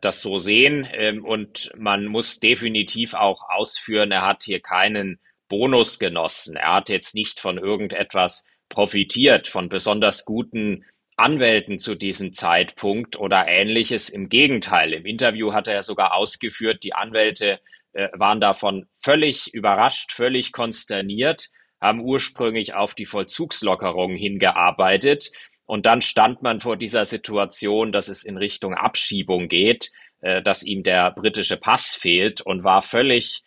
das 0.00 0.22
so 0.22 0.38
sehen 0.38 0.84
äh, 0.84 1.18
und 1.18 1.72
man 1.76 2.06
muss 2.06 2.38
definitiv 2.38 3.14
auch 3.14 3.42
ausführen, 3.48 4.12
er 4.12 4.24
hat 4.24 4.44
hier 4.44 4.60
keinen 4.60 5.18
Bonus 5.48 5.98
genossen. 5.98 6.54
Er 6.54 6.74
hat 6.74 6.88
jetzt 6.88 7.14
nicht 7.14 7.40
von 7.40 7.58
irgendetwas 7.58 8.46
profitiert, 8.72 9.46
von 9.46 9.68
besonders 9.68 10.24
guten 10.24 10.84
Anwälten 11.16 11.78
zu 11.78 11.94
diesem 11.94 12.32
Zeitpunkt 12.32 13.18
oder 13.18 13.46
ähnliches. 13.46 14.08
Im 14.08 14.28
Gegenteil, 14.28 14.92
im 14.92 15.06
Interview 15.06 15.52
hat 15.52 15.68
er 15.68 15.82
sogar 15.82 16.14
ausgeführt, 16.14 16.82
die 16.82 16.94
Anwälte 16.94 17.60
äh, 17.92 18.08
waren 18.14 18.40
davon 18.40 18.88
völlig 19.00 19.54
überrascht, 19.54 20.12
völlig 20.12 20.52
konsterniert, 20.52 21.50
haben 21.80 22.00
ursprünglich 22.00 22.74
auf 22.74 22.94
die 22.94 23.06
Vollzugslockerung 23.06 24.16
hingearbeitet. 24.16 25.30
Und 25.66 25.86
dann 25.86 26.00
stand 26.00 26.42
man 26.42 26.60
vor 26.60 26.76
dieser 26.76 27.06
Situation, 27.06 27.92
dass 27.92 28.08
es 28.08 28.24
in 28.24 28.36
Richtung 28.36 28.74
Abschiebung 28.74 29.48
geht, 29.48 29.92
äh, 30.22 30.42
dass 30.42 30.62
ihm 30.62 30.82
der 30.82 31.10
britische 31.12 31.56
Pass 31.56 31.94
fehlt 31.94 32.40
und 32.40 32.64
war 32.64 32.82
völlig 32.82 33.42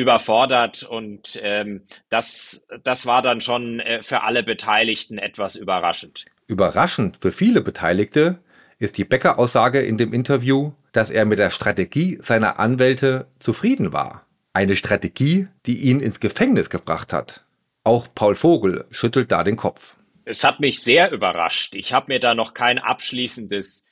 überfordert 0.00 0.82
und 0.82 1.38
ähm, 1.42 1.82
das, 2.08 2.66
das 2.82 3.06
war 3.06 3.22
dann 3.22 3.40
schon 3.40 3.80
äh, 3.80 4.02
für 4.02 4.22
alle 4.22 4.42
Beteiligten 4.42 5.18
etwas 5.18 5.56
überraschend. 5.56 6.24
Überraschend 6.46 7.18
für 7.20 7.32
viele 7.32 7.60
Beteiligte 7.60 8.40
ist 8.78 8.98
die 8.98 9.04
Becker-Aussage 9.04 9.80
in 9.80 9.98
dem 9.98 10.12
Interview, 10.12 10.72
dass 10.92 11.10
er 11.10 11.24
mit 11.24 11.38
der 11.38 11.50
Strategie 11.50 12.18
seiner 12.22 12.58
Anwälte 12.58 13.26
zufrieden 13.38 13.92
war. 13.92 14.26
Eine 14.52 14.74
Strategie, 14.74 15.46
die 15.66 15.76
ihn 15.76 16.00
ins 16.00 16.18
Gefängnis 16.18 16.70
gebracht 16.70 17.12
hat. 17.12 17.44
Auch 17.84 18.08
Paul 18.14 18.34
Vogel 18.34 18.84
schüttelt 18.90 19.30
da 19.30 19.44
den 19.44 19.56
Kopf. 19.56 19.96
Es 20.24 20.44
hat 20.44 20.60
mich 20.60 20.82
sehr 20.82 21.12
überrascht. 21.12 21.74
Ich 21.76 21.92
habe 21.92 22.12
mir 22.12 22.20
da 22.20 22.34
noch 22.34 22.54
kein 22.54 22.78
abschließendes 22.78 23.86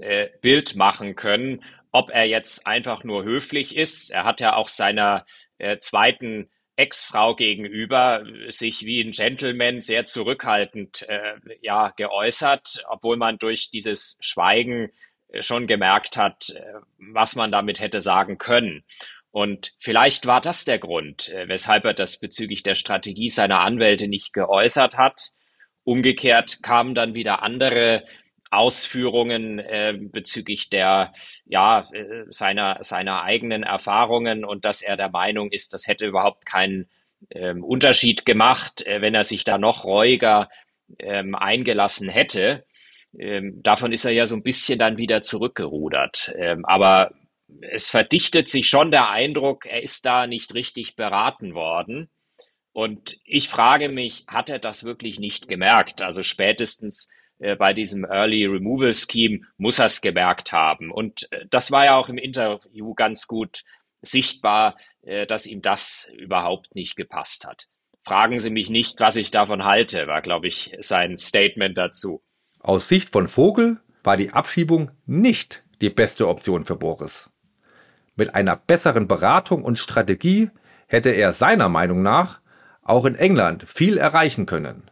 äh, 0.00 0.28
Bild 0.40 0.76
machen 0.76 1.16
können, 1.16 1.62
ob 1.92 2.10
er 2.10 2.24
jetzt 2.24 2.66
einfach 2.66 3.04
nur 3.04 3.24
höflich 3.24 3.76
ist. 3.76 4.10
Er 4.10 4.24
hat 4.24 4.40
ja 4.40 4.54
auch 4.54 4.68
seiner 4.68 5.26
äh, 5.62 5.78
zweiten 5.78 6.50
Ex-Frau 6.76 7.36
gegenüber 7.36 8.24
sich 8.48 8.84
wie 8.84 9.00
ein 9.00 9.12
Gentleman 9.12 9.80
sehr 9.80 10.06
zurückhaltend 10.06 11.02
äh, 11.08 11.34
ja 11.60 11.90
geäußert, 11.90 12.84
obwohl 12.88 13.16
man 13.16 13.38
durch 13.38 13.70
dieses 13.70 14.18
Schweigen 14.20 14.90
äh, 15.28 15.42
schon 15.42 15.66
gemerkt 15.66 16.16
hat, 16.16 16.50
äh, 16.50 16.62
was 16.98 17.36
man 17.36 17.52
damit 17.52 17.80
hätte 17.80 18.00
sagen 18.00 18.38
können. 18.38 18.84
Und 19.30 19.74
vielleicht 19.78 20.26
war 20.26 20.40
das 20.40 20.66
der 20.66 20.78
Grund, 20.78 21.32
weshalb 21.46 21.86
er 21.86 21.94
das 21.94 22.18
bezüglich 22.18 22.62
der 22.62 22.74
Strategie 22.74 23.30
seiner 23.30 23.60
Anwälte 23.60 24.06
nicht 24.06 24.34
geäußert 24.34 24.98
hat. 24.98 25.30
Umgekehrt 25.84 26.62
kamen 26.62 26.94
dann 26.94 27.14
wieder 27.14 27.42
andere 27.42 28.04
Ausführungen 28.52 29.58
äh, 29.58 29.96
bezüglich 29.98 30.70
der 30.70 31.14
ja 31.46 31.88
äh, 31.92 32.24
seiner 32.28 32.82
seiner 32.82 33.22
eigenen 33.22 33.62
Erfahrungen 33.62 34.44
und 34.44 34.64
dass 34.64 34.82
er 34.82 34.96
der 34.96 35.10
Meinung 35.10 35.50
ist, 35.50 35.72
das 35.74 35.86
hätte 35.86 36.06
überhaupt 36.06 36.46
keinen 36.46 36.88
ähm, 37.30 37.64
Unterschied 37.64 38.26
gemacht, 38.26 38.86
äh, 38.86 39.00
wenn 39.00 39.14
er 39.14 39.24
sich 39.24 39.44
da 39.44 39.58
noch 39.58 39.84
reuiger 39.84 40.48
ähm, 40.98 41.34
eingelassen 41.34 42.08
hätte. 42.08 42.64
Ähm, 43.18 43.62
davon 43.62 43.92
ist 43.92 44.04
er 44.04 44.12
ja 44.12 44.26
so 44.26 44.36
ein 44.36 44.42
bisschen 44.42 44.78
dann 44.78 44.96
wieder 44.96 45.22
zurückgerudert. 45.22 46.32
Ähm, 46.36 46.64
aber 46.64 47.12
es 47.60 47.90
verdichtet 47.90 48.48
sich 48.48 48.68
schon 48.68 48.90
der 48.90 49.10
Eindruck, 49.10 49.66
er 49.66 49.82
ist 49.82 50.06
da 50.06 50.26
nicht 50.26 50.54
richtig 50.54 50.96
beraten 50.96 51.54
worden. 51.54 52.10
Und 52.72 53.18
ich 53.24 53.48
frage 53.48 53.88
mich, 53.90 54.24
hat 54.28 54.48
er 54.48 54.58
das 54.58 54.84
wirklich 54.84 55.20
nicht 55.20 55.48
gemerkt? 55.48 56.00
Also 56.02 56.22
spätestens 56.22 57.08
bei 57.56 57.72
diesem 57.72 58.04
Early 58.04 58.46
Removal 58.46 58.92
Scheme 58.94 59.40
muss 59.56 59.78
er 59.78 59.86
es 59.86 60.00
gemerkt 60.00 60.52
haben. 60.52 60.90
Und 60.90 61.30
äh, 61.32 61.46
das 61.50 61.70
war 61.70 61.84
ja 61.84 61.96
auch 61.96 62.08
im 62.08 62.18
Interview 62.18 62.94
ganz 62.94 63.26
gut 63.26 63.64
sichtbar, 64.00 64.76
äh, 65.02 65.26
dass 65.26 65.46
ihm 65.46 65.62
das 65.62 66.10
überhaupt 66.16 66.74
nicht 66.74 66.96
gepasst 66.96 67.46
hat. 67.46 67.66
Fragen 68.04 68.40
Sie 68.40 68.50
mich 68.50 68.68
nicht, 68.68 68.98
was 69.00 69.16
ich 69.16 69.30
davon 69.30 69.64
halte, 69.64 70.06
war, 70.08 70.22
glaube 70.22 70.48
ich, 70.48 70.76
sein 70.80 71.16
Statement 71.16 71.78
dazu. 71.78 72.22
Aus 72.58 72.88
Sicht 72.88 73.10
von 73.10 73.28
Vogel 73.28 73.80
war 74.02 74.16
die 74.16 74.32
Abschiebung 74.32 74.90
nicht 75.06 75.64
die 75.80 75.90
beste 75.90 76.28
Option 76.28 76.64
für 76.64 76.76
Boris. 76.76 77.30
Mit 78.16 78.34
einer 78.34 78.56
besseren 78.56 79.08
Beratung 79.08 79.64
und 79.64 79.78
Strategie 79.78 80.50
hätte 80.86 81.10
er 81.10 81.32
seiner 81.32 81.68
Meinung 81.68 82.02
nach 82.02 82.40
auch 82.82 83.04
in 83.04 83.14
England 83.14 83.64
viel 83.68 83.98
erreichen 83.98 84.46
können. 84.46 84.90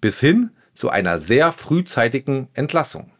Bis 0.00 0.20
hin 0.20 0.50
zu 0.74 0.90
einer 0.90 1.18
sehr 1.18 1.52
frühzeitigen 1.52 2.48
Entlassung. 2.54 3.12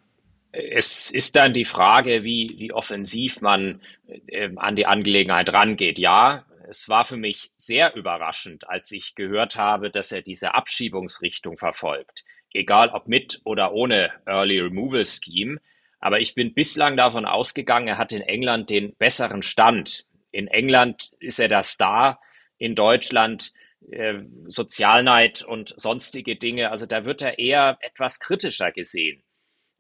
Es 0.53 1.11
ist 1.11 1.37
dann 1.37 1.55
die 1.55 1.65
Frage, 1.65 2.25
wie, 2.25 2.57
wie 2.59 2.73
offensiv 2.73 3.41
man 3.41 3.81
äh, 4.27 4.51
an 4.57 4.77
die 4.77 4.87
Angelegenheit 4.87 5.53
rangeht. 5.53 5.99
Ja, 5.99 6.45
es 6.69 6.89
war 6.89 7.05
für 7.05 7.17
mich 7.17 7.51
sehr 7.57 7.95
überraschend, 7.95 8.69
als 8.69 8.91
ich 8.93 9.15
gehört 9.15 9.57
habe, 9.57 9.91
dass 9.91 10.13
er 10.13 10.23
diese 10.23 10.55
Abschiebungsrichtung 10.55 11.57
verfolgt. 11.57 12.25
Egal 12.53 12.91
ob 12.91 13.09
mit 13.09 13.41
oder 13.45 13.73
ohne 13.73 14.11
Early 14.27 14.61
Removal 14.61 15.05
Scheme. 15.07 15.59
Aber 16.01 16.21
ich 16.21 16.35
bin 16.35 16.53
bislang 16.53 16.97
davon 16.97 17.25
ausgegangen, 17.25 17.89
er 17.89 17.99
hat 17.99 18.13
in 18.13 18.23
England 18.23 18.71
den 18.71 18.95
besseren 18.97 19.43
Stand. 19.43 20.07
In 20.33 20.49
England 20.49 21.13
ist 21.19 21.41
er 21.41 21.49
der 21.49 21.63
Star. 21.63 22.21
In 22.59 22.75
Deutschland 22.75 23.53
äh, 23.91 24.21
Sozialneid 24.47 25.43
und 25.43 25.75
sonstige 25.77 26.37
Dinge. 26.37 26.71
Also 26.71 26.87
da 26.87 27.05
wird 27.05 27.23
er 27.23 27.39
eher 27.39 27.79
etwas 27.81 28.21
kritischer 28.21 28.73
gesehen. 28.73 29.23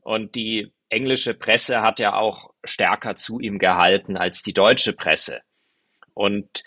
Und 0.02 0.34
die 0.34 0.72
englische 0.88 1.34
Presse 1.34 1.80
hat 1.80 2.00
ja 2.00 2.14
auch 2.14 2.52
stärker 2.64 3.14
zu 3.14 3.40
ihm 3.40 3.58
gehalten 3.58 4.16
als 4.16 4.42
die 4.42 4.52
deutsche 4.52 4.92
Presse. 4.92 5.40
Und 6.14 6.62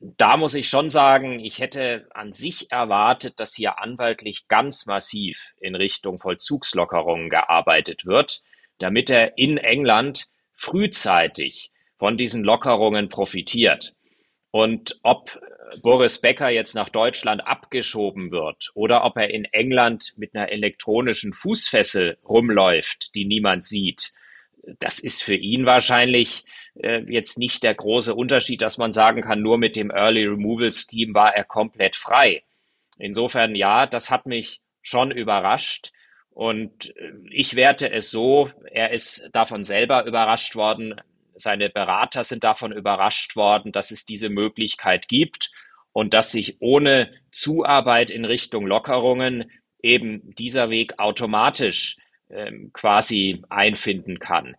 da 0.00 0.36
muss 0.36 0.54
ich 0.54 0.68
schon 0.68 0.90
sagen, 0.90 1.38
ich 1.38 1.60
hätte 1.60 2.08
an 2.12 2.32
sich 2.32 2.72
erwartet, 2.72 3.38
dass 3.38 3.54
hier 3.54 3.78
anwaltlich 3.78 4.48
ganz 4.48 4.86
massiv 4.86 5.54
in 5.60 5.76
Richtung 5.76 6.18
Vollzugslockerungen 6.18 7.28
gearbeitet 7.28 8.04
wird, 8.04 8.42
damit 8.78 9.10
er 9.10 9.38
in 9.38 9.56
England 9.56 10.26
frühzeitig 10.54 11.70
von 11.96 12.16
diesen 12.16 12.42
Lockerungen 12.42 13.08
profitiert. 13.08 13.94
Und 14.50 14.98
ob 15.02 15.38
Boris 15.82 16.20
Becker 16.20 16.48
jetzt 16.48 16.74
nach 16.74 16.88
Deutschland 16.88 17.46
abgeschoben 17.46 18.30
wird 18.30 18.70
oder 18.74 19.04
ob 19.04 19.16
er 19.16 19.30
in 19.30 19.44
England 19.44 20.14
mit 20.16 20.34
einer 20.34 20.50
elektronischen 20.50 21.32
Fußfessel 21.32 22.18
rumläuft, 22.26 23.14
die 23.14 23.26
niemand 23.26 23.64
sieht, 23.64 24.12
das 24.78 24.98
ist 24.98 25.22
für 25.22 25.34
ihn 25.34 25.66
wahrscheinlich 25.66 26.44
äh, 26.74 27.00
jetzt 27.08 27.38
nicht 27.38 27.62
der 27.62 27.74
große 27.74 28.14
Unterschied, 28.14 28.62
dass 28.62 28.78
man 28.78 28.92
sagen 28.92 29.22
kann, 29.22 29.42
nur 29.42 29.58
mit 29.58 29.76
dem 29.76 29.90
Early 29.90 30.26
Removal 30.26 30.72
Scheme 30.72 31.14
war 31.14 31.34
er 31.34 31.44
komplett 31.44 31.96
frei. 31.96 32.42
Insofern 32.98 33.54
ja, 33.54 33.86
das 33.86 34.10
hat 34.10 34.26
mich 34.26 34.60
schon 34.82 35.10
überrascht. 35.10 35.92
Und 36.30 36.94
äh, 36.96 37.12
ich 37.30 37.56
werte 37.56 37.90
es 37.90 38.10
so, 38.10 38.50
er 38.70 38.92
ist 38.92 39.28
davon 39.32 39.64
selber 39.64 40.04
überrascht 40.04 40.54
worden, 40.54 41.00
seine 41.38 41.70
Berater 41.70 42.24
sind 42.24 42.44
davon 42.44 42.72
überrascht 42.72 43.36
worden, 43.36 43.72
dass 43.72 43.90
es 43.90 44.04
diese 44.04 44.28
Möglichkeit 44.28 45.08
gibt 45.08 45.50
und 45.92 46.14
dass 46.14 46.32
sich 46.32 46.56
ohne 46.60 47.10
Zuarbeit 47.30 48.10
in 48.10 48.24
Richtung 48.24 48.66
Lockerungen 48.66 49.50
eben 49.82 50.34
dieser 50.34 50.70
Weg 50.70 50.98
automatisch 50.98 51.96
ähm, 52.30 52.70
quasi 52.72 53.42
einfinden 53.48 54.18
kann. 54.18 54.56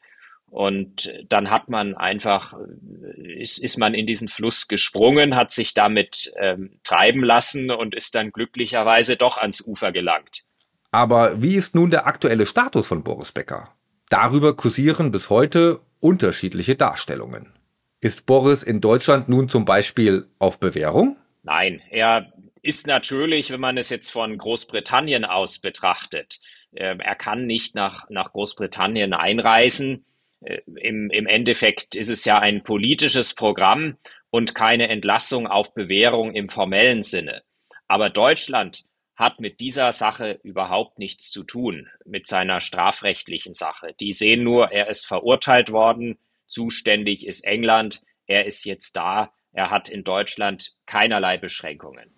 Und 0.49 1.13
dann 1.29 1.51
hat 1.51 1.69
man 1.69 1.95
einfach, 1.95 2.53
äh, 2.53 3.41
ist, 3.41 3.59
ist 3.59 3.77
man 3.77 3.93
in 3.93 4.07
diesen 4.07 4.27
Fluss 4.27 4.67
gesprungen, 4.67 5.35
hat 5.35 5.51
sich 5.51 5.73
damit 5.73 6.31
ähm, 6.37 6.79
treiben 6.83 7.23
lassen 7.23 7.69
und 7.69 7.93
ist 7.93 8.15
dann 8.15 8.31
glücklicherweise 8.31 9.15
doch 9.15 9.37
ans 9.37 9.61
Ufer 9.61 9.91
gelangt. 9.91 10.43
Aber 10.91 11.41
wie 11.41 11.55
ist 11.55 11.75
nun 11.75 11.91
der 11.91 12.07
aktuelle 12.07 12.47
Status 12.47 12.87
von 12.87 13.03
Boris 13.03 13.31
Becker? 13.31 13.75
Darüber 14.09 14.55
kursieren 14.55 15.11
bis 15.11 15.29
heute 15.29 15.81
unterschiedliche 15.99 16.75
Darstellungen. 16.75 17.53
Ist 18.01 18.25
Boris 18.25 18.63
in 18.63 18.81
Deutschland 18.81 19.29
nun 19.29 19.49
zum 19.49 19.65
Beispiel 19.65 20.27
auf 20.39 20.59
Bewährung? 20.59 21.17
Nein, 21.43 21.81
er 21.91 22.33
ist 22.63 22.87
natürlich, 22.87 23.51
wenn 23.51 23.59
man 23.59 23.77
es 23.77 23.89
jetzt 23.89 24.09
von 24.11 24.37
Großbritannien 24.37 25.25
aus 25.25 25.59
betrachtet, 25.59 26.39
äh, 26.71 26.97
er 26.97 27.15
kann 27.15 27.45
nicht 27.45 27.75
nach, 27.75 28.09
nach 28.09 28.31
Großbritannien 28.31 29.13
einreisen. 29.13 30.05
Äh, 30.41 30.59
im, 30.65 31.11
Im 31.11 31.27
Endeffekt 31.27 31.95
ist 31.95 32.09
es 32.09 32.25
ja 32.25 32.39
ein 32.39 32.63
politisches 32.63 33.33
Programm 33.35 33.97
und 34.31 34.55
keine 34.55 34.89
Entlassung 34.89 35.45
auf 35.45 35.73
Bewährung 35.73 36.33
im 36.33 36.49
formellen 36.49 37.03
Sinne. 37.03 37.43
Aber 37.87 38.09
Deutschland 38.09 38.85
hat 39.19 39.41
mit 39.41 39.59
dieser 39.59 39.91
Sache 39.91 40.39
überhaupt 40.43 40.97
nichts 40.97 41.29
zu 41.29 41.43
tun, 41.43 41.89
mit 42.05 42.25
seiner 42.25 42.61
strafrechtlichen 42.61 43.53
Sache. 43.53 43.93
Die 43.99 44.13
sehen 44.13 44.45
nur, 44.45 44.71
er 44.71 44.87
ist 44.89 45.05
verurteilt 45.05 45.71
worden, 45.73 46.17
zuständig 46.47 47.27
ist 47.27 47.43
England, 47.43 48.01
er 48.27 48.45
ist 48.45 48.63
jetzt 48.63 48.95
da, 48.95 49.33
er 49.51 49.71
hat 49.71 49.89
in 49.89 50.05
Deutschland 50.05 50.73
keinerlei 50.85 51.37
Beschränkungen. 51.37 52.09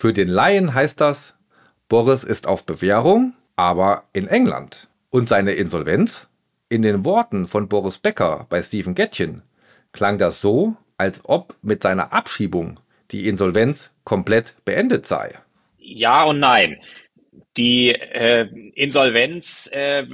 Für 0.00 0.12
den 0.12 0.28
Laien 0.28 0.74
heißt 0.74 1.00
das, 1.00 1.36
Boris 1.88 2.24
ist 2.24 2.48
auf 2.48 2.66
Bewährung, 2.66 3.34
aber 3.54 4.08
in 4.12 4.26
England. 4.26 4.88
Und 5.08 5.28
seine 5.28 5.52
Insolvenz? 5.52 6.28
In 6.68 6.82
den 6.82 7.04
Worten 7.04 7.46
von 7.46 7.68
Boris 7.68 7.98
Becker 7.98 8.46
bei 8.48 8.62
Stephen 8.62 8.94
Gettchen 8.94 9.42
klang 9.92 10.18
das 10.18 10.40
so, 10.40 10.76
als 10.96 11.20
ob 11.24 11.56
mit 11.62 11.82
seiner 11.82 12.12
Abschiebung 12.12 12.80
die 13.10 13.28
Insolvenz 13.28 13.90
komplett 14.04 14.54
beendet 14.64 15.06
sei. 15.06 15.38
Ja 15.92 16.22
und 16.22 16.38
nein. 16.38 16.80
Die 17.56 17.88
äh, 17.90 18.48
Insolvenz 18.74 19.68
äh, 19.72 20.06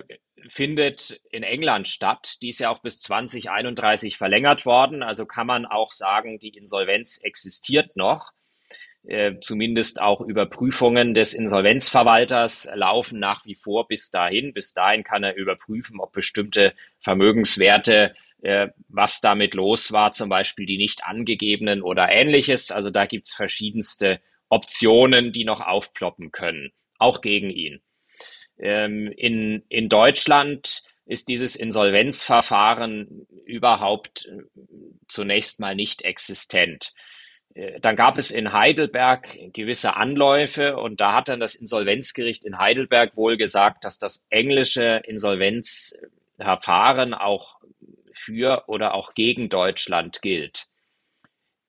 findet 0.48 1.20
in 1.30 1.42
England 1.42 1.86
statt. 1.86 2.38
Die 2.40 2.48
ist 2.48 2.60
ja 2.60 2.70
auch 2.70 2.80
bis 2.80 3.00
2031 3.00 4.16
verlängert 4.16 4.64
worden. 4.64 5.02
Also 5.02 5.26
kann 5.26 5.46
man 5.46 5.66
auch 5.66 5.92
sagen, 5.92 6.38
die 6.38 6.56
Insolvenz 6.56 7.18
existiert 7.22 7.96
noch. 7.96 8.32
Äh, 9.06 9.34
zumindest 9.42 10.00
auch 10.00 10.20
Überprüfungen 10.20 11.14
des 11.14 11.34
Insolvenzverwalters 11.34 12.68
laufen 12.74 13.18
nach 13.18 13.44
wie 13.44 13.54
vor 13.54 13.86
bis 13.86 14.10
dahin. 14.10 14.54
Bis 14.54 14.72
dahin 14.72 15.04
kann 15.04 15.22
er 15.24 15.36
überprüfen, 15.36 16.00
ob 16.00 16.12
bestimmte 16.12 16.74
Vermögenswerte, 17.00 18.14
äh, 18.42 18.68
was 18.88 19.20
damit 19.20 19.54
los 19.54 19.92
war, 19.92 20.12
zum 20.12 20.30
Beispiel 20.30 20.64
die 20.66 20.78
nicht 20.78 21.04
angegebenen 21.04 21.82
oder 21.82 22.10
ähnliches. 22.10 22.72
Also 22.72 22.90
da 22.90 23.04
gibt's 23.04 23.34
verschiedenste 23.34 24.20
Optionen, 24.48 25.32
die 25.32 25.44
noch 25.44 25.60
aufploppen 25.60 26.32
können, 26.32 26.72
auch 26.98 27.20
gegen 27.20 27.50
ihn. 27.50 27.82
Ähm, 28.58 29.12
in, 29.16 29.64
in 29.68 29.88
Deutschland 29.88 30.82
ist 31.04 31.28
dieses 31.28 31.56
Insolvenzverfahren 31.56 33.26
überhaupt 33.44 34.26
äh, 34.26 34.42
zunächst 35.08 35.60
mal 35.60 35.74
nicht 35.74 36.02
existent. 36.02 36.92
Äh, 37.54 37.80
dann 37.80 37.96
gab 37.96 38.18
es 38.18 38.30
in 38.30 38.52
Heidelberg 38.52 39.36
gewisse 39.52 39.96
Anläufe 39.96 40.76
und 40.76 41.00
da 41.00 41.14
hat 41.14 41.28
dann 41.28 41.40
das 41.40 41.54
Insolvenzgericht 41.54 42.44
in 42.44 42.58
Heidelberg 42.58 43.16
wohl 43.16 43.36
gesagt, 43.36 43.84
dass 43.84 43.98
das 43.98 44.26
englische 44.30 45.02
Insolvenzverfahren 45.04 47.14
auch 47.14 47.56
für 48.12 48.64
oder 48.66 48.94
auch 48.94 49.14
gegen 49.14 49.48
Deutschland 49.48 50.22
gilt. 50.22 50.66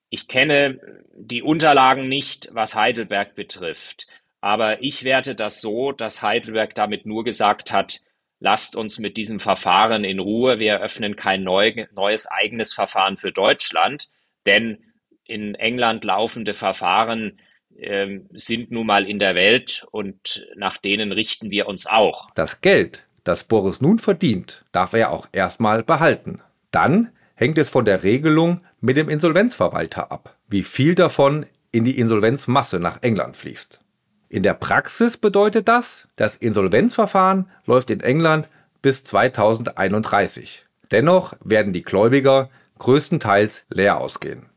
Ich 0.10 0.28
kenne 0.28 0.80
die 1.14 1.42
Unterlagen 1.42 2.08
nicht, 2.08 2.50
was 2.52 2.76
Heidelberg 2.76 3.36
betrifft, 3.36 4.08
aber 4.40 4.82
ich 4.82 5.04
werte 5.04 5.36
das 5.36 5.62
so, 5.62 5.92
dass 5.92 6.22
Heidelberg 6.22 6.76
damit 6.76 7.06
nur 7.06 7.24
gesagt 7.24 7.74
hat, 7.74 8.02
lasst 8.40 8.76
uns 8.76 9.00
mit 9.00 9.18
diesem 9.18 9.40
Verfahren 9.40 10.04
in 10.04 10.20
Ruhe, 10.20 10.60
wir 10.60 10.74
eröffnen 10.74 11.16
kein 11.16 11.44
neu, 11.44 11.88
neues 11.94 12.28
eigenes 12.28 12.74
Verfahren 12.74 13.18
für 13.18 13.32
Deutschland, 13.32 14.10
denn 14.46 14.84
in 15.26 15.56
England 15.56 16.04
laufende 16.04 16.54
Verfahren 16.54 17.40
äh, 17.76 18.20
sind 18.34 18.72
nun 18.72 18.88
mal 18.88 19.08
in 19.08 19.20
der 19.20 19.36
Welt 19.36 19.86
und 19.92 20.48
nach 20.56 20.78
denen 20.78 21.12
richten 21.12 21.52
wir 21.52 21.68
uns 21.68 21.86
auch. 21.86 22.30
Das 22.36 22.62
Geld, 22.62 23.06
das 23.24 23.44
Boris 23.44 23.82
nun 23.82 24.00
verdient, 24.00 24.64
darf 24.72 24.94
er 24.94 25.12
auch 25.12 25.28
erstmal 25.32 25.84
behalten. 25.84 26.42
Dann 26.72 27.12
hängt 27.38 27.58
es 27.60 27.70
von 27.70 27.86
der 27.86 28.04
Regelung 28.04 28.62
mit 28.82 28.98
dem 28.98 29.10
Insolvenzverwalter 29.10 30.12
ab, 30.12 30.36
wie 30.50 30.64
viel 30.64 30.96
davon 30.96 31.46
in 31.72 31.86
die 31.86 31.98
Insolvenzmasse 31.98 32.80
nach 32.80 33.04
England 33.04 33.38
fließt. 33.38 33.80
In 34.28 34.44
der 34.44 34.56
Praxis 34.56 35.18
bedeutet 35.18 35.68
das, 35.68 36.08
das 36.16 36.36
Insolvenzverfahren 36.36 37.50
läuft 37.66 37.92
in 37.92 38.02
England 38.02 38.50
bis 38.82 39.04
2031. 39.04 40.66
Dennoch 40.92 41.34
werden 41.44 41.74
die 41.74 41.84
Gläubiger 41.84 42.50
größtenteils 42.80 43.66
leer 43.70 43.98
ausgehen. 43.98 44.48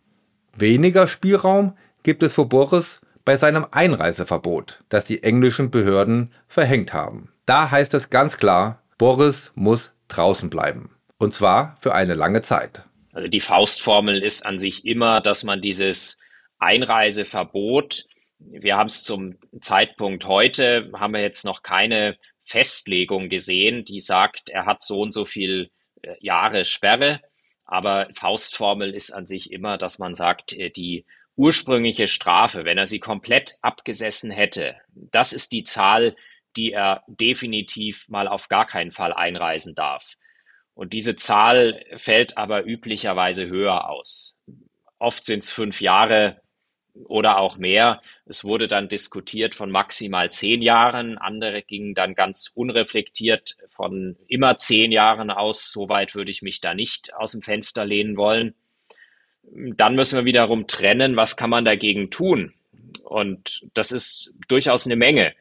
Weniger 0.57 1.07
Spielraum 1.07 1.77
gibt 2.03 2.23
es 2.23 2.35
für 2.35 2.47
Boris 2.47 3.01
bei 3.25 3.37
seinem 3.37 3.67
Einreiseverbot, 3.71 4.83
das 4.89 5.05
die 5.05 5.23
englischen 5.23 5.71
Behörden 5.71 6.33
verhängt 6.49 6.95
haben. 6.95 7.29
Da 7.45 7.71
heißt 7.71 7.93
es 7.95 8.11
ganz 8.11 8.39
klar, 8.39 8.83
Boris 8.97 9.53
muss 9.55 9.93
draußen 10.09 10.49
bleiben. 10.51 10.91
Und 11.21 11.35
zwar 11.35 11.77
für 11.81 11.95
eine 11.95 12.15
lange 12.15 12.41
Zeit. 12.41 12.83
Also 13.13 13.29
die 13.29 13.43
Faustformel 13.43 14.23
ist 14.23 14.47
an 14.47 14.59
sich 14.59 14.87
immer, 14.87 15.21
dass 15.21 15.45
man 15.45 15.61
dieses 15.61 16.19
Einreiseverbot, 16.59 18.07
wir 18.39 18.79
haben 18.79 18.87
es 18.87 19.05
zum 19.05 19.37
Zeitpunkt 19.61 20.25
heute, 20.25 20.91
haben 20.95 21.13
wir 21.13 21.21
jetzt 21.21 21.45
noch 21.45 21.63
keine 21.63 22.17
Festlegung 22.43 23.29
gesehen, 23.29 23.85
die 23.85 24.01
sagt, 24.01 24.49
er 24.49 24.65
hat 24.65 24.83
so 24.83 25.03
und 25.03 25.13
so 25.13 25.27
viel 25.27 25.71
äh, 26.01 26.15
Jahre 26.21 26.65
Sperre. 26.65 27.21
Aber 27.67 28.09
Faustformel 28.15 28.95
ist 28.95 29.11
an 29.11 29.27
sich 29.27 29.53
immer, 29.53 29.77
dass 29.77 29.99
man 29.99 30.15
sagt, 30.15 30.55
äh, 30.55 30.71
die 30.71 31.05
ursprüngliche 31.37 32.09
Strafe, 32.09 32.65
wenn 32.65 32.79
er 32.79 32.87
sie 32.87 32.99
komplett 32.99 33.59
abgesessen 33.61 34.31
hätte, 34.31 34.77
das 34.95 35.35
ist 35.35 35.53
die 35.53 35.65
Zahl, 35.65 36.17
die 36.57 36.73
er 36.73 37.05
definitiv 37.09 38.09
mal 38.09 38.27
auf 38.27 38.49
gar 38.49 38.65
keinen 38.65 38.91
Fall 38.91 39.13
einreisen 39.13 39.75
darf. 39.75 40.17
Und 40.75 40.93
diese 40.93 41.17
Zahl 41.17 41.85
fällt 41.97 42.39
aber 42.39 42.65
üblicherweise 42.65 43.47
höher 43.49 43.89
aus. 43.91 44.39
Oft 44.99 45.25
sind 45.25 45.43
es 45.43 45.51
fünf 45.51 45.81
Jahre, 45.81 46.41
oder 47.05 47.39
auch 47.39 47.57
mehr. 47.57 48.03
Es 48.27 48.45
wurde 48.45 48.69
dann 48.69 48.89
diskutiert 48.89 49.55
von 49.55 49.71
maximal 49.71 50.31
zehn 50.31 50.63
Jahren. 50.63 51.19
Andere 51.19 51.63
gingen 51.63 51.95
dann 51.95 52.15
ganz 52.15 52.51
unreflektiert 52.55 53.57
von 53.69 54.17
immer 54.29 54.57
zehn 54.59 54.93
Jahren 54.93 55.31
aus. 55.31 55.71
Soweit 55.73 56.15
würde 56.15 56.31
ich 56.31 56.43
mich 56.43 56.61
da 56.61 56.75
nicht 56.75 57.15
aus 57.15 57.33
dem 57.33 57.43
Fenster 57.43 57.85
lehnen 57.85 58.17
wollen. 58.17 58.55
Dann 59.43 59.97
müssen 59.97 60.19
wir 60.19 60.25
wiederum 60.25 60.67
trennen, 60.67 61.17
was 61.17 61.37
kann 61.37 61.51
man 61.51 61.65
dagegen 61.65 62.11
tun? 62.11 62.55
Und 63.05 63.67
das 63.75 63.93
ist 63.93 64.35
durchaus 64.49 64.87
eine 64.87 64.97
Menge. 64.97 65.35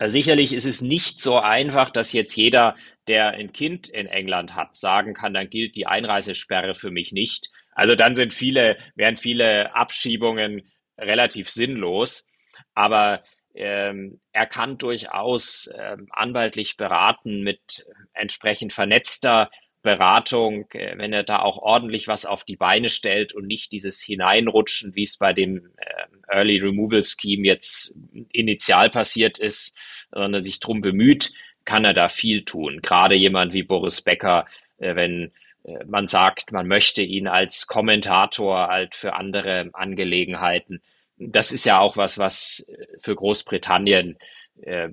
Sicherlich 0.00 0.52
ist 0.52 0.66
es 0.66 0.80
nicht 0.80 1.20
so 1.20 1.38
einfach, 1.38 1.90
dass 1.90 2.12
jetzt 2.12 2.34
jeder, 2.34 2.74
der 3.06 3.28
ein 3.28 3.52
Kind 3.52 3.88
in 3.88 4.06
England 4.06 4.54
hat, 4.54 4.76
sagen 4.76 5.14
kann, 5.14 5.34
dann 5.34 5.50
gilt 5.50 5.76
die 5.76 5.86
Einreisesperre 5.86 6.74
für 6.74 6.90
mich 6.90 7.12
nicht. 7.12 7.50
Also 7.72 7.94
dann 7.94 8.14
sind 8.14 8.34
viele, 8.34 8.76
wären 8.96 9.16
viele 9.16 9.74
Abschiebungen 9.74 10.62
relativ 10.98 11.50
sinnlos. 11.50 12.26
Aber 12.74 13.22
ähm, 13.54 14.20
er 14.32 14.46
kann 14.46 14.78
durchaus 14.78 15.70
ähm, 15.78 16.08
anwaltlich 16.10 16.76
beraten 16.76 17.42
mit 17.42 17.86
entsprechend 18.12 18.72
vernetzter 18.72 19.50
Beratung, 19.84 20.66
äh, 20.72 20.98
wenn 20.98 21.12
er 21.12 21.22
da 21.22 21.38
auch 21.40 21.58
ordentlich 21.58 22.08
was 22.08 22.26
auf 22.26 22.42
die 22.42 22.56
Beine 22.56 22.88
stellt 22.88 23.32
und 23.34 23.46
nicht 23.46 23.70
dieses 23.70 24.02
Hineinrutschen, 24.02 24.96
wie 24.96 25.04
es 25.04 25.18
bei 25.18 25.32
dem 25.32 25.70
äh, 25.76 26.34
Early 26.34 26.58
Removal 26.58 27.02
Scheme 27.02 27.46
jetzt 27.46 27.94
initial 28.32 28.90
passiert 28.90 29.38
ist, 29.38 29.76
sondern 30.10 30.42
sich 30.42 30.58
drum 30.58 30.80
bemüht, 30.80 31.32
kann 31.64 31.84
er 31.84 31.92
da 31.92 32.08
viel 32.08 32.44
tun. 32.44 32.80
Gerade 32.82 33.14
jemand 33.14 33.52
wie 33.52 33.62
Boris 33.62 34.00
Becker, 34.00 34.46
äh, 34.78 34.96
wenn 34.96 35.32
äh, 35.64 35.84
man 35.84 36.06
sagt, 36.06 36.50
man 36.50 36.66
möchte 36.66 37.02
ihn 37.02 37.28
als 37.28 37.66
Kommentator 37.66 38.68
halt 38.68 38.94
für 38.94 39.12
andere 39.12 39.68
Angelegenheiten. 39.74 40.80
Das 41.18 41.52
ist 41.52 41.66
ja 41.66 41.78
auch 41.78 41.96
was, 41.98 42.18
was 42.18 42.66
für 42.98 43.14
Großbritannien 43.14 44.18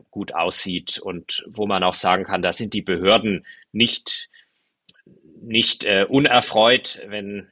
gut 0.09 0.33
aussieht 0.33 0.97
und 0.97 1.45
wo 1.47 1.67
man 1.67 1.83
auch 1.83 1.93
sagen 1.93 2.23
kann, 2.23 2.41
da 2.41 2.51
sind 2.51 2.73
die 2.73 2.81
Behörden 2.81 3.45
nicht, 3.71 4.30
nicht 5.41 5.85
äh, 5.85 6.05
unerfreut, 6.07 7.01
wenn, 7.07 7.49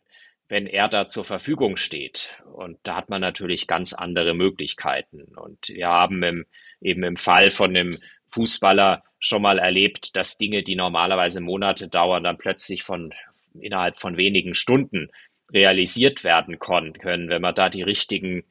wenn 0.48 0.68
er 0.68 0.88
da 0.88 1.08
zur 1.08 1.26
Verfügung 1.26 1.76
steht. 1.78 2.30
Und 2.54 2.78
da 2.84 2.96
hat 2.96 3.10
man 3.10 3.22
natürlich 3.22 3.68
ganz 3.68 3.94
andere 3.94 4.34
Möglichkeiten. 4.34 5.24
Und 5.36 5.70
wir 5.70 5.88
haben 5.88 6.24
im, 6.24 6.46
eben 6.82 7.04
im 7.04 7.18
Fall 7.18 7.50
von 7.50 7.74
dem 7.74 8.00
Fußballer 8.30 9.04
schon 9.20 9.42
mal 9.42 9.60
erlebt, 9.60 10.16
dass 10.16 10.38
Dinge, 10.38 10.64
die 10.64 10.76
normalerweise 10.76 11.42
Monate 11.42 11.88
dauern, 11.88 12.24
dann 12.24 12.38
plötzlich 12.38 12.84
von 12.84 13.14
innerhalb 13.60 13.98
von 13.98 14.18
wenigen 14.18 14.54
Stunden 14.54 15.10
realisiert 15.52 16.24
werden 16.24 16.60
können. 16.60 16.94
Wenn 17.02 17.42
man 17.42 17.56
da 17.56 17.70
die 17.70 17.82
richtigen 17.82 18.44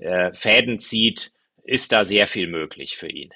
äh, 0.00 0.32
Fäden 0.32 0.78
zieht, 0.78 1.32
ist 1.64 1.92
da 1.92 2.04
sehr 2.04 2.26
viel 2.26 2.46
möglich 2.46 2.96
für 2.96 3.08
ihn. 3.08 3.30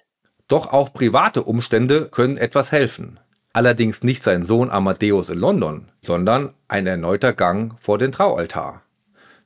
Doch 0.46 0.72
auch 0.72 0.92
private 0.92 1.42
Umstände 1.42 2.08
können 2.08 2.36
etwas 2.36 2.72
helfen. 2.72 3.20
Allerdings 3.52 4.04
nicht 4.04 4.22
sein 4.22 4.44
Sohn 4.44 4.70
Amadeus 4.70 5.28
in 5.28 5.38
London, 5.38 5.90
sondern 6.00 6.54
ein 6.68 6.86
erneuter 6.86 7.32
Gang 7.32 7.76
vor 7.80 7.98
den 7.98 8.12
Traualtar. 8.12 8.82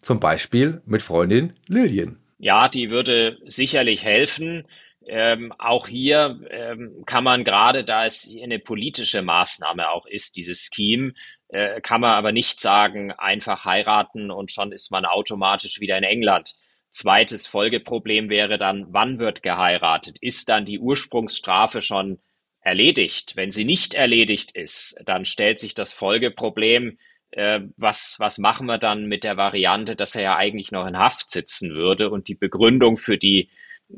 Zum 0.02 0.20
Beispiel 0.20 0.82
mit 0.84 1.00
Freundin 1.00 1.54
Lillian. 1.66 2.18
Ja, 2.38 2.68
die 2.68 2.90
würde 2.90 3.38
sicherlich 3.46 4.04
helfen. 4.04 4.68
Ähm, 5.06 5.52
auch 5.58 5.88
hier 5.88 6.40
ähm, 6.50 7.02
kann 7.06 7.24
man 7.24 7.44
gerade, 7.44 7.84
da 7.84 8.04
es 8.04 8.28
eine 8.42 8.58
politische 8.58 9.22
Maßnahme 9.22 9.88
auch 9.88 10.06
ist, 10.06 10.36
dieses 10.36 10.68
Scheme, 10.72 11.14
äh, 11.48 11.80
kann 11.80 12.02
man 12.02 12.12
aber 12.12 12.32
nicht 12.32 12.60
sagen, 12.60 13.12
einfach 13.12 13.64
heiraten 13.64 14.30
und 14.30 14.50
schon 14.50 14.72
ist 14.72 14.90
man 14.90 15.06
automatisch 15.06 15.80
wieder 15.80 15.96
in 15.96 16.04
England. 16.04 16.54
Zweites 16.90 17.46
Folgeproblem 17.46 18.28
wäre 18.28 18.58
dann, 18.58 18.86
wann 18.90 19.18
wird 19.18 19.42
geheiratet? 19.42 20.18
Ist 20.20 20.48
dann 20.48 20.64
die 20.64 20.78
Ursprungsstrafe 20.78 21.80
schon 21.80 22.18
erledigt? 22.64 23.36
Wenn 23.36 23.50
sie 23.50 23.64
nicht 23.64 23.94
erledigt 23.94 24.52
ist, 24.52 24.96
dann 25.04 25.24
stellt 25.24 25.58
sich 25.58 25.74
das 25.74 25.92
Folgeproblem, 25.92 26.98
äh, 27.30 27.60
was, 27.76 28.16
was 28.18 28.38
machen 28.38 28.66
wir 28.66 28.78
dann 28.78 29.06
mit 29.06 29.24
der 29.24 29.36
Variante, 29.36 29.96
dass 29.96 30.14
er 30.14 30.22
ja 30.22 30.36
eigentlich 30.36 30.72
noch 30.72 30.86
in 30.86 30.98
Haft 30.98 31.30
sitzen 31.30 31.74
würde 31.74 32.10
und 32.10 32.28
die 32.28 32.34
Begründung 32.34 32.96
für 32.96 33.18
die 33.18 33.50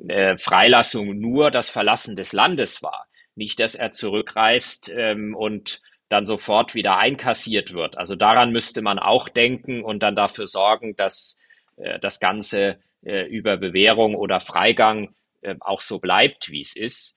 äh, 0.09 0.37
Freilassung 0.37 1.19
nur 1.19 1.51
das 1.51 1.71
Verlassen 1.71 2.17
des 2.17 2.33
Landes 2.33 2.83
war. 2.83 3.07
nicht, 3.37 3.61
dass 3.61 3.75
er 3.75 3.93
zurückreist 3.93 4.91
ähm, 4.97 5.35
und 5.35 5.83
dann 6.09 6.25
sofort 6.25 6.75
wieder 6.75 6.99
einkassiert 6.99 7.73
wird. 7.75 7.99
Also 7.99 8.17
daran 8.17 8.53
müsste 8.53 8.81
man 8.83 8.99
auch 8.99 9.29
denken 9.29 9.83
und 9.83 10.03
dann 10.03 10.17
dafür 10.17 10.47
sorgen, 10.47 10.97
dass 10.97 11.39
äh, 11.77 11.99
das 12.01 12.21
Ganze 12.21 12.79
äh, 13.05 13.27
über 13.27 13.57
Bewährung 13.57 14.15
oder 14.15 14.41
Freigang 14.41 15.15
äh, 15.43 15.55
auch 15.61 15.81
so 15.81 15.99
bleibt, 15.99 16.51
wie 16.51 16.61
es 16.61 16.77
ist. 16.77 17.16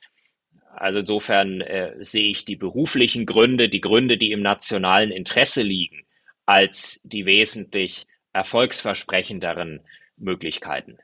Also 0.75 0.99
insofern 0.99 1.61
äh, 1.61 1.93
sehe 1.99 2.29
ich 2.29 2.45
die 2.45 2.55
beruflichen 2.55 3.25
Gründe, 3.25 3.69
die 3.69 3.81
Gründe, 3.81 4.17
die 4.17 4.31
im 4.31 4.41
nationalen 4.41 5.11
Interesse 5.11 5.61
liegen, 5.61 6.03
als 6.45 7.01
die 7.03 7.25
wesentlich 7.25 8.07
erfolgsversprechenderen 8.33 9.81
Möglichkeiten. 10.17 10.97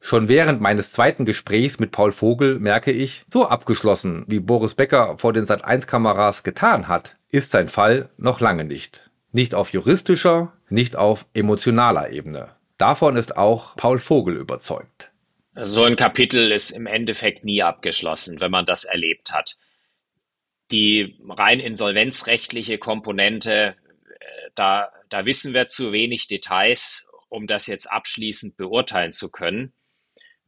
Schon 0.00 0.28
während 0.28 0.62
meines 0.62 0.92
zweiten 0.92 1.26
Gesprächs 1.26 1.78
mit 1.78 1.92
Paul 1.92 2.10
Vogel 2.10 2.58
merke 2.58 2.90
ich, 2.90 3.24
so 3.30 3.46
abgeschlossen, 3.46 4.24
wie 4.28 4.40
Boris 4.40 4.74
Becker 4.74 5.18
vor 5.18 5.34
den 5.34 5.44
Sat1-Kameras 5.44 6.42
getan 6.42 6.88
hat, 6.88 7.16
ist 7.30 7.50
sein 7.50 7.68
Fall 7.68 8.08
noch 8.16 8.40
lange 8.40 8.64
nicht. 8.64 9.10
Nicht 9.32 9.54
auf 9.54 9.72
juristischer, 9.72 10.52
nicht 10.70 10.96
auf 10.96 11.26
emotionaler 11.34 12.10
Ebene. 12.10 12.48
Davon 12.78 13.14
ist 13.14 13.36
auch 13.36 13.76
Paul 13.76 13.98
Vogel 13.98 14.36
überzeugt. 14.36 15.09
So 15.54 15.84
ein 15.84 15.96
Kapitel 15.96 16.52
ist 16.52 16.70
im 16.70 16.86
Endeffekt 16.86 17.44
nie 17.44 17.62
abgeschlossen, 17.62 18.40
wenn 18.40 18.50
man 18.50 18.66
das 18.66 18.84
erlebt 18.84 19.32
hat. 19.32 19.56
Die 20.70 21.18
rein 21.28 21.60
insolvenzrechtliche 21.60 22.78
Komponente, 22.78 23.76
äh, 24.20 24.50
da, 24.54 24.92
da 25.08 25.26
wissen 25.26 25.52
wir 25.52 25.68
zu 25.68 25.92
wenig 25.92 26.28
Details, 26.28 27.06
um 27.28 27.46
das 27.46 27.66
jetzt 27.66 27.90
abschließend 27.90 28.56
beurteilen 28.56 29.12
zu 29.12 29.30
können 29.30 29.72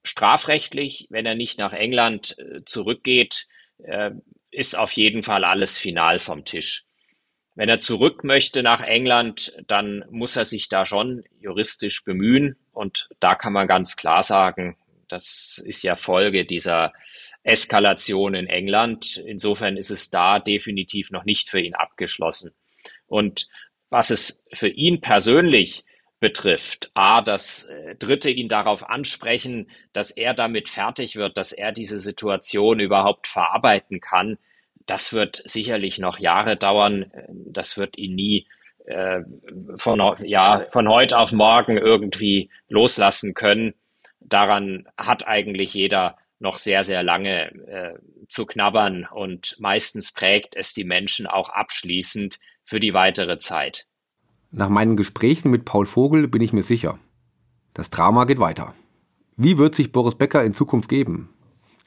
strafrechtlich, 0.05 1.07
wenn 1.11 1.27
er 1.27 1.35
nicht 1.35 1.59
nach 1.59 1.73
England 1.73 2.37
äh, 2.39 2.65
zurückgeht, 2.65 3.47
äh, 3.79 4.11
ist 4.51 4.77
auf 4.77 4.93
jeden 4.93 5.23
Fall 5.23 5.45
alles 5.45 5.79
final 5.79 6.21
vom 6.21 6.45
Tisch. 6.45 6.85
Wenn 7.55 7.69
er 7.69 7.79
zurück 7.79 8.25
möchte 8.25 8.63
nach 8.63 8.81
England, 8.81 9.53
dann 9.67 10.05
muss 10.11 10.37
er 10.37 10.45
sich 10.45 10.69
da 10.69 10.87
schon 10.87 11.25
juristisch 11.39 12.03
bemühen. 12.05 12.57
Und 12.73 13.09
da 13.21 13.35
kann 13.35 13.53
man 13.53 13.67
ganz 13.67 13.97
klar 13.97 14.23
sagen, 14.23 14.77
das 15.13 15.63
ist 15.65 15.83
ja 15.83 15.97
Folge 15.97 16.45
dieser 16.45 16.93
Eskalation 17.43 18.35
in 18.35 18.47
England. 18.47 19.23
Insofern 19.27 19.77
ist 19.77 19.91
es 19.91 20.11
da 20.11 20.39
definitiv 20.39 21.11
noch 21.11 21.25
nicht 21.25 21.51
für 21.51 21.61
ihn 21.61 21.75
abgeschlossen. 21.75 22.53
Und 23.07 23.49
was 23.91 24.11
es 24.11 24.43
für 24.53 24.69
ihn 24.69 25.01
persönlich 25.01 25.85
betrifft. 26.23 26.91
A, 26.95 27.21
dass 27.21 27.65
äh, 27.65 27.97
Dritte 27.97 28.31
ihn 28.31 28.49
darauf 28.49 28.89
ansprechen, 28.89 29.69
dass 29.93 30.13
er 30.13 30.35
damit 30.35 30.69
fertig 30.69 31.17
wird, 31.17 31.37
dass 31.37 31.53
er 31.53 31.73
diese 31.73 31.99
Situation 31.99 32.79
überhaupt 32.79 33.27
verarbeiten 33.27 34.01
kann. 34.01 34.39
Das 34.87 35.13
wird 35.13 35.43
sicherlich 35.45 35.99
noch 35.99 36.21
Jahre 36.21 36.57
dauern. 36.57 37.11
Das 37.29 37.77
wird 37.77 37.99
ihn 37.99 38.15
nie 38.15 38.47
äh, 38.87 39.21
von, 39.77 40.01
ja, 40.25 40.67
von 40.71 40.89
heute 40.89 41.19
auf 41.19 41.33
morgen 41.33 41.77
irgendwie 41.77 42.51
loslassen 42.69 43.35
können. 43.35 43.75
Daran 44.25 44.89
hat 44.97 45.27
eigentlich 45.27 45.75
jeder 45.75 46.17
noch 46.39 46.59
sehr, 46.59 46.85
sehr 46.85 47.03
lange 47.03 47.53
äh, 47.67 47.99
zu 48.29 48.47
knabbern 48.47 49.07
und 49.11 49.57
meistens 49.59 50.13
prägt 50.13 50.57
es 50.57 50.75
die 50.75 50.85
Menschen 50.85 51.27
auch 51.27 51.49
abschließend 51.51 52.39
für 52.65 52.81
die 52.81 52.95
weitere 52.95 53.39
Zeit. 53.39 53.87
Nach 54.51 54.69
meinen 54.69 54.97
Gesprächen 54.97 55.51
mit 55.51 55.65
Paul 55.65 55.87
Vogel 55.87 56.29
bin 56.29 56.43
ich 56.43 56.53
mir 56.53 56.63
sicher, 56.63 56.99
das 57.75 57.91
Drama 57.91 58.25
geht 58.25 58.39
weiter. 58.39 58.75
Wie 59.37 59.57
wird 59.57 59.75
sich 59.75 59.93
Boris 59.93 60.15
Becker 60.15 60.45
in 60.45 60.53
Zukunft 60.53 60.89
geben? 60.89 61.31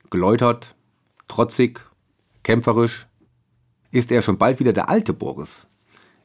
Geläutert, 0.10 0.76
trotzig, 1.28 1.82
kämpferisch? 2.44 3.08
Ist 3.92 4.12
er 4.12 4.22
schon 4.22 4.38
bald 4.38 4.60
wieder 4.60 4.74
der 4.74 4.90
alte 4.90 5.14
Boris? 5.14 5.68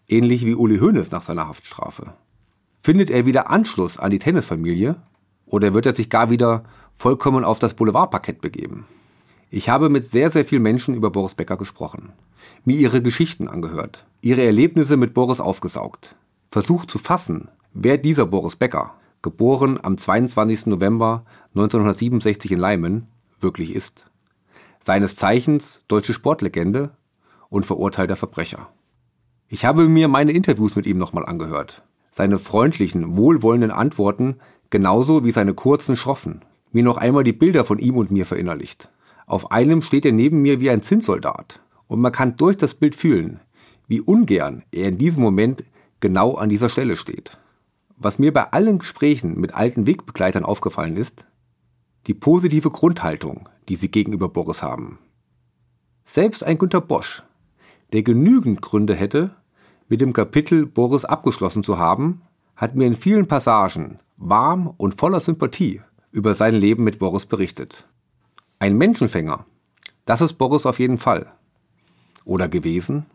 Ähnlich 0.09 0.47
wie 0.47 0.55
Uli 0.55 0.79
Hoeneß 0.79 1.11
nach 1.11 1.23
seiner 1.23 1.47
Haftstrafe. 1.47 2.17
Findet 2.81 3.11
er 3.11 3.27
wieder 3.27 3.51
Anschluss 3.51 3.99
an 3.99 4.11
die 4.11 4.19
Tennisfamilie? 4.19 4.97
Oder 5.51 5.75
wird 5.75 5.87
er 5.87 5.95
sich 5.95 6.09
gar 6.09 6.31
wieder 6.31 6.65
vollkommen 6.97 7.45
auf 7.45 7.59
das 7.59 7.75
Boulevardparkett 7.75 8.41
begeben? 8.41 8.87
Ich 9.51 9.69
habe 9.69 9.89
mit 9.89 10.05
sehr, 10.05 10.31
sehr 10.31 10.45
vielen 10.45 10.63
Menschen 10.63 10.95
über 10.95 11.11
Boris 11.11 11.35
Becker 11.35 11.57
gesprochen, 11.57 12.13
mir 12.65 12.79
ihre 12.79 13.03
Geschichten 13.03 13.49
angehört, 13.49 14.07
ihre 14.23 14.43
Erlebnisse 14.43 14.97
mit 14.97 15.13
Boris 15.13 15.41
aufgesaugt 15.41 16.17
versucht 16.51 16.91
zu 16.91 16.99
fassen, 16.99 17.49
wer 17.73 17.97
dieser 17.97 18.27
Boris 18.27 18.57
Becker, 18.57 18.95
geboren 19.23 19.79
am 19.83 19.97
22. 19.97 20.67
November 20.67 21.25
1967 21.51 22.51
in 22.53 22.59
Leimen, 22.59 23.07
wirklich 23.41 23.75
ist. 23.75 24.07
Seines 24.81 25.15
Zeichens 25.15 25.83
deutsche 25.89 26.15
Sportlegende 26.15 26.91
und 27.51 27.67
verurteilter 27.67 28.17
Verbrecher. 28.17 28.69
Ich 29.49 29.65
habe 29.65 29.89
mir 29.89 30.09
meine 30.09 30.33
Interviews 30.33 30.75
mit 30.75 30.87
ihm 30.87 30.99
nochmal 30.99 31.27
angehört. 31.27 31.83
Seine 32.11 32.39
freundlichen, 32.39 33.17
wohlwollenden 33.17 33.71
Antworten 33.71 34.37
genauso 34.71 35.25
wie 35.25 35.33
seine 35.33 35.55
kurzen, 35.55 35.97
schroffen. 35.97 36.45
Mir 36.73 36.85
noch 36.85 36.97
einmal 36.97 37.25
die 37.25 37.33
Bilder 37.33 37.65
von 37.65 37.79
ihm 37.79 37.97
und 37.97 38.11
mir 38.11 38.25
verinnerlicht. 38.25 38.91
Auf 39.27 39.53
einem 39.53 39.83
steht 39.83 40.07
er 40.07 40.13
neben 40.13 40.43
mir 40.43 40.61
wie 40.61 40.71
ein 40.71 40.83
Zinssoldat. 40.83 41.61
Und 41.89 42.01
man 42.01 42.13
kann 42.13 42.37
durch 42.37 42.57
das 42.57 42.75
Bild 42.75 42.95
fühlen, 42.95 43.41
wie 43.89 44.01
ungern 44.01 44.63
er 44.71 44.89
in 44.89 44.99
diesem 44.99 45.23
Moment 45.23 45.65
genau 45.99 46.37
an 46.37 46.49
dieser 46.49 46.69
Stelle 46.69 46.97
steht. 46.97 47.39
Was 47.97 48.19
mir 48.19 48.33
bei 48.33 48.53
allen 48.53 48.79
Gesprächen 48.79 49.39
mit 49.39 49.55
alten 49.55 49.87
Wegbegleitern 49.87 50.45
aufgefallen 50.45 50.97
ist, 50.97 51.27
die 52.07 52.15
positive 52.15 52.71
Grundhaltung, 52.71 53.49
die 53.69 53.77
sie 53.77 53.91
gegenüber 53.91 54.29
Boris 54.29 54.63
haben. 54.63 54.99
Selbst 56.05 56.43
ein 56.45 56.59
Günter 56.59 56.81
Bosch, 56.81 57.23
der 57.93 58.03
genügend 58.03 58.63
Gründe 58.63 58.95
hätte, 58.95 59.37
mit 59.89 60.01
dem 60.01 60.13
Kapitel 60.13 60.67
Boris 60.67 61.05
abgeschlossen 61.05 61.63
zu 61.63 61.79
haben, 61.79 62.23
hat 62.57 62.77
mir 62.77 62.87
in 62.87 62.95
vielen 62.95 63.27
Passagen 63.27 63.99
warm 64.21 64.73
und 64.77 65.01
voller 65.01 65.19
Sympathie 65.19 65.81
über 66.13 66.35
sein 66.35 66.55
Leben 66.55 66.85
mit 66.85 66.99
Boris 66.99 67.25
berichtet. 67.25 67.89
Ein 68.59 68.77
Menschenfänger, 68.77 69.47
das 70.05 70.21
ist 70.21 70.35
Boris 70.35 70.67
auf 70.67 70.79
jeden 70.79 70.99
Fall. 70.99 71.33
Oder 72.25 72.47
gewesen? 72.47 73.07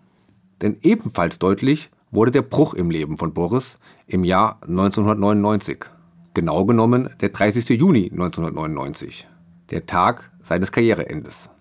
Denn 0.62 0.78
ebenfalls 0.82 1.38
deutlich 1.38 1.92
wurde 2.10 2.32
der 2.32 2.42
Bruch 2.42 2.74
im 2.74 2.90
Leben 2.90 3.20
von 3.20 3.34
Boris 3.34 3.78
im 4.08 4.24
Jahr 4.24 4.58
1999. 4.64 5.86
Genau 6.34 6.66
genommen 6.66 7.12
der 7.22 7.30
30. 7.30 7.70
Juni 7.70 8.10
1999, 8.12 9.28
der 9.70 9.86
Tag 9.86 10.32
seines 10.42 10.72
Karriereendes. 10.72 11.52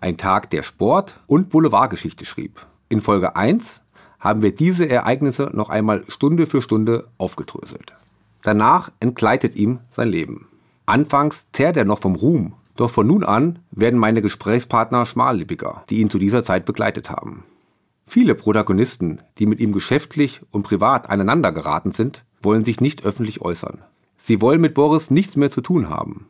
Ein 0.00 0.16
Tag, 0.18 0.50
der 0.50 0.62
Sport 0.62 1.20
und 1.26 1.50
Boulevardgeschichte 1.50 2.24
schrieb. 2.24 2.64
In 2.88 3.00
Folge 3.00 3.34
1 3.34 3.80
haben 4.20 4.42
wir 4.42 4.54
diese 4.54 4.88
Ereignisse 4.88 5.50
noch 5.52 5.68
einmal 5.68 6.04
Stunde 6.08 6.46
für 6.46 6.62
Stunde 6.62 7.08
aufgedröselt. 7.18 7.94
Danach 8.44 8.92
entgleitet 9.00 9.56
ihm 9.56 9.80
sein 9.90 10.08
Leben. 10.08 10.48
Anfangs 10.84 11.50
zerrt 11.52 11.78
er 11.78 11.86
noch 11.86 12.00
vom 12.00 12.14
Ruhm, 12.14 12.52
doch 12.76 12.90
von 12.90 13.06
nun 13.06 13.24
an 13.24 13.60
werden 13.70 13.98
meine 13.98 14.20
Gesprächspartner 14.20 15.06
schmallippiger, 15.06 15.82
die 15.88 16.00
ihn 16.00 16.10
zu 16.10 16.18
dieser 16.18 16.44
Zeit 16.44 16.66
begleitet 16.66 17.08
haben. 17.08 17.44
Viele 18.06 18.34
Protagonisten, 18.34 19.22
die 19.38 19.46
mit 19.46 19.60
ihm 19.60 19.72
geschäftlich 19.72 20.42
und 20.50 20.62
privat 20.62 21.08
aneinander 21.08 21.52
geraten 21.52 21.92
sind, 21.92 22.24
wollen 22.42 22.66
sich 22.66 22.82
nicht 22.82 23.06
öffentlich 23.06 23.40
äußern. 23.40 23.82
Sie 24.18 24.42
wollen 24.42 24.60
mit 24.60 24.74
Boris 24.74 25.10
nichts 25.10 25.36
mehr 25.36 25.50
zu 25.50 25.62
tun 25.62 25.88
haben. 25.88 26.28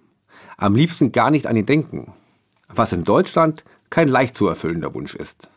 Am 0.57 0.77
liebsten 0.77 1.11
gar 1.11 1.33
nicht 1.33 1.49
an 1.49 1.57
ihn 1.57 1.67
denken. 1.67 2.13
Was 2.69 2.93
in 2.93 3.03
Deutschland 3.03 3.65
kein 3.91 4.07
leicht 4.07 4.37
zu 4.37 4.47
erfüllender 4.47 4.95
Wunsch 4.95 5.17
ist. 5.17 5.49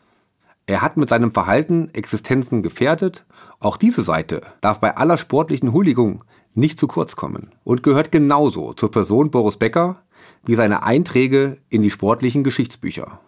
Er 0.66 0.82
hat 0.82 0.96
mit 0.96 1.08
seinem 1.08 1.30
Verhalten 1.30 1.88
Existenzen 1.94 2.62
gefährdet. 2.62 3.24
Auch 3.60 3.76
diese 3.76 4.02
Seite 4.02 4.42
darf 4.60 4.80
bei 4.80 4.96
aller 4.96 5.18
sportlichen 5.18 5.72
Huldigung 5.72 6.24
nicht 6.58 6.78
zu 6.78 6.86
kurz 6.86 7.16
kommen 7.16 7.52
und 7.64 7.82
gehört 7.82 8.12
genauso 8.12 8.72
zur 8.72 8.90
Person 8.90 9.30
Boris 9.30 9.56
Becker 9.56 10.02
wie 10.44 10.54
seine 10.54 10.82
Einträge 10.82 11.58
in 11.68 11.82
die 11.82 11.90
sportlichen 11.90 12.44
Geschichtsbücher. 12.44 13.20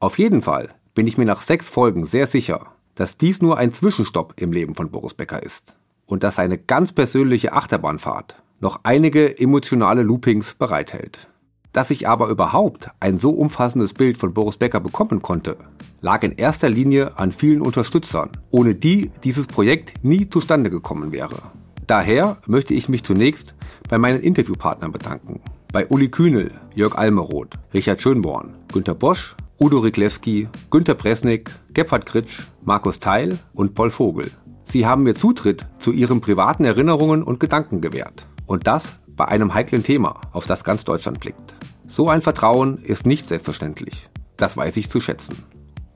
Auf 0.00 0.18
jeden 0.18 0.42
Fall 0.42 0.68
bin 0.94 1.06
ich 1.06 1.16
mir 1.16 1.24
nach 1.24 1.40
sechs 1.40 1.68
Folgen 1.68 2.04
sehr 2.04 2.26
sicher, 2.26 2.66
dass 2.94 3.16
dies 3.16 3.40
nur 3.40 3.56
ein 3.56 3.72
Zwischenstopp 3.72 4.34
im 4.36 4.52
Leben 4.52 4.74
von 4.74 4.90
Boris 4.90 5.14
Becker 5.14 5.42
ist 5.42 5.76
und 6.06 6.22
dass 6.22 6.36
seine 6.36 6.58
ganz 6.58 6.92
persönliche 6.92 7.52
Achterbahnfahrt 7.52 8.36
noch 8.60 8.80
einige 8.82 9.38
emotionale 9.38 10.02
Loopings 10.02 10.54
bereithält. 10.54 11.28
Dass 11.72 11.90
ich 11.90 12.06
aber 12.06 12.28
überhaupt 12.28 12.90
ein 13.00 13.16
so 13.18 13.30
umfassendes 13.30 13.94
Bild 13.94 14.18
von 14.18 14.34
Boris 14.34 14.58
Becker 14.58 14.80
bekommen 14.80 15.22
konnte, 15.22 15.56
lag 16.00 16.22
in 16.22 16.32
erster 16.32 16.68
Linie 16.68 17.16
an 17.16 17.32
vielen 17.32 17.62
Unterstützern, 17.62 18.36
ohne 18.50 18.74
die 18.74 19.10
dieses 19.24 19.46
Projekt 19.46 19.94
nie 20.04 20.28
zustande 20.28 20.68
gekommen 20.68 21.12
wäre. 21.12 21.40
Daher 21.86 22.38
möchte 22.46 22.74
ich 22.74 22.88
mich 22.88 23.02
zunächst 23.02 23.54
bei 23.88 23.98
meinen 23.98 24.20
Interviewpartnern 24.20 24.92
bedanken. 24.92 25.40
Bei 25.72 25.86
Uli 25.86 26.08
Kühnel, 26.08 26.52
Jörg 26.74 26.94
Almeroth, 26.94 27.58
Richard 27.72 28.00
Schönborn, 28.02 28.54
Günter 28.72 28.94
Bosch 28.94 29.34
Udo 29.62 29.78
Riglewski, 29.78 30.48
Günter 30.72 30.94
Presnick, 30.94 31.52
Gebhard 31.72 32.04
Kritsch, 32.04 32.40
Markus 32.64 32.98
Theil 32.98 33.38
und 33.54 33.74
Paul 33.74 33.90
Vogel. 33.90 34.32
Sie 34.64 34.86
haben 34.86 35.04
mir 35.04 35.14
Zutritt 35.14 35.66
zu 35.78 35.92
ihren 35.92 36.20
privaten 36.20 36.64
Erinnerungen 36.64 37.22
und 37.22 37.38
Gedanken 37.38 37.80
gewährt. 37.80 38.26
Und 38.46 38.66
das 38.66 38.94
bei 39.06 39.26
einem 39.26 39.54
heiklen 39.54 39.84
Thema, 39.84 40.20
auf 40.32 40.48
das 40.48 40.64
ganz 40.64 40.82
Deutschland 40.84 41.20
blickt. 41.20 41.54
So 41.86 42.08
ein 42.08 42.22
Vertrauen 42.22 42.78
ist 42.82 43.06
nicht 43.06 43.28
selbstverständlich. 43.28 44.08
Das 44.36 44.56
weiß 44.56 44.76
ich 44.78 44.90
zu 44.90 45.00
schätzen. 45.00 45.36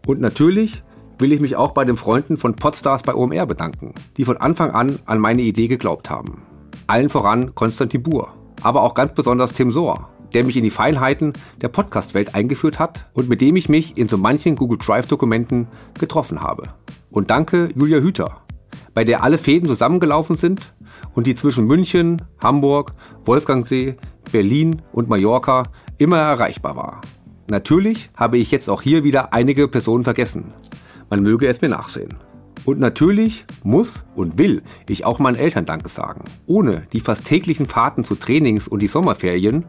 Und 0.07 0.21
natürlich 0.21 0.85
will 1.19 1.33
ich 1.33 1.41
mich 1.41 1.57
auch 1.57 1.73
bei 1.73 1.85
den 1.85 1.97
Freunden 1.97 2.37
von 2.37 2.57
Podstars 2.57 3.03
bei 3.03 3.15
OMR 3.15 3.47
bedanken, 3.47 3.95
die 4.17 4.25
von 4.25 4.37
Anfang 4.37 4.71
an 4.71 4.99
an 5.07 5.19
meine 5.19 5.43
Idee 5.43 5.69
geglaubt 5.69 6.11
haben. 6.11 6.43
Allen 6.87 7.09
voran 7.09 7.55
Konstantin 7.55 8.03
Buhr, 8.03 8.29
aber 8.63 8.83
auch 8.83 8.95
ganz 8.95 9.15
besonders 9.15 9.53
Tim 9.53 9.71
Sohr, 9.71 10.09
der 10.35 10.45
mich 10.45 10.57
in 10.57 10.65
die 10.65 10.71
Feinheiten 10.71 11.33
der 11.61 11.69
Podcast-Welt 11.69 12.35
eingeführt 12.35 12.79
hat 12.79 13.07
und 13.15 13.29
mit 13.29 13.41
dem 13.41 13.57
ich 13.57 13.69
mich 13.69 13.97
in 13.97 14.09
so 14.09 14.19
manchen 14.19 14.57
Google 14.57 14.79
Drive-Dokumenten 14.79 15.69
getroffen 15.99 16.43
habe. 16.43 16.69
Und 17.11 17.31
danke 17.31 17.71
Julia 17.75 17.99
Hüter, 17.99 18.43
bei 18.95 19.05
der 19.05 19.23
alle 19.23 19.39
Fäden 19.39 19.69
zusammengelaufen 19.69 20.37
sind 20.37 20.75
und 21.15 21.27
die 21.27 21.35
zwischen 21.35 21.67
München, 21.67 22.23
Hamburg, 22.39 22.93
Wolfgangsee, 23.25 23.97
Berlin 24.33 24.83
und 24.93 25.09
Mallorca 25.09 25.69
immer 25.99 26.19
erreichbar 26.19 26.77
war. 26.77 27.01
Natürlich 27.49 28.11
habe 28.17 28.39
ich 28.39 28.51
jetzt 28.51 28.69
auch 28.69 28.83
hier 28.83 29.05
wieder 29.05 29.33
einige 29.33 29.69
Personen 29.69 30.03
vergessen. 30.03 30.53
Man 31.11 31.23
möge 31.23 31.47
es 31.47 31.61
mir 31.61 31.69
nachsehen. 31.69 32.17
Und 32.65 32.81
natürlich 32.81 33.45
muss 33.63 34.05
und 34.17 34.39
will 34.39 34.63
ich 34.89 35.05
auch 35.05 35.21
meinen 35.21 35.37
Eltern 35.37 35.67
Danke 35.67 35.89
sagen. 35.89 36.25
Ohne 36.47 36.83
die 36.93 36.99
fast 36.99 37.25
täglichen 37.25 37.69
Fahrten 37.69 38.03
zu 38.03 38.17
Trainings 38.17 38.67
und 38.67 38.81
die 38.81 38.89
Sommerferien, 38.89 39.65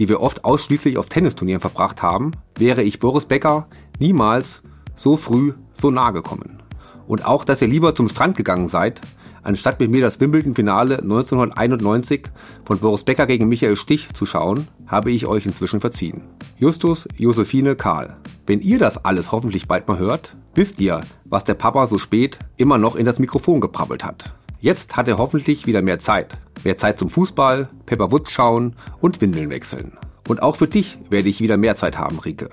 die 0.00 0.08
wir 0.08 0.20
oft 0.20 0.44
ausschließlich 0.44 0.98
auf 0.98 1.08
Tennisturnieren 1.08 1.60
verbracht 1.60 2.02
haben, 2.02 2.32
wäre 2.58 2.82
ich 2.82 2.98
Boris 2.98 3.26
Becker 3.26 3.68
niemals 4.00 4.62
so 4.96 5.16
früh 5.16 5.52
so 5.74 5.92
nahe 5.92 6.12
gekommen. 6.12 6.60
Und 7.06 7.24
auch, 7.24 7.44
dass 7.44 7.62
ihr 7.62 7.68
lieber 7.68 7.94
zum 7.94 8.08
Strand 8.08 8.36
gegangen 8.36 8.66
seid, 8.66 9.00
anstatt 9.44 9.78
mit 9.78 9.90
mir 9.90 10.00
das 10.00 10.18
Wimbledon-Finale 10.18 10.98
1991 10.98 12.22
von 12.64 12.78
Boris 12.78 13.04
Becker 13.04 13.26
gegen 13.26 13.48
Michael 13.48 13.76
Stich 13.76 14.12
zu 14.12 14.26
schauen, 14.26 14.66
habe 14.86 15.12
ich 15.12 15.26
euch 15.26 15.46
inzwischen 15.46 15.80
verziehen. 15.80 16.22
Justus, 16.58 17.08
Josephine, 17.16 17.76
Karl. 17.76 18.16
Wenn 18.46 18.60
ihr 18.60 18.78
das 18.78 19.04
alles 19.04 19.30
hoffentlich 19.30 19.68
bald 19.68 19.86
mal 19.86 19.98
hört, 19.98 20.36
wisst 20.60 20.78
ihr, 20.78 21.00
was 21.24 21.44
der 21.44 21.54
Papa 21.54 21.86
so 21.86 21.96
spät 21.96 22.38
immer 22.58 22.76
noch 22.76 22.94
in 22.94 23.06
das 23.06 23.18
Mikrofon 23.18 23.62
geprabbelt 23.62 24.04
hat. 24.04 24.34
Jetzt 24.60 24.94
hat 24.94 25.08
er 25.08 25.16
hoffentlich 25.16 25.66
wieder 25.66 25.80
mehr 25.80 25.98
Zeit. 26.00 26.36
Mehr 26.64 26.76
Zeit 26.76 26.98
zum 26.98 27.08
Fußball, 27.08 27.70
Pepper 27.86 28.12
Woods 28.12 28.30
schauen 28.30 28.76
und 29.00 29.22
Windeln 29.22 29.48
wechseln. 29.48 29.96
Und 30.28 30.42
auch 30.42 30.56
für 30.56 30.68
dich 30.68 30.98
werde 31.08 31.30
ich 31.30 31.40
wieder 31.40 31.56
mehr 31.56 31.76
Zeit 31.76 31.96
haben, 31.96 32.18
Rike. 32.18 32.50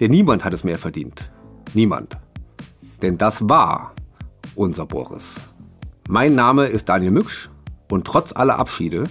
Denn 0.00 0.10
niemand 0.10 0.44
hat 0.44 0.52
es 0.52 0.64
mehr 0.64 0.78
verdient. 0.78 1.30
Niemand. 1.72 2.18
Denn 3.00 3.16
das 3.16 3.48
war 3.48 3.94
unser 4.54 4.84
Boris. 4.84 5.36
Mein 6.10 6.34
Name 6.34 6.66
ist 6.66 6.90
Daniel 6.90 7.12
Mücksch 7.12 7.48
und 7.88 8.06
trotz 8.06 8.36
aller 8.36 8.58
Abschiede, 8.58 9.04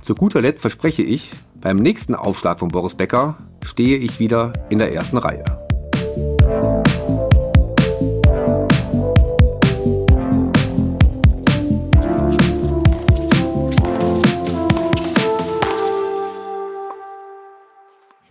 zu 0.00 0.14
guter 0.14 0.40
Letzt 0.40 0.60
verspreche 0.60 1.02
ich, 1.02 1.32
beim 1.60 1.78
nächsten 1.78 2.14
Aufschlag 2.14 2.60
von 2.60 2.68
Boris 2.68 2.94
Becker 2.94 3.38
stehe 3.64 3.96
ich 3.96 4.20
wieder 4.20 4.52
in 4.70 4.78
der 4.78 4.94
ersten 4.94 5.18
Reihe. 5.18 5.62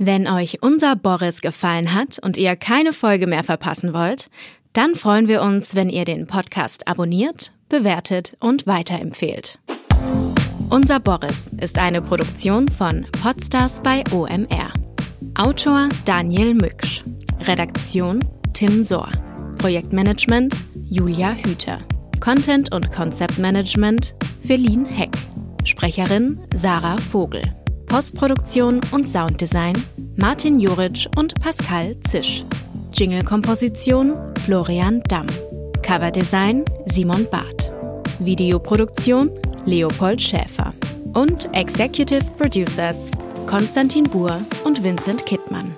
Wenn 0.04 0.28
euch 0.28 0.64
unser 0.64 0.96
Boris 0.96 1.42
gefallen 1.42 1.94
hat 1.94 2.18
und 2.18 2.36
ihr 2.36 2.56
keine 2.56 2.92
Folge 2.92 3.28
mehr 3.28 3.44
verpassen 3.44 3.94
wollt, 3.94 4.32
dann 4.74 4.96
freuen 4.96 5.28
wir 5.28 5.44
uns, 5.44 5.76
wenn 5.76 5.92
ihr 5.92 6.06
den 6.06 6.26
Podcast 6.26 6.88
abonniert, 6.88 7.52
bewertet 7.70 8.36
und 8.40 8.66
weiterempfehlt. 8.66 9.60
Unser 10.72 11.00
Boris 11.00 11.52
ist 11.62 11.78
eine 11.78 12.02
Produktion 12.02 12.68
von 12.68 13.06
Podstars 13.22 13.84
bei 13.84 14.04
OMR. 14.12 14.74
Autor 15.36 15.90
Daniel 16.06 16.56
Mücksch. 16.56 17.04
Redaktion 17.42 18.26
Tim 18.54 18.82
Sohr. 18.82 19.12
Projektmanagement 19.60 20.58
Julia 20.90 21.34
Hüter. 21.34 21.78
Content 22.20 22.74
und 22.74 22.92
Konzeptmanagement 22.92 24.16
Feline 24.44 24.88
Heck. 24.88 25.16
Sprecherin 25.64 26.40
Sarah 26.56 26.98
Vogel. 26.98 27.44
Postproduktion 27.92 28.80
und 28.92 29.06
Sounddesign 29.06 29.76
Martin 30.16 30.62
Juric 30.62 31.08
und 31.18 31.36
Pascal 31.42 32.00
Zisch. 32.08 32.46
Jingle-Komposition 32.94 34.18
Florian 34.46 35.04
Damm. 35.10 35.28
Coverdesign 35.86 36.64
Simon 36.86 37.28
Barth. 37.30 37.74
Videoproduktion 38.20 39.30
Leopold 39.66 40.22
Schäfer. 40.22 40.74
Und 41.16 41.54
Executive 41.54 42.24
Producers 42.38 43.12
Konstantin 43.46 44.06
Buhr 44.06 44.40
und 44.64 44.82
Vincent 44.82 45.26
Kittmann. 45.26 45.76